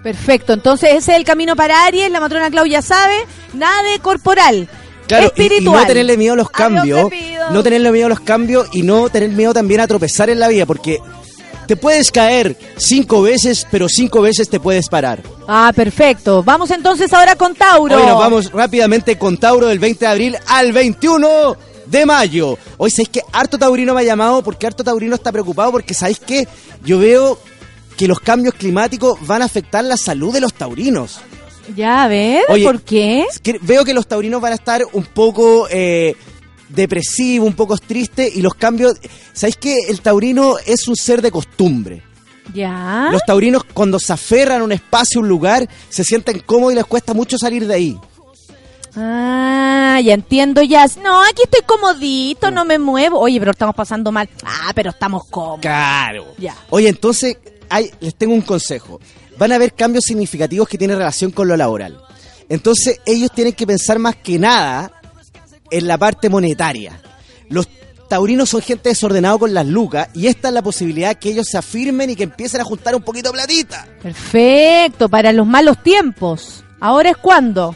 [0.03, 3.17] Perfecto, entonces ese es el camino para Aries, la matrona Claudia sabe,
[3.55, 4.69] nada de corporal,
[5.09, 5.63] Claro, espiritual.
[5.63, 7.11] Y, no tenerle miedo a los cambios.
[7.51, 10.49] No tenerle miedo a los cambios y no tener miedo también a tropezar en la
[10.49, 10.99] vida, porque
[11.69, 15.23] Te puedes caer cinco veces, pero cinco veces te puedes parar.
[15.47, 16.43] Ah, perfecto.
[16.43, 17.95] Vamos entonces ahora con Tauro.
[17.95, 22.57] Nos vamos rápidamente con Tauro del 20 de abril al 21 de mayo.
[22.79, 26.21] Hoy sabéis que harto taurino me ha llamado porque harto taurino está preocupado porque sabéis
[26.21, 26.49] que
[26.87, 27.39] yo veo
[27.99, 31.21] que los cambios climáticos van a afectar la salud de los taurinos.
[31.77, 33.27] Ya, a ver, Oye, ¿por qué?
[33.61, 36.17] Veo que los taurinos van a estar un poco eh,
[36.69, 38.97] depresivos, un poco tristes y los cambios...
[39.33, 42.03] ¿Sabéis que el taurino es un ser de costumbre?
[42.53, 43.09] Ya.
[43.13, 46.87] Los taurinos cuando se aferran a un espacio, un lugar, se sienten cómodos y les
[46.87, 47.99] cuesta mucho salir de ahí.
[48.97, 50.87] Ah, ya entiendo ya.
[51.03, 53.19] No, aquí estoy comodito, no me muevo.
[53.19, 54.29] Oye, pero estamos pasando mal.
[54.45, 55.61] Ah, pero estamos cómodos.
[55.61, 56.27] Claro.
[56.39, 56.57] Ya.
[56.71, 57.37] Oye, entonces
[57.69, 59.01] hay, les tengo un consejo.
[59.37, 62.01] Van a haber cambios significativos que tienen relación con lo laboral.
[62.49, 64.98] Entonces ellos tienen que pensar más que nada
[65.71, 67.01] en la parte monetaria.
[67.49, 67.69] Los
[68.09, 71.59] taurinos son gente desordenada con las lucas y esta es la posibilidad que ellos se
[71.59, 73.87] afirmen y que empiecen a juntar un poquito de platita.
[74.03, 76.65] Perfecto, para los malos tiempos.
[76.81, 77.75] ¿Ahora es cuándo?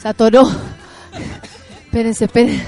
[0.00, 0.48] Se atoró.
[1.84, 2.64] espérense, espérense.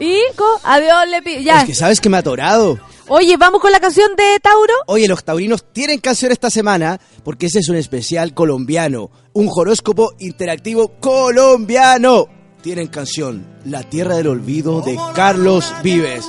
[0.00, 1.40] Hijo, adiós, le pido.
[1.40, 1.60] Ya.
[1.60, 2.78] Es que sabes que me ha atorado.
[3.08, 4.72] Oye, vamos con la canción de Tauro.
[4.86, 10.14] Oye, los taurinos tienen canción esta semana porque ese es un especial colombiano, un horóscopo
[10.18, 12.28] interactivo colombiano.
[12.64, 16.24] Tienen canción La Tierra del Olvido de Carlos Vives.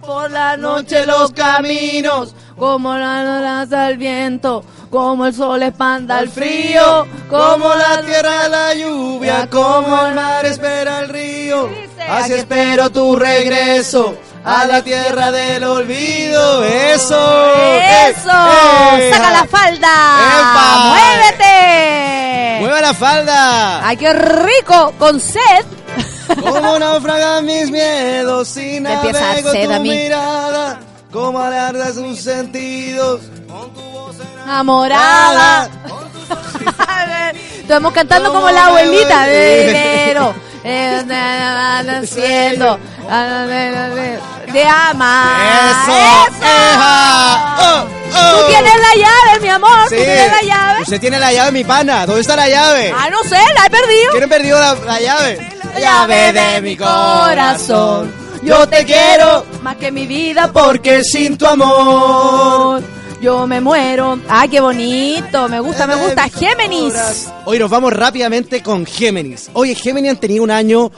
[0.00, 6.30] Por la noche los caminos, como la lanza el viento, como el sol espanta el
[6.30, 11.68] frío, como la tierra la lluvia, como el mar espera el río.
[12.08, 14.16] Así espero tu regreso
[14.46, 16.64] a la tierra del olvido.
[16.64, 17.54] Eso.
[17.54, 18.30] ¡Eso!
[18.30, 19.08] ¡Eh!
[19.08, 19.10] ¡Eh!
[19.12, 20.18] ¡Saca la falda!
[20.38, 20.94] ¡Epa!
[20.94, 22.56] ¡Muévete!
[22.60, 23.86] ¡Mueva la falda!
[23.86, 24.94] ¡Ay, qué rico!
[24.98, 25.64] Con sed.
[26.40, 29.90] Como naufragan mis miedos si Me empieza a sed tu a mí.
[29.90, 30.78] mirada,
[31.12, 33.22] como alarga sus sentidos.
[34.44, 35.68] Enamorada.
[37.60, 39.26] Estamos cantando como la abuelita.
[40.68, 41.04] Eh,
[42.02, 42.76] haciendo
[44.52, 45.36] de ama.
[45.70, 45.92] ¡Eso!
[46.42, 47.56] ¡Eja!
[47.58, 47.86] ¡Oh!
[48.14, 48.40] ¡Oh!
[48.40, 49.88] Tú tienes la llave, mi amor.
[49.88, 49.96] Sí.
[49.96, 50.82] Tú tienes la llave.
[50.82, 52.06] Usted tiene la llave, mi pana.
[52.06, 52.94] ¿Dónde está la llave?
[52.96, 54.12] Ah, no sé, la he perdido.
[54.12, 55.50] ¿Quién perdió la, la llave?
[55.74, 58.12] La llave de mi corazón.
[58.42, 62.82] Yo te quiero más que mi vida porque sin tu amor.
[63.20, 64.18] Yo me muero.
[64.28, 65.48] Ay, qué bonito.
[65.48, 66.28] Me gusta, me gusta.
[66.28, 67.30] Géminis.
[67.44, 69.50] Hoy nos vamos rápidamente con Géminis.
[69.54, 70.90] Oye, Géminis han tenido un año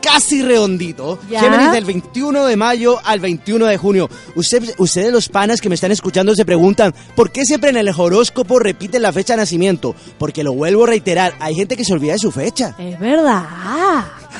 [0.00, 1.18] casi redondito.
[1.30, 1.40] Ya.
[1.40, 4.08] Géminis del 21 de mayo al 21 de junio.
[4.34, 7.88] Usted- ustedes los panas que me están escuchando se preguntan, ¿por qué siempre en el
[7.88, 9.94] horóscopo repiten la fecha de nacimiento?
[10.18, 12.74] Porque lo vuelvo a reiterar, hay gente que se olvida de su fecha.
[12.78, 13.44] Es verdad.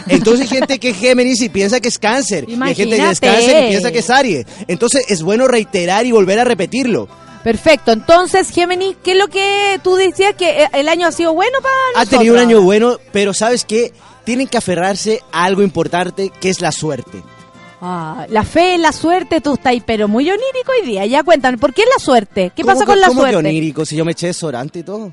[0.06, 2.44] Entonces hay gente que es Géminis y piensa que es cáncer.
[2.48, 3.26] Y hay gente que es Imagínate.
[3.26, 4.46] cáncer y piensa que es Aries.
[4.68, 7.08] Entonces es bueno reiterar y volver a repetirlo.
[7.42, 7.92] Perfecto.
[7.92, 11.74] Entonces, Géminis, ¿qué es lo que tú decías que el año ha sido bueno para
[11.74, 12.10] Ha nosotros?
[12.18, 13.92] tenido un año bueno, pero ¿sabes qué?
[14.30, 17.20] Tienen que aferrarse a algo importante que es la suerte.
[17.80, 21.04] Ah, la fe, la suerte, tú estás ahí, pero muy onírico hoy día.
[21.04, 22.52] Ya cuéntame, ¿por qué la suerte?
[22.54, 23.38] ¿Qué ¿Cómo pasa con la cómo suerte?
[23.38, 23.84] onírico?
[23.84, 25.12] Si yo me eché desodorante y todo.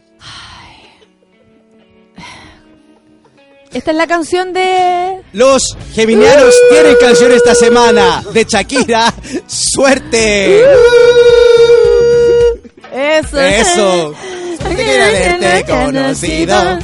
[3.73, 5.23] Esta es la canción de...
[5.33, 9.11] Los geminianos tienen canción esta semana de Shakira.
[9.47, 10.63] ¡Suerte!
[12.93, 13.39] Eso.
[13.39, 14.13] Eso.
[14.69, 16.79] Quisiera haberte conocido.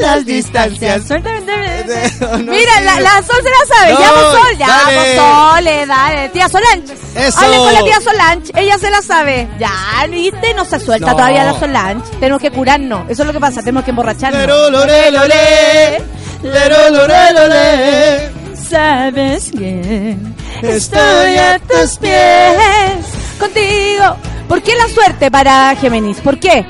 [0.00, 1.02] Las distancias.
[1.10, 3.92] Mira, la, la Sol se la sabe.
[3.94, 4.58] No, ya, pues, Sol.
[4.58, 4.94] Ya, dale.
[4.96, 6.28] pues, Sole, dale.
[6.28, 6.92] Tía Solange.
[7.16, 7.38] Eso.
[7.38, 8.52] Hable con la tía Solange.
[8.54, 9.48] Ella se la sabe.
[9.58, 9.70] Ya,
[10.10, 10.54] ¿viste?
[10.54, 11.16] No se suelta No.
[11.16, 12.10] todavía la Solange.
[12.20, 13.08] Tenemos que curarnos.
[13.10, 13.60] Eso es lo que pasa.
[13.60, 14.40] Tenemos que emborracharnos.
[14.40, 16.02] Lero, lore, lore.
[16.42, 18.30] Lero, lore, lore.
[18.68, 23.06] Sabes bien, Estoy a tus pies
[23.38, 24.16] contigo.
[24.48, 26.20] ¿Por qué la suerte para Géminis?
[26.20, 26.64] ¿Por qué?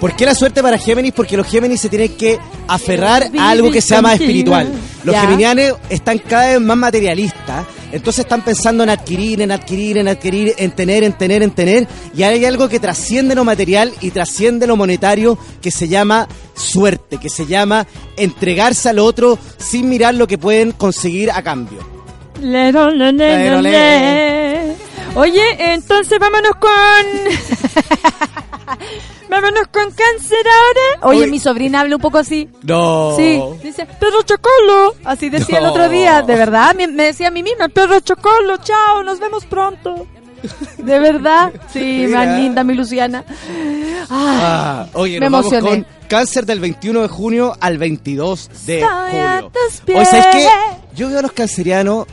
[0.00, 1.12] ¿Por qué la suerte para Géminis?
[1.12, 2.38] Porque los Géminis se tienen que
[2.68, 4.68] aferrar a algo que sea más espiritual.
[5.04, 5.76] Los Ya.
[5.90, 10.70] están cada vez más materialistas, entonces están pensando en adquirir, en adquirir, en adquirir, en
[10.72, 14.76] tener, en tener, en tener, y hay algo que trasciende lo material y trasciende lo
[14.76, 17.86] monetario que se llama suerte, que se llama
[18.16, 21.78] entregarse al otro sin mirar lo que pueden conseguir a cambio.
[22.40, 23.12] Le, le,
[23.62, 24.37] le.
[25.14, 26.70] Oye, entonces vámonos con.
[29.28, 31.06] vámonos con cáncer ahora.
[31.08, 31.30] Oye, Uy.
[31.30, 32.48] mi sobrina habla un poco así.
[32.62, 33.14] No.
[33.16, 34.94] Sí, dice, Pedro Chocolo.
[35.04, 36.22] Así decía el otro día.
[36.22, 40.06] De verdad, me, me decía a mí misma, Pedro Chocolo, chao, nos vemos pronto.
[40.76, 42.24] De verdad, sí, Mira.
[42.26, 43.24] más linda mi Luciana.
[43.28, 45.84] Ay, Ah, oye, Me nos vamos emocioné.
[45.84, 49.50] con cáncer del 21 de junio al 22 de Estoy julio.
[49.84, 49.96] pies.
[49.96, 50.48] Oye, ¿sabes qué?
[50.94, 52.06] Yo veo a los cancerianos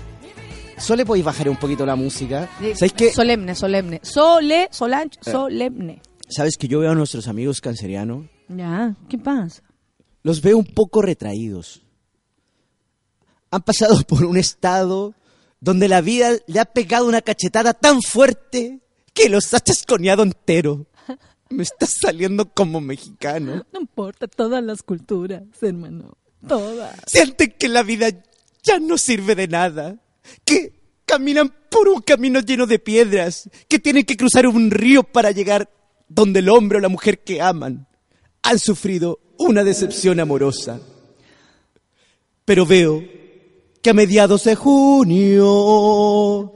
[0.78, 2.50] Sole, podéis bajar un poquito la música.
[2.76, 3.12] ¿Sabes qué?
[3.12, 4.00] Solemne, solemne.
[4.04, 5.32] Sole, solange, Eh.
[5.32, 6.02] solemne.
[6.28, 8.26] ¿Sabes que yo veo a nuestros amigos cancerianos?
[8.50, 9.62] Ya, ¿qué pasa?
[10.24, 11.82] Los veo un poco retraídos.
[13.52, 15.14] Han pasado por un estado
[15.60, 18.82] donde la vida le ha pegado una cachetada tan fuerte
[19.14, 20.86] que los ha chasconeado entero.
[21.50, 23.66] Me está saliendo como mexicano.
[23.72, 26.18] No importa, todas las culturas, hermano.
[26.48, 27.00] Todas.
[27.08, 28.10] Sienten que la vida
[28.64, 29.98] ya no sirve de nada.
[30.44, 30.74] Que
[31.06, 33.50] caminan por un camino lleno de piedras.
[33.68, 35.70] Que tienen que cruzar un río para llegar
[36.08, 37.88] donde el hombre o la mujer que aman
[38.44, 40.80] han sufrido una decepción amorosa.
[42.46, 43.04] Pero veo
[43.82, 46.54] que a mediados de junio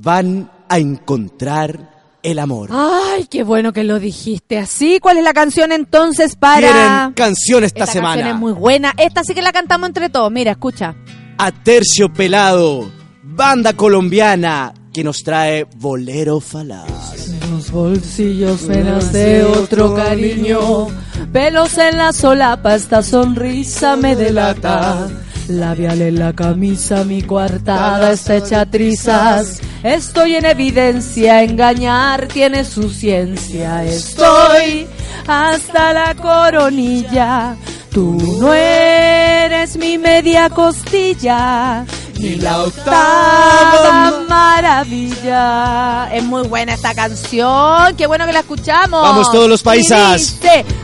[0.00, 2.70] van a encontrar el amor.
[2.72, 4.98] Ay, qué bueno que lo dijiste así.
[5.00, 6.60] ¿Cuál es la canción entonces para...?
[6.72, 8.14] Quieren canción esta, Esta semana.
[8.16, 8.94] canción es muy buena.
[8.96, 10.32] Esta sí que la cantamos entre todos.
[10.32, 10.96] Mira, escucha.
[11.38, 12.90] a Tercio Pelado,
[13.36, 17.28] banda colombiana que nos trae Bolero Falaz.
[17.50, 20.88] Los bolsillos penas de otro cariño,
[21.32, 25.06] pelos en la solapa, esta sonrisa me delata.
[25.48, 29.60] Labial en la camisa, mi coartada está hecha trizas.
[29.84, 33.84] Estoy en evidencia, engañar tiene su ciencia.
[33.84, 34.86] Estoy
[35.28, 37.54] hasta la coronilla.
[37.92, 41.86] Tú no eres mi media costilla,
[42.18, 46.08] ni la octava maravilla.
[46.12, 49.02] Es muy buena esta canción, qué bueno que la escuchamos.
[49.02, 50.38] Vamos todos los paisas.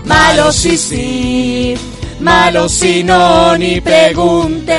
[0.05, 1.75] Malo sí sí,
[2.21, 4.77] malo si no, ni preguntes.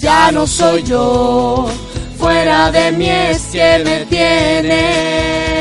[0.00, 1.68] Ya no soy yo,
[2.18, 5.51] fuera de mí es que me tienes.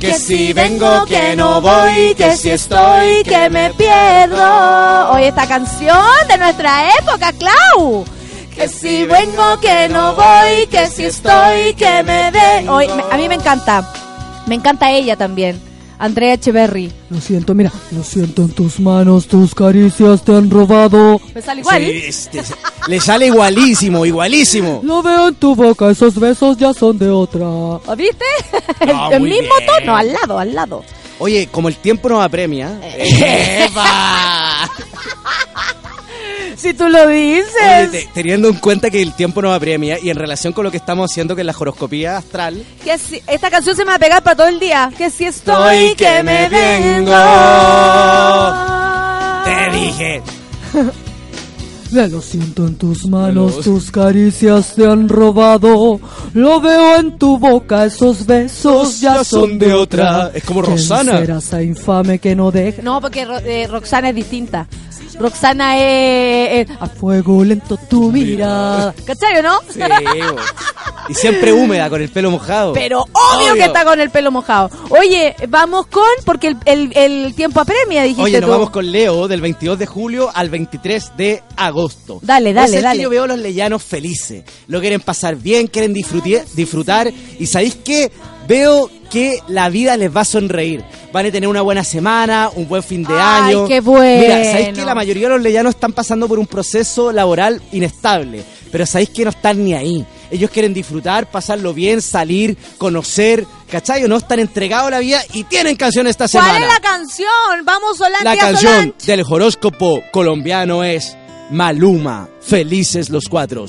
[0.00, 5.10] Que si vengo, que no voy, que si estoy, que me pierdo.
[5.10, 8.04] Hoy esta canción de nuestra época, Clau.
[8.54, 12.68] Que si vengo, que no voy, que si estoy, que me ve.
[12.68, 13.90] Hoy, a mí me encanta.
[14.46, 15.60] Me encanta ella también.
[15.98, 16.92] Andrea Echeverry.
[17.10, 17.72] Lo siento, mira.
[17.92, 21.20] Lo siento en tus manos, tus caricias te han robado.
[21.34, 21.84] Me sale igual.
[21.84, 22.42] Sí, este,
[22.88, 24.80] le sale igualísimo, igualísimo.
[24.84, 27.46] Lo veo en tu boca, esos besos ya son de otra.
[27.96, 28.24] ¿Viste?
[28.80, 29.66] Ah, el mismo bien.
[29.66, 30.84] tono, al lado, al lado.
[31.18, 32.78] Oye, como el tiempo nos apremia.
[32.82, 33.68] Eh.
[36.56, 37.88] Si tú lo dices.
[37.88, 40.70] Oye, te- teniendo en cuenta que el tiempo nos apremia y en relación con lo
[40.70, 43.96] que estamos haciendo, que es la horoscopía astral, Que si- esta canción se me va
[43.96, 44.90] a pegar para todo el día.
[44.96, 47.12] Que si estoy, Estoy que, que me me vengo.
[49.44, 50.22] te dije.
[51.92, 56.00] Ya lo siento en tus manos, tus caricias te han robado.
[56.34, 60.32] Lo veo en tu boca, esos besos ya, son de otra.
[60.34, 61.18] Es como ¿Quién Rosana.
[61.18, 62.82] será esa infame que no deja?
[62.82, 64.66] No, porque eh, Roxana es distinta.
[65.18, 68.94] Roxana es, es a fuego lento tu mirada.
[69.04, 69.60] ¿Cachai o no?
[69.70, 69.80] Sí,
[71.08, 72.72] y siempre húmeda, con el pelo mojado.
[72.72, 73.54] Pero obvio, Obvio.
[73.54, 74.70] que está con el pelo mojado.
[74.90, 78.52] Oye, vamos con, porque el, el, el tiempo apremia, dijiste Oye, nos tú.
[78.52, 82.18] vamos con Leo del 22 de julio al 23 de agosto.
[82.22, 83.02] Dale, dale, Pues es que dale.
[83.02, 84.44] yo veo a los leyanos felices.
[84.66, 87.10] Lo quieren pasar bien, quieren disfruti- disfrutar.
[87.38, 88.10] Y ¿sabéis qué?
[88.46, 90.84] Veo que la vida les va a sonreír.
[91.12, 93.66] Van a tener una buena semana, un buen fin de Ay, año.
[93.66, 94.20] qué bueno.
[94.22, 98.44] Mira, ¿sabéis que la mayoría de los leyanos están pasando por un proceso laboral inestable?
[98.70, 100.04] Pero ¿sabéis que no están ni ahí?
[100.30, 104.04] Ellos quieren disfrutar, pasarlo bien, salir, conocer, ¿cachai?
[104.04, 106.66] O no están entregados a la vida y tienen canción esta ¿Cuál semana.
[106.66, 107.28] es la canción?
[107.64, 108.24] Vamos, Solange.
[108.24, 109.06] La canción Solange.
[109.06, 111.16] del horóscopo colombiano es
[111.50, 113.66] Maluma, Felices los Cuatro.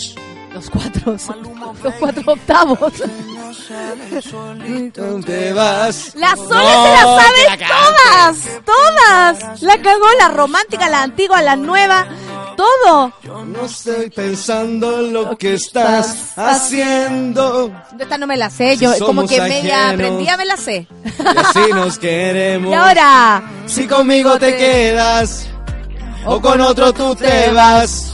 [0.53, 1.15] Los cuatro,
[1.83, 2.93] los cuatro octavos.
[4.93, 6.11] ¿Dónde vas?
[6.15, 7.75] La Sole No, se la te sabe la canto.
[7.83, 9.61] todas, todas.
[9.61, 12.07] La cagó la romántica, la antigua, la nueva,
[12.55, 13.13] todo.
[13.45, 17.71] No estoy pensando en lo que estás haciendo.
[17.97, 19.93] Esta no me la sé, yo Si como que media ajenos.
[20.07, 20.87] aprendida me la sé.
[21.05, 22.71] Y así nos queremos.
[22.71, 25.47] Y ahora, Si conmigo te quedas
[26.25, 28.13] o con otro tú te vas.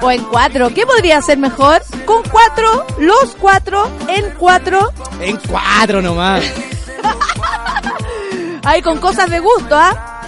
[0.00, 0.70] O en cuatro.
[0.74, 1.82] ¿Qué podría ser mejor?
[2.04, 4.92] Con cuatro, los cuatro, en cuatro.
[5.20, 6.44] En cuatro nomás.
[8.64, 10.22] Ahí con cosas de gusto, ¿ah?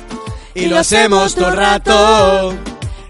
[0.55, 2.55] Y lo hacemos todo rato.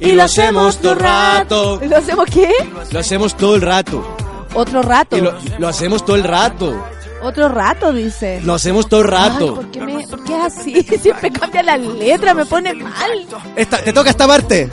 [0.00, 1.80] Y lo hacemos todo rato.
[1.82, 2.52] ¿Lo hacemos qué?
[2.90, 4.16] Lo hacemos todo el rato.
[4.54, 5.16] Otro rato.
[5.16, 6.82] Y lo, lo hacemos todo el rato.
[7.22, 8.40] Otro rato, dice.
[8.44, 9.54] Lo hacemos todo el Ay, rato.
[9.56, 10.82] ¿por, qué me, ¿Por qué así?
[11.02, 13.26] Siempre cambia la letra, me pone mal.
[13.56, 14.68] Esta- te toca esta parte.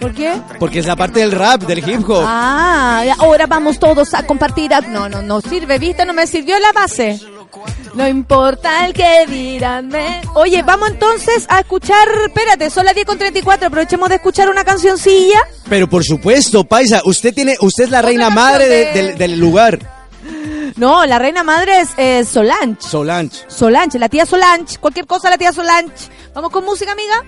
[0.00, 0.32] ¿Por qué?
[0.58, 2.22] Porque es la parte del rap, del hip hop.
[2.26, 4.72] Ah, ahora vamos todos a compartir.
[4.74, 6.04] a- No, no, no sirve, ¿viste?
[6.06, 7.20] No me sirvió la base.
[7.94, 9.88] No importa el que dirán.
[9.88, 12.08] me- Oye, vamos entonces a escuchar.
[12.26, 13.66] Espérate, son las 10 con 34.
[13.68, 15.40] Aprovechemos de escuchar una cancioncilla.
[15.68, 19.38] Pero por supuesto, Paisa, usted tiene, usted es la reina madre de- de- del, del
[19.40, 19.97] lugar.
[20.76, 22.80] No, la reina madre es eh, Solange.
[22.80, 23.44] Solange.
[23.48, 24.78] Solange, la tía Solange.
[24.78, 25.92] Cualquier cosa, la tía Solange.
[26.34, 27.24] Vamos con música, amiga.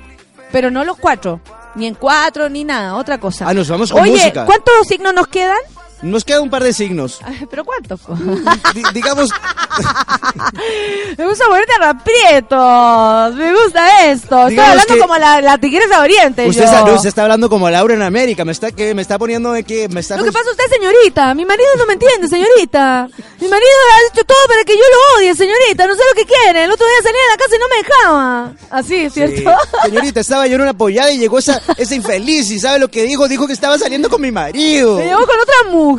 [0.52, 1.40] Pero no los cuatro.
[1.74, 2.96] Ni en cuatro, ni nada.
[2.96, 3.48] Otra cosa.
[3.48, 4.44] Ah, nos vamos con Oye, música.
[4.44, 5.58] ¿cuántos signos nos quedan?
[6.02, 7.20] Nos queda un par de signos.
[7.50, 8.00] ¿Pero cuántos?
[8.94, 9.30] digamos,
[11.18, 13.34] Me gusta ponerte aprietos.
[13.34, 14.36] Me gusta esto.
[14.38, 16.46] Estoy Digamos hablando que- como la, la tigresa de Oriente.
[16.48, 16.66] usted yo.
[16.70, 18.44] está, no, usted está hablando como Laura en América.
[18.44, 20.16] Me está, que, me está poniendo de que me está.
[20.16, 21.34] Lo que pasa usted, señorita.
[21.34, 23.08] Mi marido no me entiende, señorita.
[23.40, 25.86] Mi marido ha hecho todo para que yo lo odie, señorita.
[25.86, 26.64] No sé lo que quiere.
[26.64, 28.52] El otro día salía de la casa y no me dejaba.
[28.70, 29.10] Así, Sí.
[29.10, 29.50] ¿cierto?
[29.84, 33.02] Señorita, estaba yo en una pollada y llegó esa, esa infeliz y ¿sabe lo que
[33.04, 33.28] dijo?
[33.28, 34.96] Dijo que estaba saliendo con mi marido.
[34.96, 35.89] Me llevó con otra mujer,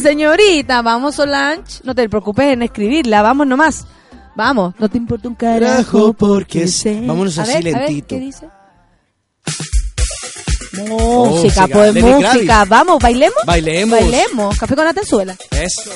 [0.00, 0.82] señorita.
[0.82, 1.80] Vamos, Solange.
[1.84, 3.22] No te preocupes en escribirla.
[3.22, 3.86] Vamos nomás.
[4.36, 4.74] Vamos.
[4.78, 7.00] No te importa un carajo porque sé.
[7.04, 8.08] Vámonos A así a ver, lentito.
[8.08, 8.48] ¿Qué dice?
[10.88, 12.64] Música, pues música.
[12.64, 13.38] Vamos, ¿bailemos?
[13.44, 14.00] Bailemos.
[14.00, 14.58] Bailemos.
[14.58, 15.36] Café con Atenzuela.
[15.50, 15.90] Eso.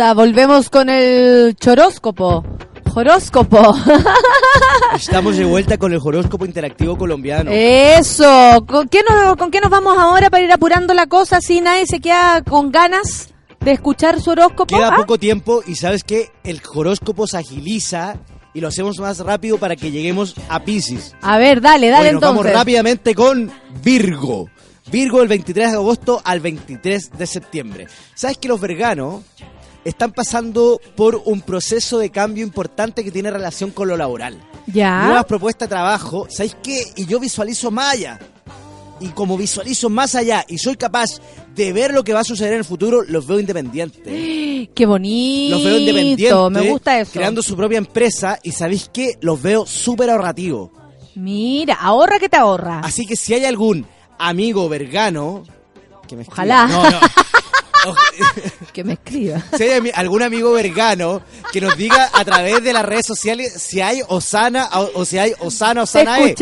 [0.00, 2.42] Esa, volvemos con el choróscopo.
[2.94, 3.76] Horóscopo.
[4.96, 7.50] Estamos de vuelta con el horóscopo interactivo colombiano.
[7.52, 8.64] Eso.
[8.66, 11.84] ¿Con qué, nos, ¿Con qué nos vamos ahora para ir apurando la cosa si nadie
[11.86, 13.28] se queda con ganas
[13.60, 14.74] de escuchar su horóscopo?
[14.74, 18.16] Queda Ah, poco tiempo y sabes que el horóscopo se agiliza
[18.54, 21.14] y lo hacemos más rápido para que lleguemos a Pisces.
[21.20, 22.58] A ver, dale, dale Hoy nos vamos entonces.
[22.58, 23.52] rápidamente con
[23.84, 24.48] Virgo.
[24.90, 27.86] Virgo del 23 de agosto al 23 de septiembre.
[28.14, 29.24] ¿Sabes que los verganos
[29.84, 34.38] están pasando por un proceso de cambio importante que tiene relación con lo laboral?
[34.66, 35.04] Ya.
[35.06, 36.26] Nuevas propuestas de trabajo.
[36.30, 36.84] ¿Sabéis qué?
[36.96, 38.18] Y yo visualizo más allá.
[39.00, 41.20] Y como visualizo más allá y soy capaz
[41.54, 44.02] de ver lo que va a suceder en el futuro, los veo independientes.
[44.74, 45.56] Qué bonito.
[45.56, 46.50] Los veo independientes.
[46.50, 47.12] Me gusta eso.
[47.12, 49.14] Creando su propia empresa y ¿sabéis qué?
[49.22, 50.70] Los veo súper ahorrativos.
[51.14, 52.80] Mira, ahorra que te ahorra.
[52.80, 53.86] Así que si hay algún
[54.18, 55.44] amigo vergano
[56.06, 56.24] que me.
[56.28, 56.66] Ojalá.
[56.66, 57.00] No, no.
[57.86, 57.94] O-
[58.72, 59.42] Que me escriba.
[59.56, 63.80] si hay algún amigo vergano que nos diga a través de las redes sociales si
[63.80, 66.34] hay Osana o, o si hay Osana ¿Te Osana E.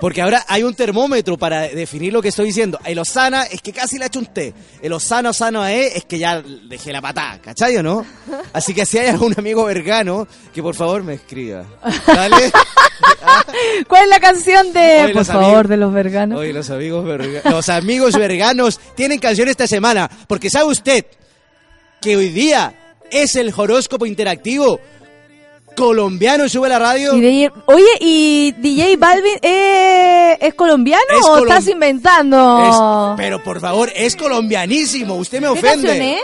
[0.00, 2.78] Porque ahora hay un termómetro para definir lo que estoy diciendo.
[2.84, 4.54] El Osana es que casi le ha hecho un té.
[4.80, 8.06] El Osana Osana E es que ya dejé la patada, ¿cachai o no?
[8.54, 11.64] Así que si hay algún amigo vergano, que por favor me escriba.
[12.06, 12.50] ¿Vale?
[13.88, 16.46] ¿Cuál es la canción de, Hoy por favor, amigos- de los verganos?
[16.46, 20.10] Los amigos, verga- los amigos verganos tienen canción esta semana.
[20.26, 21.04] Porque sabe usted
[22.00, 24.80] que hoy día es el horóscopo interactivo
[25.80, 27.16] colombiano sube la radio.
[27.16, 32.68] Y DJ oye, ¿y DJ Balvin eh, es colombiano Es o colom- estás inventando?
[32.68, 35.14] Es- pero por favor, es colombianísimo.
[35.14, 36.14] Usted me ¿Qué ofende.
[36.14, 36.20] es?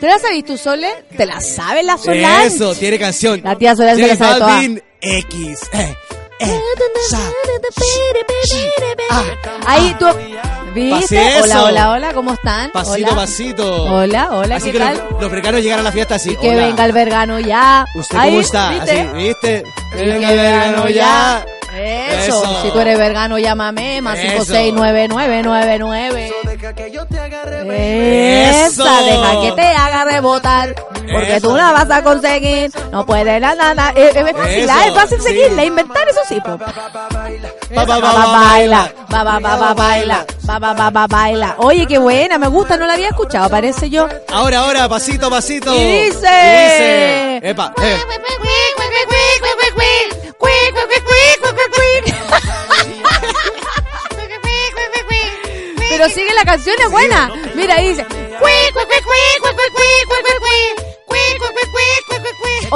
[0.00, 0.88] ¿Te la sabes tú, Sole?
[1.16, 2.46] ¿Te la sabes la Solange?
[2.46, 3.40] Eso, tiene canción.
[3.42, 4.46] La tía Solange se la sabe toda.
[4.52, 5.60] Balvin X.
[5.72, 5.94] Eh,
[6.40, 6.60] eh,
[7.08, 7.18] sa,
[8.44, 8.58] shi,
[9.10, 9.24] ah.
[9.66, 10.06] Ahí tú...
[10.76, 11.16] ¿Viste?
[11.16, 11.64] Pase Hola, eso.
[11.64, 12.70] hola, hola, ¿cómo están?
[12.70, 13.14] Pasito, hola.
[13.16, 13.84] pasito.
[13.84, 14.96] Hola, hola, Así ¿qué que tal?
[15.12, 16.36] Los, los verganos llegan a la fiesta así.
[16.36, 16.66] Que hola.
[16.66, 17.86] venga el vergano ya.
[17.94, 18.70] ¿Usted Ahí, cómo está?
[18.70, 19.00] ¿viste?
[19.00, 19.64] Así, ¿viste?
[19.96, 21.44] Que venga el vergano ya.
[21.76, 22.42] Eso.
[22.42, 22.62] Eso.
[22.62, 24.00] Si tú eres vergano, llámame.
[24.02, 24.52] Más Eso.
[24.54, 26.32] 5699999.
[27.68, 28.84] Eso.
[28.84, 30.74] Esa, deja que te haga rebotar.
[31.12, 31.48] Porque Eso.
[31.48, 32.70] tú la vas a conseguir.
[32.90, 33.92] No puede nada, nada.
[33.96, 35.28] Eh, eh, es fácil, ah, es fácil Sí.
[35.28, 36.40] seguirla, inventar eso sí.
[36.40, 36.58] po.
[36.58, 36.90] Pa, pa,
[37.74, 41.54] Ba, pa, ba, pa, baila, ba, ba, ba, ba, baila, ba, ba, ba, ba, baila.
[41.58, 44.08] Oye, qué buena, me gusta, no la había escuchado, parece yo.
[44.32, 45.74] Ahora, ahora, pasito, pasito.
[45.74, 47.36] Y dice- Y dice.
[47.50, 47.96] Epa, eh.
[55.88, 57.30] Pero sigue la canción, es buena.
[57.54, 58.06] Mira, ahí dice.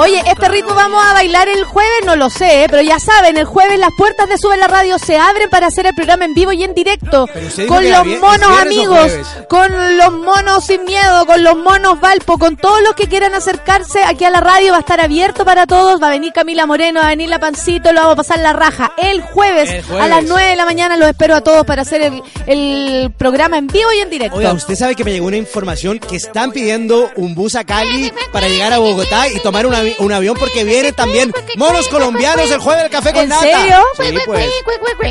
[0.01, 2.67] Oye, este ritmo vamos a bailar el jueves, no lo sé, ¿eh?
[2.69, 5.85] pero ya saben, el jueves las puertas de Sube la Radio se abren para hacer
[5.85, 7.27] el programa en vivo y en directo.
[7.67, 9.11] Con los había- monos ¿es viernes o amigos,
[9.47, 14.03] con los monos sin miedo, con los monos Valpo, con todos los que quieran acercarse
[14.03, 16.01] aquí a la radio, va a estar abierto para todos.
[16.01, 18.53] Va a venir Camila Moreno, va a venir La Pancito, lo vamos a pasar la
[18.53, 18.93] raja.
[18.97, 20.03] El jueves, El jueves.
[20.03, 23.57] a las 9 de la mañana los espero a todos para hacer el, el programa
[23.57, 24.37] en vivo y en directo.
[24.37, 28.11] Oiga, usted sabe que me llegó una información que están pidiendo un bus a Cali
[28.31, 32.49] para llegar a Bogotá y tomar un, avi- un avión porque vienen también monos colombianos
[32.51, 33.41] el jueves del café con ¿En nata.
[33.41, 33.77] serio?
[33.97, 34.47] Sí, pues.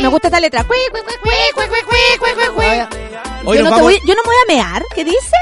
[0.03, 0.65] Me gusta esta letra.
[3.45, 5.37] Hoy yo, no voy, yo no me voy a mear, ¿qué dice?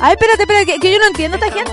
[0.00, 1.70] Ay, espérate, espérate, que, que yo no entiendo esta gente.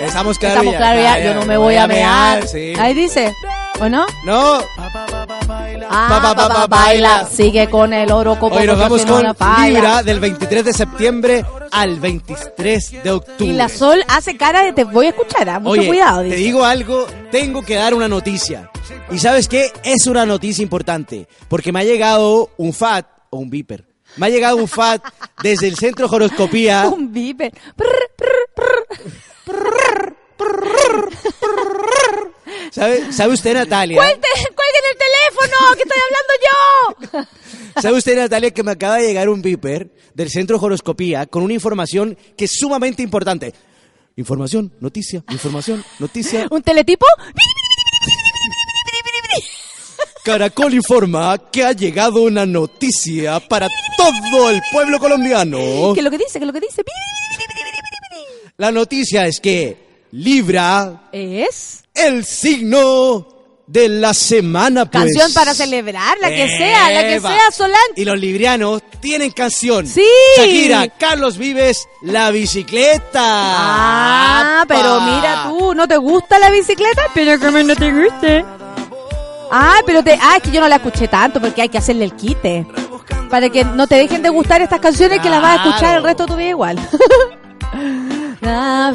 [0.00, 2.46] Estamos claros Estamos claros ya, yo no me voy a mear.
[2.48, 2.72] sí.
[2.78, 3.34] Ahí dice,
[3.80, 4.06] ¿o no?
[4.24, 4.60] No,
[5.92, 8.56] Ah, Pa, pa, pa, pa, pa, baila, sigue con el oro copo.
[8.56, 9.24] hoy nos vamos con.
[9.66, 13.44] Libra del 23 de septiembre al 23 de octubre.
[13.52, 16.18] Y la Sol hace cara de te voy a escuchar, ah, mucho Oye, cuidado.
[16.20, 16.36] te dice.
[16.36, 18.70] digo algo, tengo que dar una noticia.
[19.10, 19.72] ¿Y sabes qué?
[19.82, 23.84] Es una noticia importante, porque me ha llegado un FAT o un Viper.
[24.16, 25.02] Me ha llegado un FAT
[25.42, 26.88] desde el Centro de Horoscopía.
[26.92, 27.52] Un viper.
[32.70, 33.96] ¿Sabe, ¿Sabe usted, Natalia?
[33.96, 35.56] ¡Cuelten, cuelguen el teléfono!
[35.76, 37.80] ¡Que estoy hablando yo!
[37.80, 41.42] ¿Sabe usted, Natalia, que me acaba de llegar un Viper del Centro de Horoscopía con
[41.42, 43.54] una información que es sumamente importante?
[44.16, 46.46] Información, noticia, información, noticia.
[46.50, 47.06] ¿Un teletipo?
[50.24, 55.92] Caracol informa que ha llegado una noticia para todo el pueblo colombiano.
[55.94, 56.38] ¿Qué es lo que dice?
[56.38, 56.82] ¿Qué es lo que dice?
[58.58, 63.28] La noticia es que Libra, Es el signo
[63.66, 65.04] de la semana, pues.
[65.04, 67.94] canción para celebrar, la que sea, la que sea, Solange.
[67.96, 69.86] Y los librianos tienen canción.
[69.86, 70.04] Sí.
[70.36, 73.22] Shakira, Carlos Vives, La Bicicleta.
[73.22, 77.02] Ah, pero mira tú, ¿no te gusta la bicicleta?
[77.14, 78.44] Pero como no te guste.
[79.50, 82.04] Ah, pero te, ah, es que yo no la escuché tanto porque hay que hacerle
[82.04, 82.66] el quite.
[83.28, 86.02] Para que no te dejen de gustar estas canciones que las vas a escuchar el
[86.02, 86.78] resto de tu vida igual.
[88.40, 88.92] La.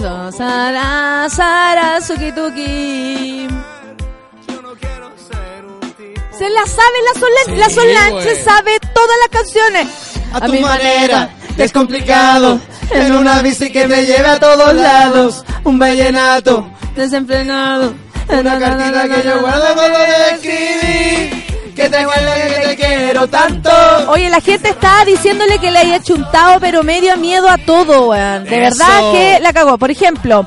[6.38, 8.26] Se la sabe la Solange, la Sí, Solange güey.
[8.26, 9.88] se sabe todas las canciones.
[10.34, 12.60] A tu manera, descomplicado,
[12.92, 17.94] en una bici que me lleve a todos lados, un vallenato, Desenfrenado.
[18.30, 23.70] Una cartita que yo guardo cuando te escribí, que te guardo que te quiero tanto.
[24.10, 28.44] Oye, la gente está diciéndole que le haya chuntado, pero medio miedo a todo, weón.
[28.46, 28.78] De Eso.
[28.86, 29.78] verdad que la cagó.
[29.78, 30.46] Por ejemplo,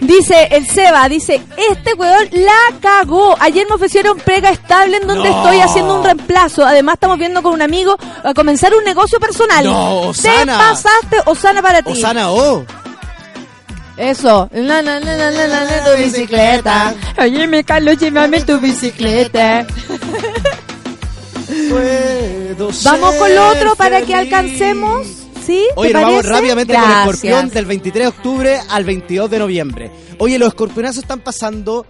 [0.00, 3.36] dice el Seba, dice, este weón la cagó.
[3.40, 5.36] Ayer me ofrecieron prega estable en donde No.
[5.36, 6.64] estoy haciendo un reemplazo.
[6.64, 9.64] Además, estamos viendo con un amigo a comenzar un negocio personal.
[9.64, 10.58] No, Te Osana.
[10.58, 11.92] pasaste, Osana para ti.
[11.92, 12.64] Osana O.
[14.02, 14.48] Eso.
[14.52, 16.92] La, la, la, la, la, la, la, tu bicicleta.
[17.18, 19.64] Oye, me Carlos, llévame tu bicicleta.
[22.84, 25.06] Vamos con lo otro para que alcancemos.
[25.46, 25.66] ¿Sí?
[25.68, 27.06] ¿Te Oye, nos vamos rápidamente con Gracias.
[27.06, 29.90] Escorpión del 23 de octubre al 22 de noviembre.
[30.18, 31.86] Oye, los escorpionazos están pasando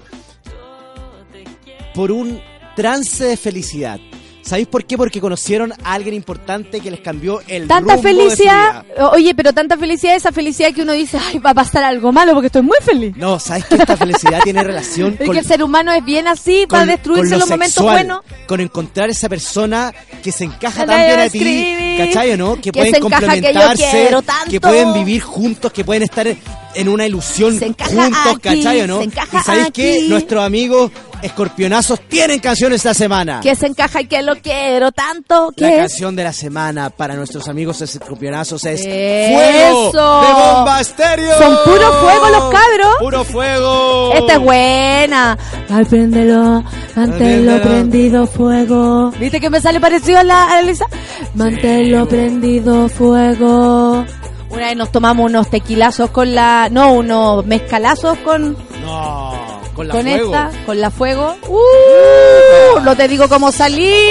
[1.94, 2.43] por un
[2.76, 3.98] trance de felicidad.
[4.43, 4.97] ¿Sabéis por qué?
[4.97, 9.10] Porque conocieron a alguien importante que les cambió el Tanta rumbo de su felicidad, vida.
[9.10, 12.32] oye, pero tanta felicidad, esa felicidad que uno dice, ay, va a pasar algo malo
[12.32, 13.16] porque estoy muy feliz.
[13.16, 16.27] No, ¿sabes que esta felicidad tiene relación Es con, que el ser humano es bien
[16.27, 18.20] así para destruirse con lo los momentos buenos.
[18.47, 19.93] Con encontrar esa persona
[20.23, 22.56] que se encaja tan bien a ti, ¿cachai o no?
[22.56, 24.10] Que, que pueden que complementarse,
[24.51, 28.98] que pueden vivir juntos, que pueden estar en, una ilusión juntos, aquí, ¿cachai o no?
[28.98, 30.90] se encaja y sabéis que nuestros amigos
[31.23, 33.40] escorpionazos tienen canciones esta semana.
[33.40, 35.53] Que se encaja y que lo quiero tanto.
[35.57, 39.90] La canción de la semana para nuestros amigos escorpionazos es Eso.
[39.93, 41.39] Fuego de Bomba Estéreo.
[41.39, 42.97] Son puro fuego los cabros.
[43.01, 44.12] Puro fuego.
[44.15, 45.39] Esta es buena.
[45.70, 49.11] Ay, préndelo, manténlo prendido fuego.
[49.19, 50.86] ¿Viste que me sale parecido a la, a Lisa?
[51.35, 54.05] Manténlo prendido fuego.
[54.51, 56.69] Una vez nos tomamos unos tequilazos con la...
[56.70, 58.55] No, unos mezcalazos con,
[58.85, 60.35] No, con la con fuego.
[60.35, 61.36] esta, con la fuego.
[61.49, 62.81] ¡Uh!
[62.81, 63.86] No te digo cómo salí.
[63.86, 64.03] Dice...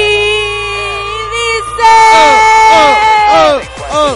[3.33, 3.59] Oh,
[3.93, 4.15] oh.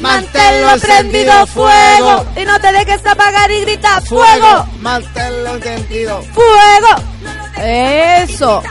[0.00, 2.24] Manténlo prendido fuego.
[2.36, 4.66] Y no te dejes apagar y grita fuego.
[4.80, 6.22] Manténlo encendido.
[6.32, 6.88] ¡Fuego!
[7.58, 8.62] Eso.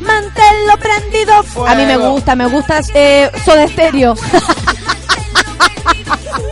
[0.00, 1.42] Manténlo prendido.
[1.42, 1.68] Fuego.
[1.68, 4.14] A mí me gusta, me gusta eh, Soda Stereo.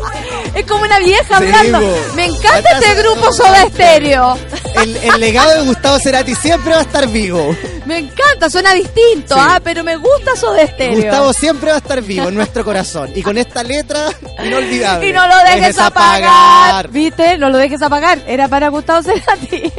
[0.55, 1.81] es como una vieja Sí, hablando.
[1.81, 1.97] bo.
[2.14, 4.36] Me encanta este grupo Soda Stereo.
[4.82, 7.55] El, el legado de Gustavo Cerati siempre va a estar vivo.
[7.86, 9.40] Me encanta, suena distinto, Sí.
[9.43, 10.97] ah, pero me gusta Soda Stereo.
[11.02, 13.10] Gustavo siempre va a estar vivo en nuestro corazón.
[13.14, 14.09] Y con esta letra
[14.44, 15.09] inolvidable.
[15.09, 16.89] y no lo dejes apagar.
[16.89, 17.36] ¿Viste?
[17.39, 18.18] No lo dejes apagar.
[18.26, 19.72] Era para Gustavo Cerati.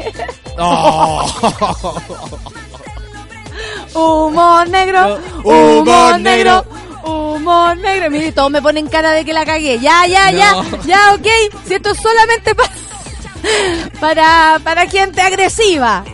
[0.58, 1.26] Oh.
[3.94, 6.22] Humor negro, Humor humor negro.
[6.22, 6.66] negro,
[7.06, 8.10] humor negro.
[8.10, 9.80] Mire, todos me ponen cara de que la cagué.
[9.80, 10.84] Ya, ya, ya, No.
[10.86, 11.28] ya, ok.
[11.68, 12.72] Si esto es solamente para,
[14.00, 16.04] para, para gente agresiva.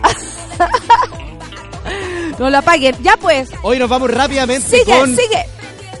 [2.38, 2.94] No lo apaguen.
[3.02, 5.44] Ya pues, Hoy nos vamos rápidamente sigue, con sigue,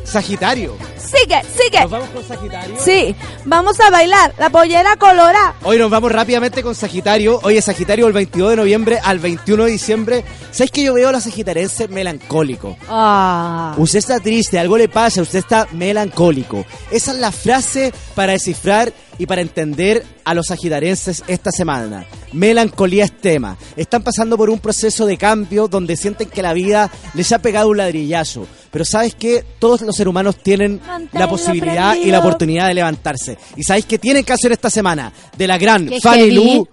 [0.04, 0.76] Sagitario.
[1.12, 1.80] Sigue, sigue.
[1.80, 2.76] Nos vamos con Sagitario.
[2.78, 3.14] Sí,
[3.44, 5.54] vamos a bailar la pollera colorada.
[5.62, 7.40] Hoy nos vamos rápidamente con Sagitario.
[7.42, 10.24] Hoy es Sagitario del 22 de noviembre al 21 de diciembre.
[10.50, 12.76] ¿Sabes que yo veo a la sagitariense melancólico?
[12.88, 13.74] Ah.
[13.78, 16.64] Usted está triste, algo le pasa, usted está melancólico.
[16.90, 22.06] Esa es la frase para descifrar y para entender a los sagitarenses esta semana.
[22.32, 23.56] Melancolía es tema.
[23.76, 27.68] Están pasando por un proceso de cambio donde sienten que la vida les ha pegado
[27.68, 28.46] un ladrillazo.
[28.70, 32.74] Pero sabes que todos los seres humanos tienen Manténlo la posibilidad y la oportunidad de
[32.74, 33.36] levantarse.
[33.56, 36.30] Y sabéis que tienen que hacer esta semana de la gran Fanny.
[36.30, 36.68] Lu.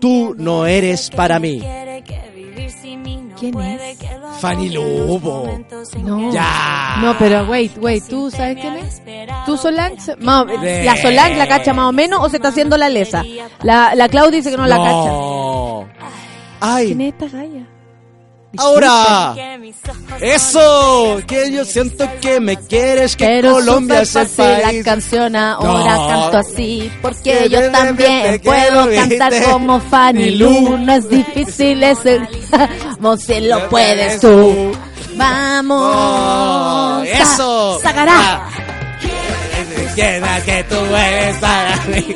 [0.00, 1.62] Tú no eres para mí.
[3.52, 3.98] ¿Quién es?
[4.40, 5.48] Fanny Lu, po.
[6.02, 6.32] No.
[6.32, 6.96] Ya.
[7.00, 9.02] No, pero wait, wait, ¿tú sabes quién es?
[9.46, 10.16] ¿Tú Solange?
[10.20, 10.44] Ma-.
[10.44, 13.24] ¿La Solange la cacha más o menos o se está haciendo la lesa?
[13.62, 15.10] La, la Clau dice que no, la cacha.
[15.10, 15.86] No.
[16.60, 17.66] ¿Quién Ay, es esta galla?
[18.58, 19.34] Ahora.
[20.20, 24.76] Eso, que yo siento que me quieres, que Pero Colombia es el país.
[24.78, 26.08] la canción ahora No.
[26.08, 31.98] canto así porque Que yo también puedo cantar como Fanny Lu no es difícil es
[32.06, 32.26] el
[33.18, 34.72] si lo puedes tú
[35.16, 37.80] vamos Oh, eso.
[37.82, 38.48] sacará Ah.
[39.94, 42.14] Quiera que tú eres para mí.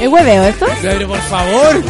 [0.00, 0.66] ¿Es hueveo esto?
[0.82, 1.82] Pero por favor,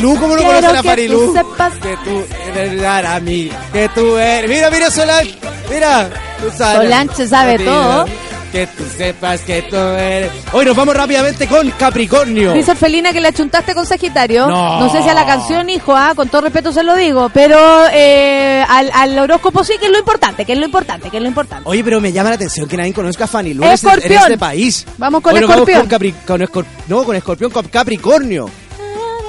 [0.00, 2.24] Lu, ¿cómo no conocer a que Fanny tú sepas- Que tú
[2.54, 4.48] eres para mí, que tú eres.
[4.50, 5.34] Mira, mira, Solange,
[5.70, 6.10] mira.
[6.56, 6.82] sabes.
[6.82, 8.06] Solange sabe todo.
[8.50, 10.30] Que tú sepas que tú eres.
[10.52, 12.52] Hoy nos vamos rápidamente con Capricornio.
[12.52, 14.46] Dice Felina que le achuntaste con Sagitario.
[14.48, 14.90] No.
[14.90, 17.58] sé si a la canción, hijo, ah, con todo respeto se lo digo, pero
[17.92, 21.22] eh, al, al horóscopo sí, que es lo importante, que es lo importante, que es
[21.22, 21.68] lo importante.
[21.68, 24.12] Oye, pero me llama la atención que nadie conozca a Fanny Lu en este- en
[24.12, 24.86] este país.
[24.98, 25.80] Vamos con Escorpión.
[25.86, 26.40] Con Capri- con
[26.88, 28.50] no, con Escorpión, con Capricornio.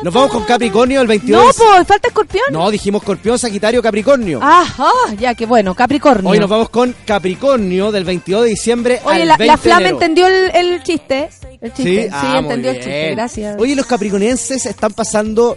[0.03, 1.45] Nos vamos con Capricornio el 22.
[1.45, 2.43] No, pues falta Escorpión.
[2.51, 4.39] No, dijimos Escorpión, Sagitario, Capricornio.
[4.41, 6.29] Ah, ah, ya, que bueno, Capricornio.
[6.29, 9.61] Hoy nos vamos con Capricornio del 22 de diciembre Oye, al la, 20 la de
[9.61, 9.95] Flama enero.
[9.97, 11.29] entendió el, el chiste.
[11.61, 12.03] El chiste.
[12.05, 13.11] Sí, Ah, muy entendió el chiste.
[13.11, 13.55] Gracias.
[13.59, 15.55] Oye, los capricornienses están pasando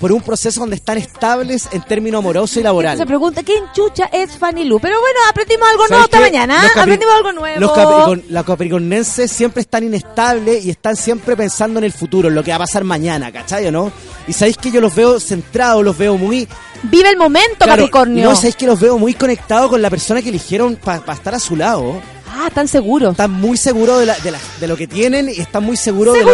[0.00, 2.96] por un proceso donde están estables en términos amoroso y laboral.
[2.98, 4.80] Se pregunta, ¿quién chucha es Fanny Lu?
[4.80, 6.66] Pero bueno, aprendimos algo ¿Sabes nuevo esta mañana.
[6.74, 7.60] Aprendimos algo nuevo.
[7.60, 12.34] Los, capricor- los capricornenses siempre están inestables y están siempre pensando en el futuro, en
[12.34, 13.92] lo que va a pasar mañana, ¿cachai o no?
[14.26, 16.48] Y sabéis que yo los veo centrados, los veo muy...
[16.82, 18.24] Vive el momento, claro, Capricornio.
[18.28, 21.38] No, sabéis que los veo muy conectados con la persona que eligieron para estar a
[21.38, 22.00] su lado.
[22.32, 23.10] Ah, están seguros.
[23.12, 26.14] Están muy seguros de, la- de, la- de lo que tienen y están muy seguros
[26.14, 26.32] de lo,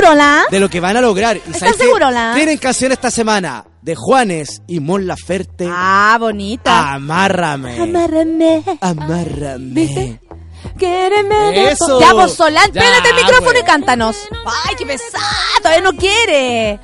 [0.51, 1.37] de lo que van a lograr.
[1.37, 2.33] Y ¿Están que segurola?
[2.35, 5.67] Tienen canción esta semana de Juanes y Mon Laferte.
[5.69, 6.93] Ah, bonita.
[6.93, 7.81] Amárrame.
[7.81, 8.63] Amárrame.
[8.81, 9.59] Amárrame.
[9.75, 10.21] ¿Viste?
[10.79, 12.01] Quéreme Eso.
[12.01, 13.63] Ya, vos, Solán, pégate el micrófono pues.
[13.63, 14.17] y cántanos.
[14.67, 15.25] Ay, qué pesado,
[15.63, 16.79] todavía no quiere.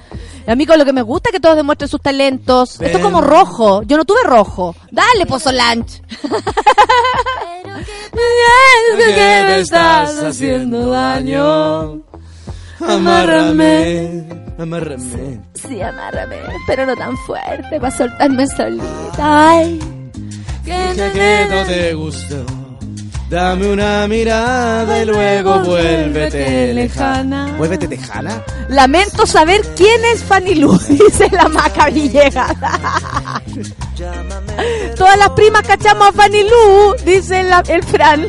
[0.46, 2.80] A mí con lo que me gusta es que todos demuestren sus talentos.
[2.80, 3.30] Esto es como Ven.
[3.30, 3.82] rojo.
[3.84, 4.74] Yo no tuve rojo.
[4.90, 6.02] Dale, pues, Solange.
[8.12, 12.02] que me estás haciendo daño.
[12.80, 14.24] Amárrame.
[14.58, 15.40] Amárrame.
[15.54, 16.36] Sí, amárrame,
[16.66, 19.50] pero no tan fuerte para soltarme solita.
[19.50, 19.78] Ay,
[20.64, 22.44] Dije que no te gustó.
[23.32, 27.54] Dame una mirada y luego vuélvete lejana.
[27.56, 28.44] ¿Vuélvete tejana?
[28.68, 32.52] Lamento saber quién es Fanny Lu, dice la Maca Villegas.
[34.98, 38.28] Todas las primas cachamos a Fanny Lu, dice la- el Fran.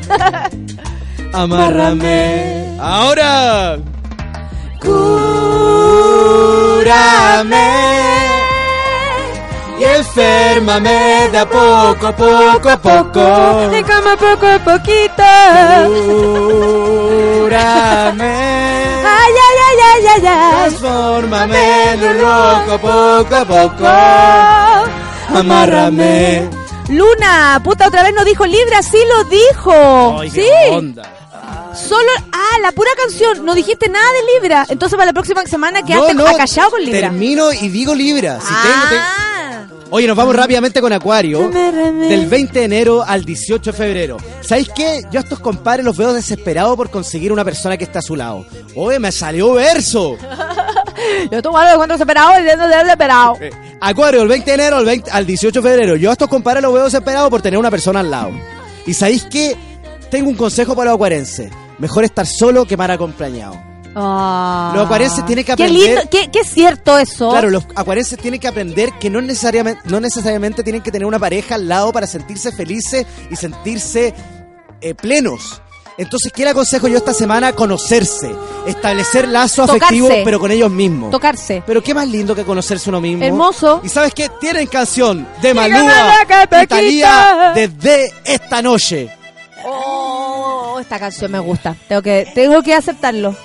[1.33, 2.77] Amárrame.
[2.79, 3.77] Ahora.
[6.73, 8.42] Cúrame.
[9.83, 13.75] Y enférmame de a poco, poco a poco.
[13.77, 15.23] Y como poco a poquito.
[17.41, 18.33] Cúrame.
[19.05, 20.51] Ay, ay, ay, ay, ay, ay.
[20.69, 25.37] Transfórmame en un loco poco a poco.
[25.39, 26.49] Amárrame.
[26.89, 30.19] Luna, puta, otra vez no dijo Libra, sí lo dijo.
[30.21, 30.41] Ay, sí.
[30.41, 31.03] qué onda.
[31.75, 34.65] Solo, ah, la pura canción, no dijiste nada de Libra.
[34.69, 37.01] Entonces para la próxima semana quedaste No, no, acallado con Libra.
[37.09, 38.39] Termino y digo Libra.
[38.39, 39.32] Si tengo- te- ah.
[39.89, 41.49] Oye, nos vamos rápidamente con Acuario.
[41.49, 44.17] Del 20 de enero al 18 de febrero.
[44.41, 45.01] ¿Sabéis qué?
[45.11, 48.15] Yo a estos compadres los veo desesperados por conseguir una persona que está a su
[48.15, 48.45] lado.
[48.75, 50.17] Oye, me salió verso.
[51.31, 53.37] Yo tomo algo de cuánto separado y de desesperado.
[53.39, 53.51] Eh,
[53.81, 55.95] Acuario, del 20 de enero al, 20 al 18 de febrero.
[55.95, 58.31] Yo a estos compadres los veo desesperados por tener una persona al lado.
[58.85, 59.55] ¿Y sabéis qué?
[60.09, 61.51] Tengo un consejo para los acuarenses.
[61.79, 63.72] Mejor estar solo que mal acompañado.
[63.95, 67.29] Los acuarenses tienen que Qué aprender- lindo, qué, qué cierto eso.
[67.29, 71.19] Claro, los acuarenses tienen que aprender que no necesariamente, no necesariamente tienen que tener una
[71.19, 74.13] pareja al lado para sentirse felices y sentirse
[74.81, 75.61] eh, plenos.
[75.95, 77.53] Entonces, ¿qué le aconsejo yo esta semana?
[77.53, 78.31] Conocerse,
[78.65, 79.85] establecer lazos Tocarse.
[79.85, 81.11] afectivos, pero con ellos mismos.
[81.11, 81.61] Tocarse.
[81.67, 83.23] Pero qué más lindo que conocerse uno mismo.
[83.23, 83.79] Hermoso.
[83.83, 84.27] Y sabes qué?
[84.41, 86.25] Tienen canción de Malúa
[86.67, 87.53] quita.
[87.53, 89.07] desde esta noche.
[89.65, 91.75] Oh, esta canción me gusta.
[91.87, 93.35] Tengo que, tengo que aceptarlo.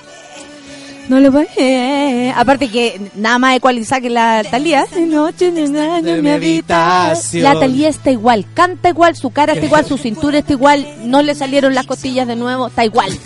[1.08, 2.38] No le voy a...
[2.38, 4.84] Aparte que nada más ecualizar que la Talía.
[4.86, 7.06] De noche en el mi habita.
[7.06, 7.42] habitación.
[7.42, 11.22] La Talía está igual, canta igual, su cara está igual, su cintura está igual, no
[11.22, 13.18] le salieron las costillas de nuevo, está igual.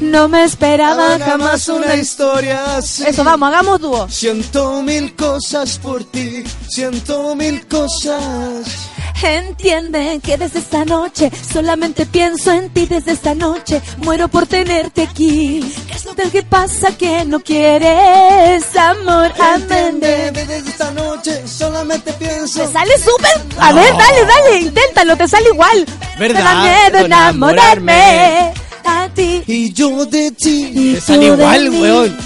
[0.00, 3.04] No me esperaba jamás una historia así.
[3.06, 4.08] Eso, vamos, hagamos dúo.
[4.10, 8.90] Siento mil cosas por ti, siento mil cosas.
[9.22, 13.80] Entiende que desde esta noche solamente pienso en ti desde esta noche.
[13.98, 15.60] Muero por tenerte aquí.
[15.88, 19.32] ¿Qué es lo que pasa que no quieres amor?
[19.54, 22.60] Entiende, desde esta noche solamente pienso.
[22.66, 23.42] Te sale súper.
[23.58, 25.86] A ver, dale, dale, inténtalo, te sale igual.
[26.18, 26.38] ¿Verdad?
[26.38, 28.52] Me da miedo enamorarme
[28.84, 29.42] a ti.
[29.46, 30.70] Y yo de ti.
[30.74, 32.16] Y Me sale igual, weón.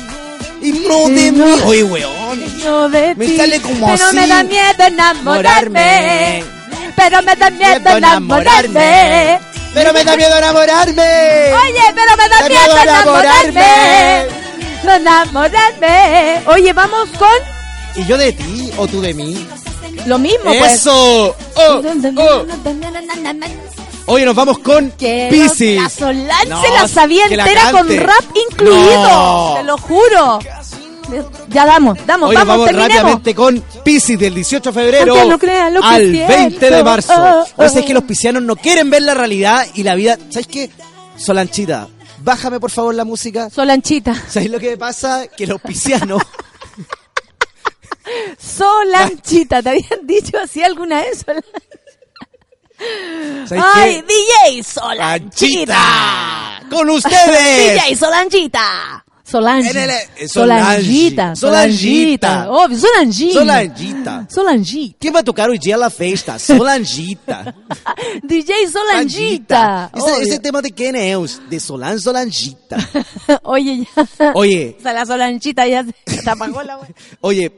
[0.62, 1.38] Y no de mí.
[1.38, 2.90] no- Oye, weón.
[2.92, 3.36] De Me ti.
[3.36, 4.16] sale como Pero así.
[4.16, 6.44] me da miedo enamorarme.
[6.96, 9.40] Pero me da miedo enamorarme.
[9.74, 11.52] Pero me da miedo enamorarme.
[11.54, 14.26] Oye, pero me da miedo enamorarme.
[14.82, 16.42] Enamorarme.
[16.46, 17.28] Oye, vamos con
[17.96, 19.46] ¿Y yo de ti o tú de mí?
[20.06, 20.74] lo mismo, pues.
[20.74, 21.36] ¡Eso!
[21.54, 21.82] ¡Oh!
[22.16, 22.46] ¡Oh!
[24.06, 25.80] Oye, nos vamos con Pisces.
[25.80, 29.02] La Solán No, se la sabía la entera con rap incluido.
[29.04, 29.54] No.
[29.56, 30.38] Te lo juro.
[31.48, 32.94] Ya damos, damos, nos vamos, vamos terminemos.
[32.96, 36.32] rápidamente con Pisces del 18 de febrero Aunque no crean lo que al siento.
[36.34, 37.12] 20 de marzo.
[37.16, 37.46] Oh, oh.
[37.56, 40.16] Pues es que los piscianos no quieren ver la realidad y la vida.
[40.30, 40.70] ¿Sabes qué?
[41.16, 41.88] Solanchita,
[42.18, 43.50] bájame por favor la música.
[43.50, 44.14] Solanchita.
[44.28, 45.26] ¿Sabéis lo que pasa?
[45.28, 46.22] Que los piscianos...
[48.38, 49.62] Solanchita.
[49.62, 51.24] ¿Te habían dicho así alguna vez?
[51.24, 51.44] Solan-
[53.46, 54.14] ¿sabéis ¡Ay, qué?
[54.48, 55.74] DJ Solanchita!
[55.74, 56.68] ¡Solanchita!
[56.70, 57.74] ¡Con ustedes!
[57.84, 59.04] DJ Solanchita.
[59.30, 59.70] Solange.
[59.70, 61.34] En el- eh, Solangita.
[61.36, 61.36] Solangita.
[61.36, 62.44] Solangita.
[62.46, 63.32] Solangita.
[63.32, 64.26] Solanchita.
[64.28, 64.96] Solangita.
[65.00, 66.38] Quem vai tocar hoje dia na festa?
[66.38, 67.54] Solanchita.
[68.24, 69.90] DJ Solangita.
[69.96, 71.14] Esse, esse tema de quem é?
[71.48, 72.76] De Solange Solangita.
[73.44, 74.32] Oye, ya.
[74.34, 76.80] Oye, O la Solanchita ya se apagó la
[77.20, 77.52] oye,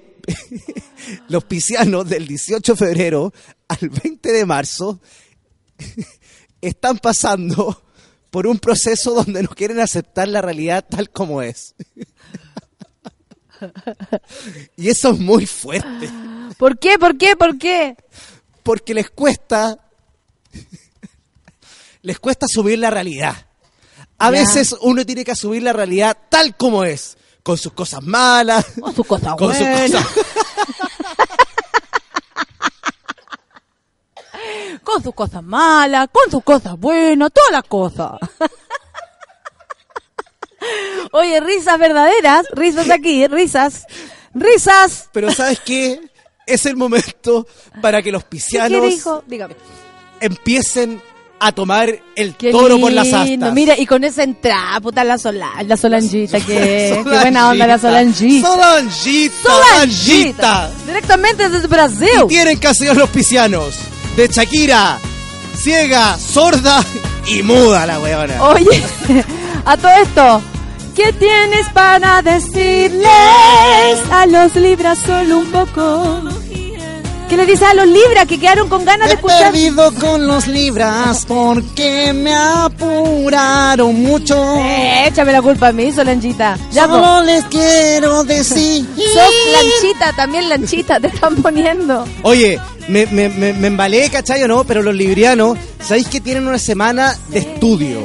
[1.29, 3.33] los piscianos del 18 de febrero
[3.69, 5.01] al 20 de marzo
[6.61, 7.83] están pasando
[8.33, 11.77] por un proceso donde no quieren aceptar la realidad tal como es.
[14.77, 16.11] Y eso es muy fuerte,
[16.59, 16.99] ¿Por qué?
[16.99, 17.37] ¿Por qué?
[17.37, 17.97] ¿Por qué?
[18.65, 19.79] porque les cuesta
[22.03, 23.47] les cuesta subir la realidad.
[24.19, 28.67] A veces uno tiene que subir la realidad tal como es, con sus cosas malas,
[28.81, 30.07] Con sus cosas con sus cosas
[34.83, 38.13] Con sus cosas malas, con sus cosas buenas, todas las cosas.
[41.13, 43.87] Oye, risas verdaderas, risas aquí, risas,
[44.35, 45.09] risas.
[45.13, 46.01] Pero ¿sabes qué?
[46.47, 47.47] Es el momento
[47.81, 48.25] para que los.
[49.27, 49.57] Dígame.
[50.21, 51.03] empiecen
[51.41, 53.47] a tomar el Qué toro por las lindo.
[53.47, 53.55] astas.
[53.55, 57.21] Mira, y con esa entrada, puta, la, sola, la Solanchita, que, qué Solangita.
[57.21, 58.49] buena onda la Solanchita.
[58.49, 60.71] Solangita, Solangita.
[60.87, 62.09] Directamente desde Y Brasil.
[62.29, 63.77] tienen canciones los piscianos
[64.17, 64.99] de Shakira,
[65.55, 66.83] ciega, sorda
[67.27, 68.43] y muda la weona.
[68.45, 68.83] Oye,
[69.65, 70.43] a todo esto,
[70.95, 73.09] ¿qué tienes para decirles
[74.11, 76.42] a los libras solo un poco?
[77.33, 79.53] ¿Qué le dices a los libras que quedaron con ganas de He escuchar?
[79.53, 84.37] perdido con los libras porque me apuraron mucho.
[84.59, 86.59] Eh, échame la culpa a mí, Solanchita.
[86.73, 86.93] Ya, po.
[86.97, 88.85] Solo les quiero decir.
[88.95, 92.05] Sos lanchita, también lanchita, te están poniendo.
[92.23, 94.65] Oye, me, me, me, me embalé, ¿cachai o no?
[94.65, 98.01] Pero los librianos, ¿sabéis que tienen una semana de estudio?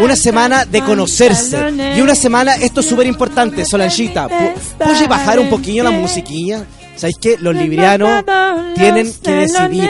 [0.00, 1.56] Una semana de conocerse.
[1.96, 4.26] Y una semana, esto es súper importante, Solanchita.
[4.28, 6.64] pu- ¿Puedes bajar un poquillo la musiquilla?
[6.96, 8.24] ¿Sabéis que los librianos
[8.74, 9.88] tienen que decidir?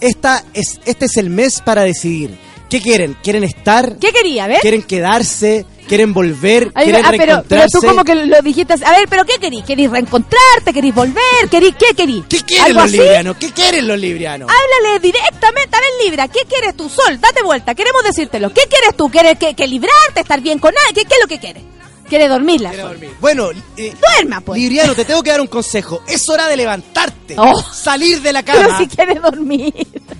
[0.00, 2.36] Esta es, este es el mes para decidir.
[2.68, 3.16] ¿Qué quieren?
[3.22, 3.98] ¿Quieren estar?
[3.98, 4.60] ¿Qué quería, ver?
[4.60, 5.66] ¿Quieren quedarse?
[5.86, 6.70] ¿Quieren volver?
[6.74, 8.72] Ay, ¿Quieren ah, pero, pero tú como que lo dijiste.
[8.72, 9.62] A ver, pero ¿qué querís?
[9.64, 10.72] ¿Querís reencontrarte?
[10.72, 11.48] ¿Querís volver?
[11.50, 12.24] ¿Querís qué querís?
[12.28, 12.96] ¿Qué quieren ¿Algo los así?
[12.96, 13.36] librianos?
[13.36, 14.48] ¿Qué quieren los librianos?
[14.50, 16.88] Háblale directamente, a ver, Libra, ¿qué quieres tú?
[16.88, 18.48] Sol, date vuelta, queremos decírtelo.
[18.54, 19.10] ¿Qué quieres tú?
[19.10, 20.94] ¿Quieres que, que librarte, estar bien con alguien?
[20.94, 21.62] ¿Qué, qué es lo que quieres?
[22.12, 22.68] ¿Quieres dormirla?
[22.68, 22.92] Quiere Sol?
[22.92, 23.10] dormir.
[23.22, 23.48] Bueno,
[23.78, 24.60] eh, Duerma, pues.
[24.60, 26.02] Libriano, te tengo que dar un consejo.
[26.06, 27.62] Es hora de levantarte, Oh.
[27.72, 29.72] salir de la Pero cama, si quieres dormir.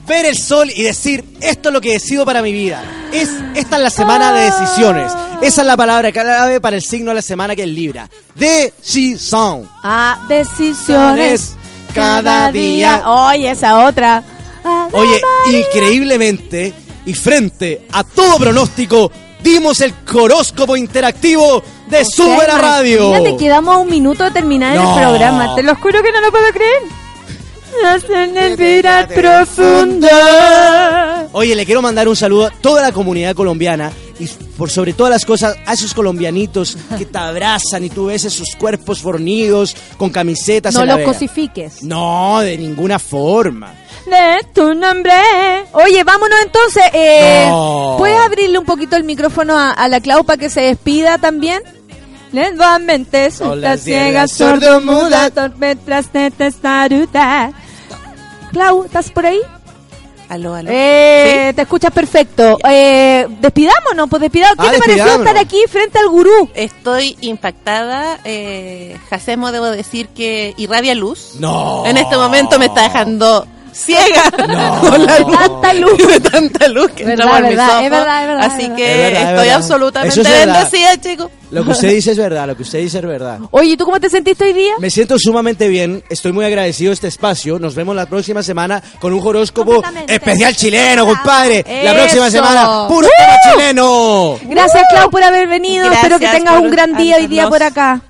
[0.07, 2.83] ver el sol y decir, esto es lo que decido para mi vida.
[3.13, 5.13] Es, esta es la semana de decisiones.
[5.43, 8.09] Esa es la palabra clave para el signo de la semana que es Libra.
[8.35, 9.69] Decisión.
[9.83, 11.53] Ah, decisiones
[11.95, 13.03] cada día.
[13.07, 14.23] Oye, esa otra.
[14.65, 15.21] Ah, Oye,
[15.51, 16.73] increíblemente
[17.05, 19.11] y frente a todo pronóstico,
[19.43, 21.63] dimos el horóscopo interactivo
[21.93, 23.09] de Sube la Radio.
[23.11, 24.95] Imagínate, quedamos a un minuto de terminar No.
[24.99, 25.55] el programa.
[25.55, 26.83] Te lo juro que no lo puedo creer.
[27.87, 30.07] Hacen el virar profundo.
[31.33, 34.27] Oye, le quiero mandar un saludo a toda la comunidad colombiana y
[34.59, 38.49] por sobre todas las cosas a esos colombianitos que te abrazan y tú ves esos
[38.59, 41.83] cuerpos fornidos con camisetas No en la los cosifiques.
[41.83, 43.73] No, de ninguna forma.
[44.05, 45.13] de tu nombre.
[45.73, 46.83] Oye, vámonos entonces.
[46.93, 47.95] Eh, No.
[47.99, 51.63] ¿Puedes abrirle un poquito el micrófono a, a la Clau para que se despida también?
[52.33, 57.53] Nuevamente Son la ciega, ciegas, sordomuda, de testaruda.
[58.53, 59.41] Clau, ¿estás por ahí?
[60.29, 60.71] Aló, aló.
[60.73, 62.57] Eh, Te escuchas perfecto.
[62.67, 64.57] Eh, despidámonos, pues despidamos.
[64.65, 66.49] ¿Qué Ah, te pareció estar aquí frente al gurú?
[66.55, 68.19] Estoy impactada.
[68.25, 71.33] Eh, Jacemo, debo decir que irradia luz.
[71.39, 71.85] No.
[71.85, 74.81] En este momento me está dejando ciega No.
[74.81, 75.37] con la luz.
[75.39, 76.07] Tanta luz.
[76.07, 78.97] de tanta luz que Verdad, mis verdad, es verdad, es verdad, Así es que verdad.
[78.97, 79.57] Es verdad, es estoy verdad.
[79.57, 81.31] absolutamente es bendecida, chicos.
[81.51, 83.39] Lo que usted dice es verdad, lo que usted dice es verdad.
[83.51, 84.73] Oye, ¿y ¿tú cómo te sentiste hoy día?
[84.79, 87.59] Me siento sumamente bien, estoy muy agradecido de este espacio.
[87.59, 91.63] Nos vemos la próxima semana con un horóscopo especial chileno, compadre.
[91.67, 91.95] La Eso.
[91.95, 93.11] próxima semana, puro ¡Uh!
[93.19, 94.39] tema chileno.
[94.45, 95.85] Gracias, Clau, por haber venido.
[95.87, 98.01] Gracias Espero que tengas un gran día hoy día por acá.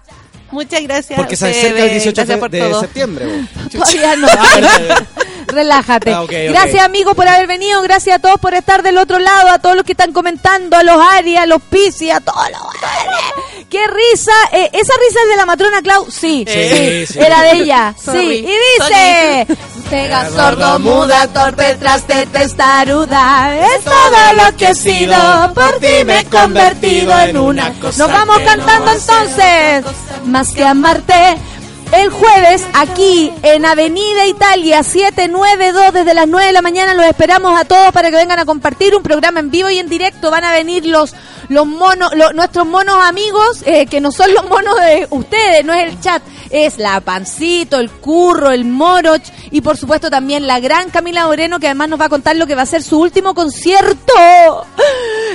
[0.53, 1.17] Muchas gracias.
[1.17, 2.03] Porque se a acerca el ustedes.
[2.05, 3.27] 18 Gracias de, septiembre.
[3.73, 4.27] Todavía no.
[5.53, 6.13] Relájate.
[6.13, 6.25] Ah.
[6.29, 7.81] Gracias, amigos, por haber venido.
[7.83, 9.51] Gracias a todos por estar del otro lado.
[9.51, 12.61] A todos los que están comentando, a los Aries, a los Piscis, a todos los
[12.83, 13.67] Aries.
[13.69, 14.33] ¡Qué risa!
[14.53, 16.11] Eh, ¿Esa risa es de la matrona Clau?
[16.11, 17.19] Sí, Sí, sí, sí.
[17.19, 17.95] era de ella.
[18.03, 19.47] Sí, y dice...
[19.89, 23.55] Pega sordo, muda, torpe, traste, testaruda.
[23.59, 25.15] Es todo lo que he sido.
[25.55, 27.99] Por ti me he convertido en una cosa.
[27.99, 29.85] Nos vamos cantando entonces.
[30.25, 31.37] Más que amarte.
[31.93, 37.59] El jueves aquí en Avenida Italia 792 desde las 9 de la mañana los esperamos
[37.61, 40.31] a todos para que vengan a compartir un programa en vivo y en directo.
[40.31, 41.15] Van a venir los
[41.49, 45.75] los monos, lo- nuestros monos amigos eh, que no son los monos de ustedes, no
[45.75, 50.61] es el chat, es la Pancito, el Curro, el Moroch y por supuesto también la
[50.61, 52.99] gran Camila Moreno que además nos va a contar lo que va a ser su
[53.01, 54.65] último concierto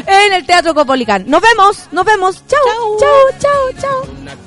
[0.07, 1.25] en el Teatro Copolicán.
[1.27, 2.41] Nos vemos, nos vemos.
[2.47, 4.46] Chau, chau, chau, chau.